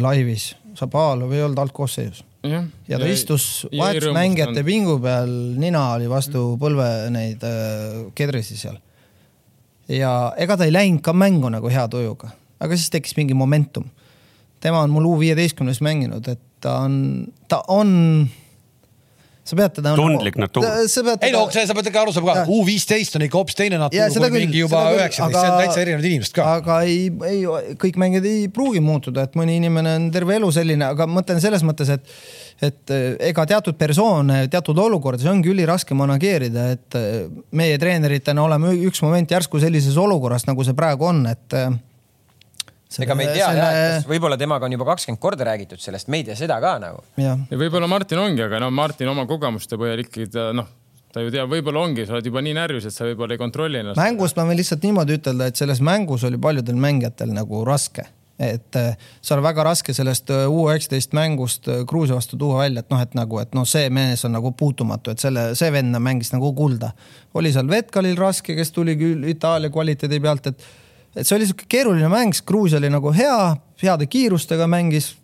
[0.00, 2.24] laivis, Zabalov ei olnud algkoosseisus.
[2.88, 8.76] ja ta istus vahetusmängijate pingu peal, nina oli vastu põlve neid äh, kedrisi seal.
[9.88, 13.84] ja ega ta ei läinud ka mängu nagu hea tujuga, aga siis tekkis mingi momentum.
[14.60, 18.28] tema on mul U viieteistkümnes mänginud, et ta on, ta on
[19.44, 19.94] sa pead teda.
[19.98, 20.64] tundlik natuur.
[20.64, 23.80] ei no see, sa pead ikka aru saama ka, U viisteist on ikka hoopis teine
[23.80, 26.46] natuur kui mingi juba üheksateist, see on täitsa erinevad inimesed ka.
[26.60, 30.88] aga ei, ei kõik mängijad ei pruugi muutuda, et mõni inimene on terve elu selline,
[30.94, 32.08] aga ma mõtlen selles mõttes, et
[32.62, 37.24] et eh, ega teatud persoone teatud olukordades ongi üliraske manageerida, et eh,
[37.56, 41.74] meie treeneritena oleme üks moment järsku sellises olukorras, nagu see praegu on, et eh,
[43.02, 43.66] ega me ei tea selle...
[43.74, 47.04] jah, võib-olla temaga on juba kakskümmend korda räägitud sellest, me ei tea seda ka nagu.
[47.20, 50.68] ja, ja võib-olla Martin ongi, aga no Martin oma kogemuste põhjal ikkagi ta noh,
[51.14, 53.82] ta ju teab, võib-olla ongi, sa oled juba nii närvis, et sa võib-olla ei kontrolli
[53.82, 54.00] ennast.
[54.00, 58.06] mängust ma võin lihtsalt niimoodi ütelda, et selles mängus oli paljudel mängijatel nagu raske
[58.38, 62.82] et äh, seal on väga raske sellest äh, U19 mängust äh, Gruusia vastu tuua välja,
[62.82, 65.94] et noh, et nagu, et noh, see mees on nagu puutumatu, et selle, see vend
[66.02, 66.90] mängis nagu kulda.
[67.34, 70.66] oli seal Vetkalil raske, kes tuli küll Itaalia kvaliteedi pealt, et
[71.14, 73.36] et see oli sihuke keeruline mäng, sest Gruusia oli nagu hea,
[73.82, 75.14] heade kiirustega mängis.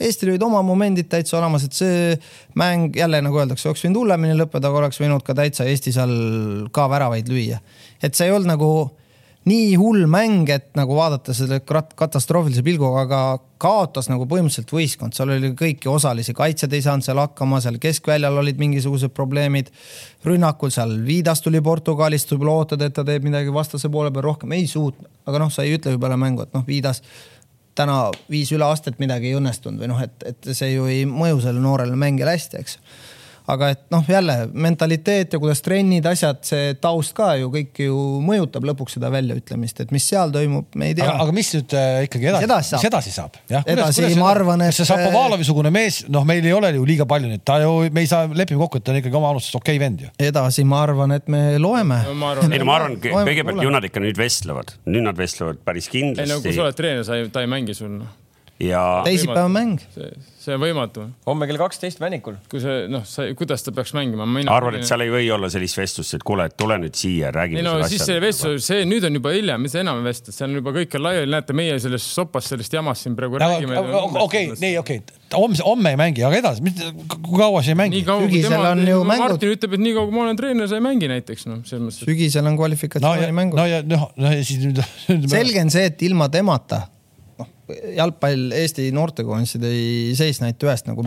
[0.00, 2.16] Eestil olid oma momendid täitsa olemas, et see
[2.58, 6.14] mäng jälle nagu öeldakse, oleks võinud hullemini lõppeda, aga oleks võinud ka täitsa Eesti seal
[6.74, 7.60] ka väravaid lüüa.
[8.02, 8.70] et see ei olnud nagu
[9.44, 13.20] nii hull mäng, et nagu vaadata selle katastroofilise pilguga, aga
[13.60, 18.40] kaotas nagu põhimõtteliselt võistkond, seal oli kõiki osalisi, kaitsjad ei saanud seal hakkama, seal keskväljal
[18.40, 19.70] olid mingisugused probleemid.
[20.24, 24.52] rünnakul seal Viidas tuli Portugalist, võib-olla ootad, et ta teeb midagi vastase poole peal rohkem,
[24.56, 27.02] ei suutnud, aga noh, sa ei ütle ju peale mängu, et noh, Viidas
[27.74, 27.98] täna
[28.30, 31.64] viis üle astet midagi ei õnnestunud või noh, et, et see ju ei mõju sellele
[31.64, 32.78] noorele mängijale hästi, eks
[33.50, 37.96] aga et noh, jälle mentaliteet ja kuidas trennid, asjad, see taust ka ju kõik ju
[38.24, 41.10] mõjutab lõpuks seda väljaütlemist, et mis seal toimub, me ei tea.
[41.12, 43.36] aga mis nüüd äh, ikkagi edasi, edasi, mis edasi saab?
[43.50, 44.76] edasi kuidas, ma arvan, et.
[44.76, 48.10] see Šapovalovi-sugune mees, noh, meil ei ole ju liiga palju neid, ta ju, me ei
[48.10, 50.12] saa, lepime kokku, et ta on ikkagi oma alustuseks okei okay vend ju.
[50.30, 52.00] edasi ma arvan, et me loeme.
[52.08, 52.12] ei
[52.64, 56.24] no ma arvan, kõigepealt ju nad ikka nüüd vestlevad, nüüd nad vestlevad päris kindlasti.
[56.24, 58.23] ei no kui sa oled treener, sa ei, ta ei mängi sul noh
[58.62, 59.02] ja.
[59.04, 59.80] teisipäeva mäng.
[60.44, 61.06] see on võimatu.
[61.26, 62.36] homme kell kaksteist Männikul.
[62.50, 64.26] kui see noh, sa, kuidas ta peaks mängima?
[64.52, 67.62] arvan, et seal ei või olla sellist vestlust, et kuule, et tule nüüd siia, räägime.
[67.62, 70.58] ei no siis see vestlus, see nüüd on juba hilja, mis enam vestlust, see on
[70.60, 73.80] juba kõik on laiali, näete, meie selles sopas, sellest jamast siin praegu räägime.
[74.22, 76.74] okei, nii okei okay., homme, homme ei mängi, aga edasi,
[77.16, 78.04] kui kaua sa ei mängi?
[78.06, 79.34] sügisel on ju mängud.
[79.34, 81.88] Martin ütleb, et nii kaua, kui ma olen treener, sa ei mängi näiteks noh, selles
[81.88, 82.06] mõttes.
[82.06, 83.58] sügisel on kvalifikatsioonimängud.
[83.58, 84.82] no ja noh, no ja siis nüüd.
[85.32, 86.84] selge on see, et ilma temata
[87.96, 91.04] jalgpall Eesti noortekoondised ei seisne ainult ühest nagu.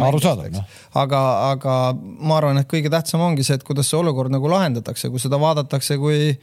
[0.56, 0.80] noh.
[0.98, 5.12] aga, aga ma arvan, et kõige tähtsam ongi see, et kuidas see olukord nagu lahendatakse,
[5.14, 6.34] kui seda vaadatakse kui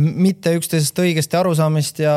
[0.00, 2.14] mitte üksteisest õigesti arusaamist ja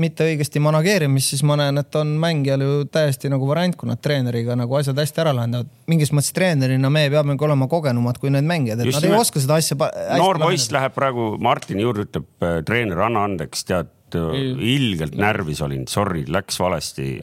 [0.00, 4.00] mitte õigesti manageerimist, siis ma näen, et on mängijal ju täiesti nagu variant, kui nad
[4.02, 5.68] treeneriga nagu asjad hästi ära lahendavad.
[5.86, 9.42] mingis mõttes treenerina me peamegi olema kogenumad kui need mängijad, et Just nad ei oska
[9.44, 9.76] seda asja.
[10.16, 15.84] noor poiss läheb praegu Martini juurde, ütleb äh, treener, anna andeks, tead ilgelt närvis olin,
[15.90, 17.20] sorry, läks valesti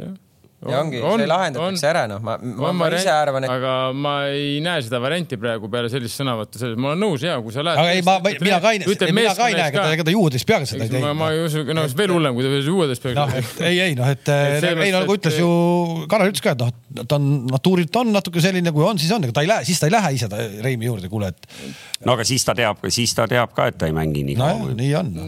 [0.71, 3.51] ja ongi, see lahendatakse ära, noh, ma, ma, ma ise arvan, et.
[3.51, 7.55] aga ma ei näe seda varianti praegu peale sellist sõnavõttu, ma olen nõus ja kui
[7.55, 7.81] sa lähed.
[7.81, 10.69] aga ei, ma, mina ka ei näe, mina ka ei näe, ega ta juudes peaga
[10.69, 11.15] seda ei teinud.
[11.19, 13.25] ma ei usu, no veel hullem, kui ta veel juudes peaga.
[13.25, 15.49] noh, et ei, ei noh, et ei nagu ütles ju,
[16.11, 19.25] Karar ütles ka, et noh, ta on natuurilt on natuke selline, kui on, siis on,
[19.27, 20.29] ega ta ei lähe, siis ta ei lähe ise
[20.63, 21.49] Reimi juurde, kuule, et.
[22.05, 24.71] no aga siis ta teab, siis ta teab ka, et ta ei mängi nii kaua.
[24.77, 25.27] nii on no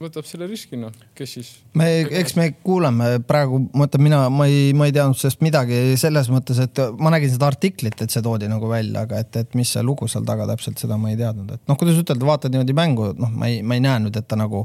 [0.00, 1.48] võtab selle riski, noh, kes siis?
[1.76, 1.86] me,
[2.20, 6.30] eks me kuulame praegu, ma ütlen, mina, ma ei, ma ei teadnud sellest midagi selles
[6.32, 9.68] mõttes, et ma nägin seda artiklit, et see toodi nagu välja, aga et, et mis
[9.76, 12.76] see lugu seal taga täpselt, seda ma ei teadnud, et noh, kuidas ütelda, vaatad niimoodi
[12.76, 14.64] mängu, noh, ma ei, ma ei näe nüüd, et ta nagu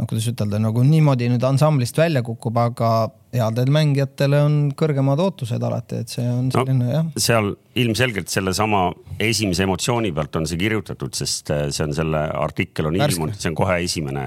[0.00, 2.90] noh, kuidas ütelda, nagu niimoodi nüüd ansamblist välja kukub, aga
[3.36, 7.10] headel mängijatel on kõrgemad ootused alati, et see on selline no, jah.
[7.20, 8.88] seal ilmselgelt sellesama
[9.20, 13.18] esimese emotsiooni pealt on see kirjutatud, sest äh, see on selle artikkel on Värske.
[13.18, 14.26] ilmunud, see on kohe esimene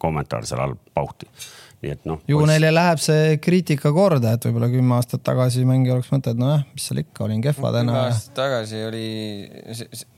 [0.00, 1.28] kommentaar seal all pauhti
[1.80, 2.20] nii et noh.
[2.28, 2.50] ju poiss...
[2.50, 6.88] neile läheb see kriitika korda, et võib-olla kümme aastat tagasi mängija oleks mõtelnud, nojah, mis
[6.90, 7.94] seal ikka, olin kehva täna.
[7.94, 9.06] kümme aastat tagasi oli,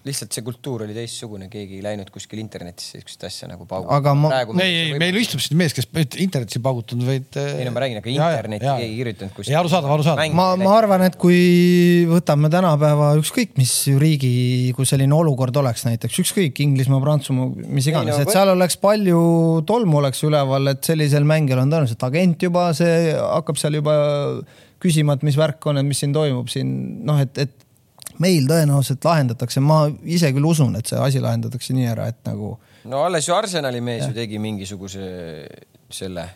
[0.07, 3.99] lihtsalt see kultuur oli teistsugune, keegi ei läinud kuskil internetis siukest asja nagu paugutama.
[4.01, 5.87] aga ma, ei, ei, meil istub siin mees, kes
[6.23, 7.39] internetis ei paugutanud, vaid.
[7.39, 9.59] ei no ma räägin, aga internetti keegi ei kirjutanud kuskil.
[9.61, 10.35] arusaadav, arusaadav.
[10.39, 11.39] ma, ma arvan, et kui
[12.11, 14.33] võtame tänapäeva ükskõik mis riigi,
[14.77, 19.23] kui selline olukord oleks näiteks ükskõik Inglismaa, Prantsusmaa, mis iganes, no, et seal oleks palju
[19.69, 23.97] tolmu oleks üleval, et sellisel mängijal on tõenäoliselt agent juba, see hakkab seal juba
[24.83, 26.73] küsima, et mis värk on, et mis siin toimub siin
[27.07, 27.62] noh, et, et
[28.23, 32.55] meil tõenäoliselt lahendatakse, ma ise küll usun, et see asi lahendatakse nii ära, et nagu.
[32.91, 34.13] no alles ju Arsenali mees ja.
[34.13, 35.11] ju tegi mingisuguse
[35.93, 36.29] selle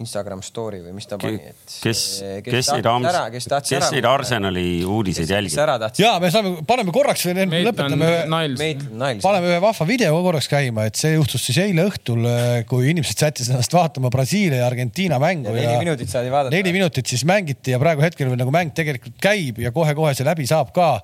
[0.00, 1.74] Instagram story või mis ta pani, et.
[1.84, 2.00] kes,
[2.46, 5.58] kes neid Ams-, kes neid Arsenali uudiseid jälgib?
[6.00, 8.70] ja me saame, paneme korraks, lõpetame ühe,
[9.22, 12.24] paneme ühe vahva video korraks käima, et see juhtus siis eile õhtul,
[12.70, 15.52] kui inimesed sättisid ennast vaatama Brasiilia ja Argentiina mängu.
[15.54, 16.56] ja neli minutit saadi vaadata.
[16.56, 20.48] neli minutit siis mängiti ja praegu hetkel nagu mäng tegelikult käib ja kohe-kohe see läbi
[20.48, 20.96] saab ka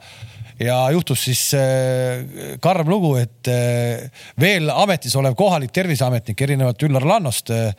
[0.60, 4.06] ja juhtus siis äh, karm lugu, et äh,
[4.40, 7.72] veel ametis olev kohalik terviseametnik erinevalt Üllar Lannost äh,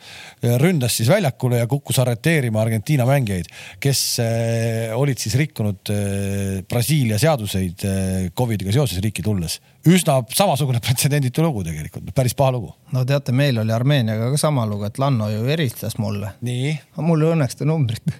[0.62, 3.48] ründas siis väljakule ja kukkus arreteerima Argentiina mängijaid,
[3.82, 4.02] kes
[4.94, 5.90] olid siis rikkunud
[6.68, 7.82] Brasiilia seaduseid
[8.36, 9.58] Covidiga seoses riiki tulles.
[9.88, 12.72] üsna samasugune pretsedenditu lugu tegelikult, päris paha lugu.
[12.92, 16.34] no teate, meil oli Armeeniaga ka sama lugu, et Lanno ju helistas mulle.
[16.96, 18.14] mul ei õnnestu numbrit.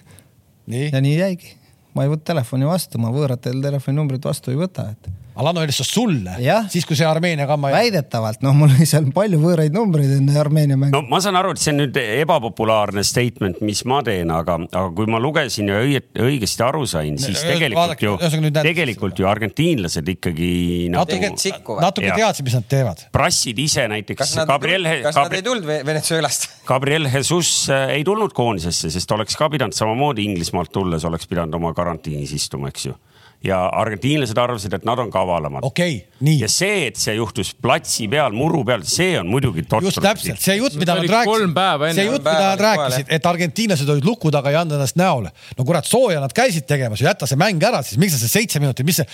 [0.67, 1.58] ja nii jäigi
[1.99, 5.09] ma ei võta telefoni vastu, ma võõratel telefoninumbrit vastu ei võta, et
[5.39, 6.35] Alano helistas sulle,
[6.71, 7.71] siis kui see Armeenia kamma.
[7.71, 10.91] väidetavalt, noh, mul oli seal palju võõraid numbreid enne Armeenia mängu.
[10.95, 14.85] no ma saan aru, et see on nüüd ebapopulaarne statement, mis ma teen, aga, aga
[14.97, 18.15] kui ma lugesin ja õigesti aru sain, siis tegelikult ju,
[18.57, 20.51] tegelikult ju argentiinlased ikkagi
[20.91, 23.05] nagu, natuke, natuke teadsid, mis nad teevad.
[23.15, 24.19] prassid ise näiteks.
[24.19, 25.29] kas nad, Gabriel, kas Gabri...
[25.29, 26.49] nad ei tulnud Venezuelast?
[26.69, 31.55] Gabriel Jesus äh, ei tulnud koondisesse, sest oleks ka pidanud samamoodi Inglismaalt tulles, oleks pidanud
[31.61, 32.97] oma karantiinis istuma, eks ju
[33.43, 35.63] ja argentiinlased arvasid, et nad on kavalamad.
[35.63, 36.41] okei okay,, nii.
[36.41, 39.87] ja see, et see juhtus platsi peal, muru peal, see on muidugi totter.
[39.87, 41.53] just täpselt, see jutt, mida nad rääkisid,
[41.95, 45.31] see jutt, mida nad rääkisid, et argentiinlased olid luku taga ja andnud ennast näole.
[45.55, 48.59] no kurat, sooja nad käisid tegemas, jäta see mäng ära, siis miks sa see seitse
[48.59, 49.07] minutit, mis see,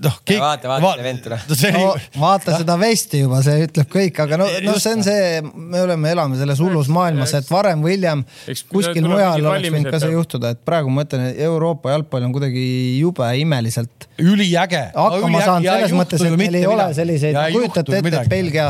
[0.00, 0.16] noh.
[0.32, 1.52] vaata, vaata vend tuleb.
[1.76, 1.92] No,
[2.22, 6.14] vaata seda vesti juba, see ütleb kõik, aga no, no see on see, me oleme,
[6.16, 8.24] elame selles hullus maailmas, et varem või hiljem
[8.72, 12.64] kuskil mujal oleks võinud ka see juhtuda, et praegu ma ütlen, Euroopa jalgpall on kuidagi
[12.96, 14.08] jube imeliselt.
[14.22, 14.82] üliäge.
[14.94, 18.68] hakkama saanud selles mõttes, et meil ei ole selliseid, kujutate ette, et Belgia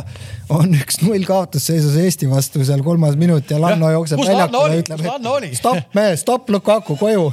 [0.52, 5.58] on üks-null kaotusseisus Eesti vastu seal kolmas minut ja Lanno jookseb väljakule ja ütleb, et
[5.58, 7.26] stopp mees, stopp Lukaku koju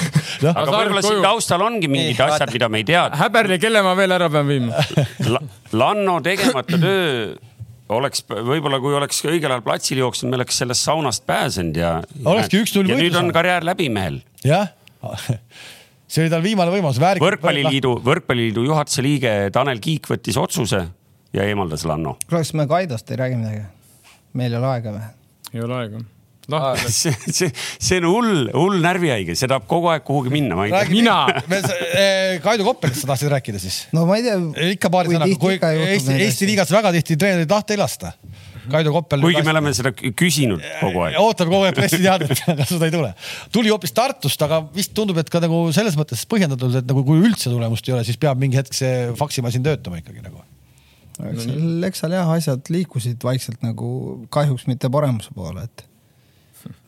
[0.52, 3.08] aga võib-olla siin taustal ongi mingid asjad, mida me ei tea.
[3.22, 4.86] häberli, kelle ma veel ära pean viima
[5.80, 7.36] Lanno tegemata töö
[7.92, 11.92] oleks võib-olla, kui oleks õigel ajal platsile jooksnud, me oleks sellest saunast pääsenud ja.
[12.24, 14.20] olekski üks-null ja nüüd on karjäär läbi mehel.
[14.46, 14.72] jah
[16.06, 17.00] see oli tal viimane võimalus.
[17.22, 20.82] võrkpalliliidu, võrkpalliliidu juhatuse liige Tanel Kiik võttis otsuse
[21.34, 22.16] ja eemaldas Lanno.
[22.26, 23.64] kuule, kas me Kaidost ei räägi midagi?
[24.36, 25.08] meil ei ole aega või?
[25.54, 26.04] ei ole aega
[26.52, 26.66] noh,
[27.00, 30.74] see, see, see on hull, hull närvihaige, see tahab kogu aeg kuhugi minna, ma ei
[30.74, 30.90] tea.
[30.92, 31.16] mina
[32.02, 33.82] eh, Kaido Koppelist sa tahtsid rääkida siis?
[33.96, 34.38] no ma ei tea.
[34.76, 38.14] ikka paari sõnaga, kui Eesti, Eesti liigas väga tihti treenerid lahti ei lasta
[38.70, 39.22] Kaido Koppel.
[39.24, 41.18] kuigi me oleme seda küsinud kogu aeg.
[41.20, 43.12] ootab kogu aeg pressiteadet, aga seda ei tule.
[43.54, 47.22] tuli hoopis Tartust, aga vist tundub, et ka nagu selles mõttes põhjendatud, et nagu kui
[47.22, 50.44] üldse tulemust ei ole, siis peab mingi hetk see faksimasin töötama ikkagi nagu.
[51.32, 53.90] eks seal, eks seal jah, asjad liikusid vaikselt nagu
[54.34, 55.86] kahjuks mitte paremuse poole, et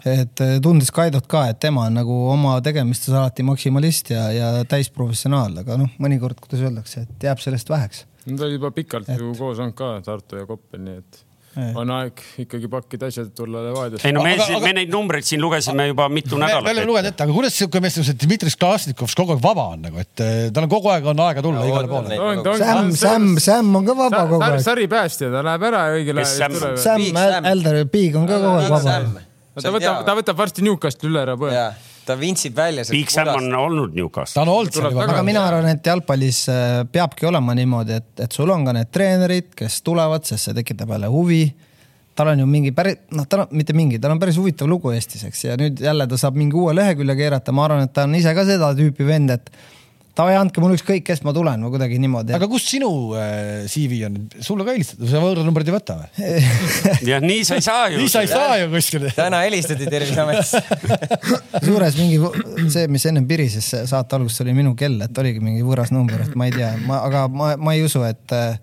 [0.09, 5.61] et tundes Kaidot ka, et tema on nagu oma tegemistes alati maksimalist ja, ja täisprofessionaal,
[5.63, 8.05] aga noh, mõnikord, kuidas öeldakse, et jääb sellest väheks.
[8.29, 9.21] Nad olid juba pikalt et...
[9.21, 11.23] ju koos olnud ka, Tartu ja Koppel, nii et
[11.57, 14.07] on aeg ikkagi pakkida asjad, tulla Levadiasse.
[14.07, 16.67] ei no me, aga, me neid numbreid siin lugesime juba mitu me, nädalat.
[16.67, 19.69] me oleme lugenud ette, aga kuidas siuke mees nagu see Dmitri Klasnikov kogu aeg vaba
[19.75, 22.59] on nagu, et eh, tal on kogu aeg on aega tulla igale poole.
[22.61, 24.61] Sam, Sam, Sam on ka vaba kogu aeg.
[24.67, 26.61] saripäästja, ta läheb ära õigel ajal.
[26.81, 27.09] Sam
[27.55, 29.27] Elder, Big on ka kogu aeg vaba.
[29.63, 31.55] Ta võtab, ta võtab varsti Newcastle üle ära põe
[32.09, 32.85] ta vintsib välja.
[32.91, 34.39] Big Sam on olnud Newcastle.
[34.39, 35.07] ta on olnud seal juba.
[35.13, 38.93] aga mina arvan, et jalgpallis äh, peabki olema niimoodi, et, et sul on ka need
[38.95, 41.43] treenerid, kes tulevad, sest see tekitab jälle huvi
[42.19, 44.91] tal on ju mingi päris, noh, tal on mitte mingi, tal on päris huvitav lugu
[44.91, 48.09] Eestis, eks, ja nüüd jälle ta saab mingi uue lehekülje keerata, ma arvan, et ta
[48.09, 49.53] on ise ka seda tüüpi vend, et
[50.19, 52.35] davai, andke mulle ükskõik, kes ma tulen või kuidagi niimoodi.
[52.37, 56.33] aga kus sinu äh, CV on, sulle ka helistatud, sa võõrnumbrit ei võta või
[57.13, 58.01] jah, nii sa ei saa ju.
[58.03, 59.07] nii sa ei saa ju kuskil.
[59.17, 60.63] täna helistati Terviseametisse
[61.59, 65.95] kusjuures mingi see, mis ennem pirises saate alguses oli minu kell, et oligi mingi võõras
[65.95, 68.59] number, et ma ei tea, ma, aga ma, ma ei usu, et äh,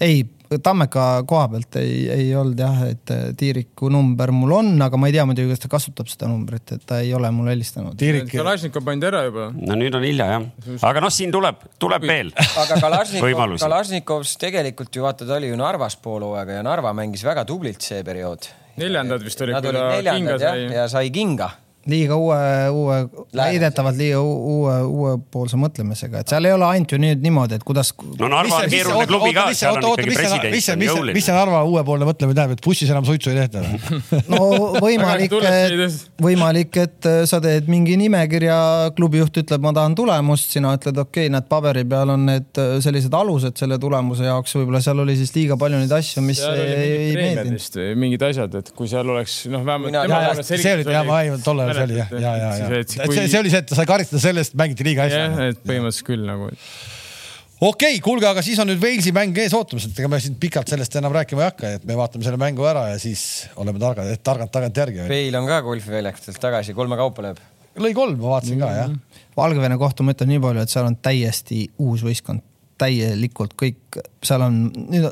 [0.00, 0.24] ei,
[0.62, 5.10] Tammeka koha pealt ei, ei olnud jah, et äh, Tiiriku number mul on, aga ma
[5.10, 7.96] ei tea muidugi, kas ta kasutab seda numbrit, et ta ei ole mulle helistanud.
[8.00, 8.30] Tiirik.
[8.32, 9.48] Kalašnikov pandi ära juba.
[9.56, 10.46] no nüüd on hilja jah,
[10.90, 12.32] aga noh, siin tuleb, tuleb veel.
[12.62, 17.26] aga Kalašnikov, Kalašnikovs tegelikult ju vaata, ta oli ju Narvas pool hooaega ja Narva mängis
[17.26, 18.50] väga tublilt see periood.
[18.80, 19.58] neljandad vist olid.
[19.58, 21.50] Nad olid neljandad jah, ja sai kinga
[21.90, 22.38] liiga uue,
[22.74, 22.96] uue,
[23.36, 27.92] väidetavalt liiga uue, uuepoolse mõtlemisega, et seal ei ole ainult ju nüüd niimoodi, et kuidas.
[28.18, 30.48] no Narva on keeruline klubi ka, seal on ikkagi president.
[30.56, 33.38] mis see, mis see, mis see Narva uuepoolne mõtlemine tähendab, et bussis enam suitsu ei
[33.38, 34.00] tehta või?
[34.32, 34.48] no
[34.82, 35.36] võimalik,
[36.22, 38.58] võimalik, et äh, sa teed mingi nimekirja,
[38.98, 42.62] klubi juht ütleb, ma tahan tulemust, sina ütled, okei okay,, näed paberi peal on need
[42.62, 46.42] äh, sellised alused selle tulemuse jaoks, võib-olla seal oli siis liiga palju neid asju, mis
[46.42, 47.80] seal ei, ei meeldinud.
[48.02, 50.42] mingid asjad, et kui seal oleks noh, vähemalt.
[50.50, 52.82] see oli, jah, ma ei, tollal see oli jah, ja, ja, ja.
[53.04, 53.16] Kui...
[53.16, 55.18] see, see oli see, et ta sai karistada selle eest, mängiti liiga hästi.
[55.20, 56.48] jah, et põhimõtteliselt küll nagu.
[56.50, 60.38] okei okay,, kuulge, aga siis on nüüd Walesi mäng ees ootamas, et ega me siin
[60.40, 63.82] pikalt sellest enam rääkima ei hakka, et me vaatame selle mängu ära ja siis oleme
[63.82, 65.06] targad, targad tagantjärgi.
[65.12, 67.40] Veil on ka golfiväljakutelt tagasi, kolme kaupa lööb.
[67.76, 68.92] lõi kolm, ma vaatasin ka jah.
[69.36, 72.44] Valgevene kohta ma ütlen nii palju, et seal on täiesti uus võistkond
[72.80, 74.60] täielikult kõik, seal on,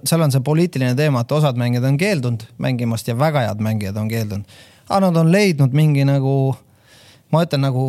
[0.05, 3.97] seal on see poliitiline teema, et osad mängijad on keeldunud mängimast ja väga head mängijad
[4.01, 4.59] on keeldunud
[4.89, 6.55] aga nad on leidnud mingi nagu
[7.35, 7.83] ma ütlen nagu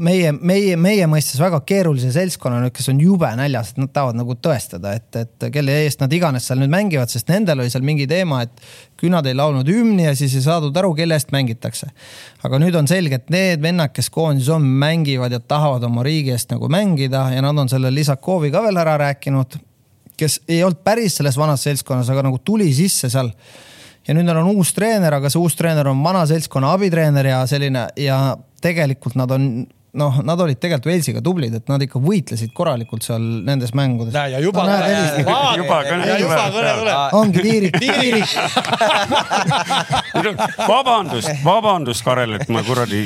[0.00, 4.36] meie, meie, meie mõistes väga keerulise seltskonna, kes on jube näljas, et nad tahavad nagu
[4.42, 8.06] tõestada, et, et kelle eest nad iganes seal nüüd mängivad, sest nendel oli seal mingi
[8.10, 8.64] teema, et
[9.00, 11.90] kui nad ei laulnud hümni ja siis ei saadud aru, kelle eest mängitakse.
[12.46, 16.32] aga nüüd on selge, et need vennad, kes koondises on, mängivad ja tahavad oma riigi
[16.34, 19.58] eest nagu mängida ja nad on selle Lisakovi ka veel ära rääkinud,
[20.16, 23.34] kes ei olnud päris selles vanas seltskonnas, aga nagu tuli sisse seal
[24.06, 27.40] ja nüüd neil on uus treener, aga see uus treener on vana seltskonna abitreener ja
[27.50, 28.20] selline ja
[28.62, 29.66] tegelikult nad on
[29.98, 34.14] noh, nad olid tegelikult Walesiga tublid, et nad ikka võitlesid korralikult seal nendes mängudes.
[34.14, 34.76] näe ja juba no,.
[35.58, 36.96] juba kõne tuleb.
[37.20, 38.30] ongi tiirik, tiirik
[40.68, 43.02] vabandust, vabandust, Karel, et ma kuradi.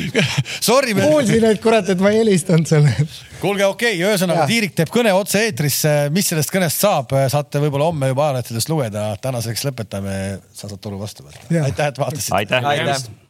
[0.60, 0.94] Sorry.
[0.98, 2.94] kuulsin, et kurat, et ma ei helistanud sulle
[3.40, 8.10] kuulge, okei okay,, ühesõnaga Tiirik teeb kõne otse-eetrisse, mis sellest kõnest saab, saate võib-olla homme
[8.12, 9.06] juba ajalehtedest lugeda.
[9.22, 10.16] tänaseks lõpetame,
[10.52, 11.46] sa saad turu vastu võtta.
[11.64, 12.36] aitäh, et vaatasite.
[12.36, 13.10] aitäh, aitäh..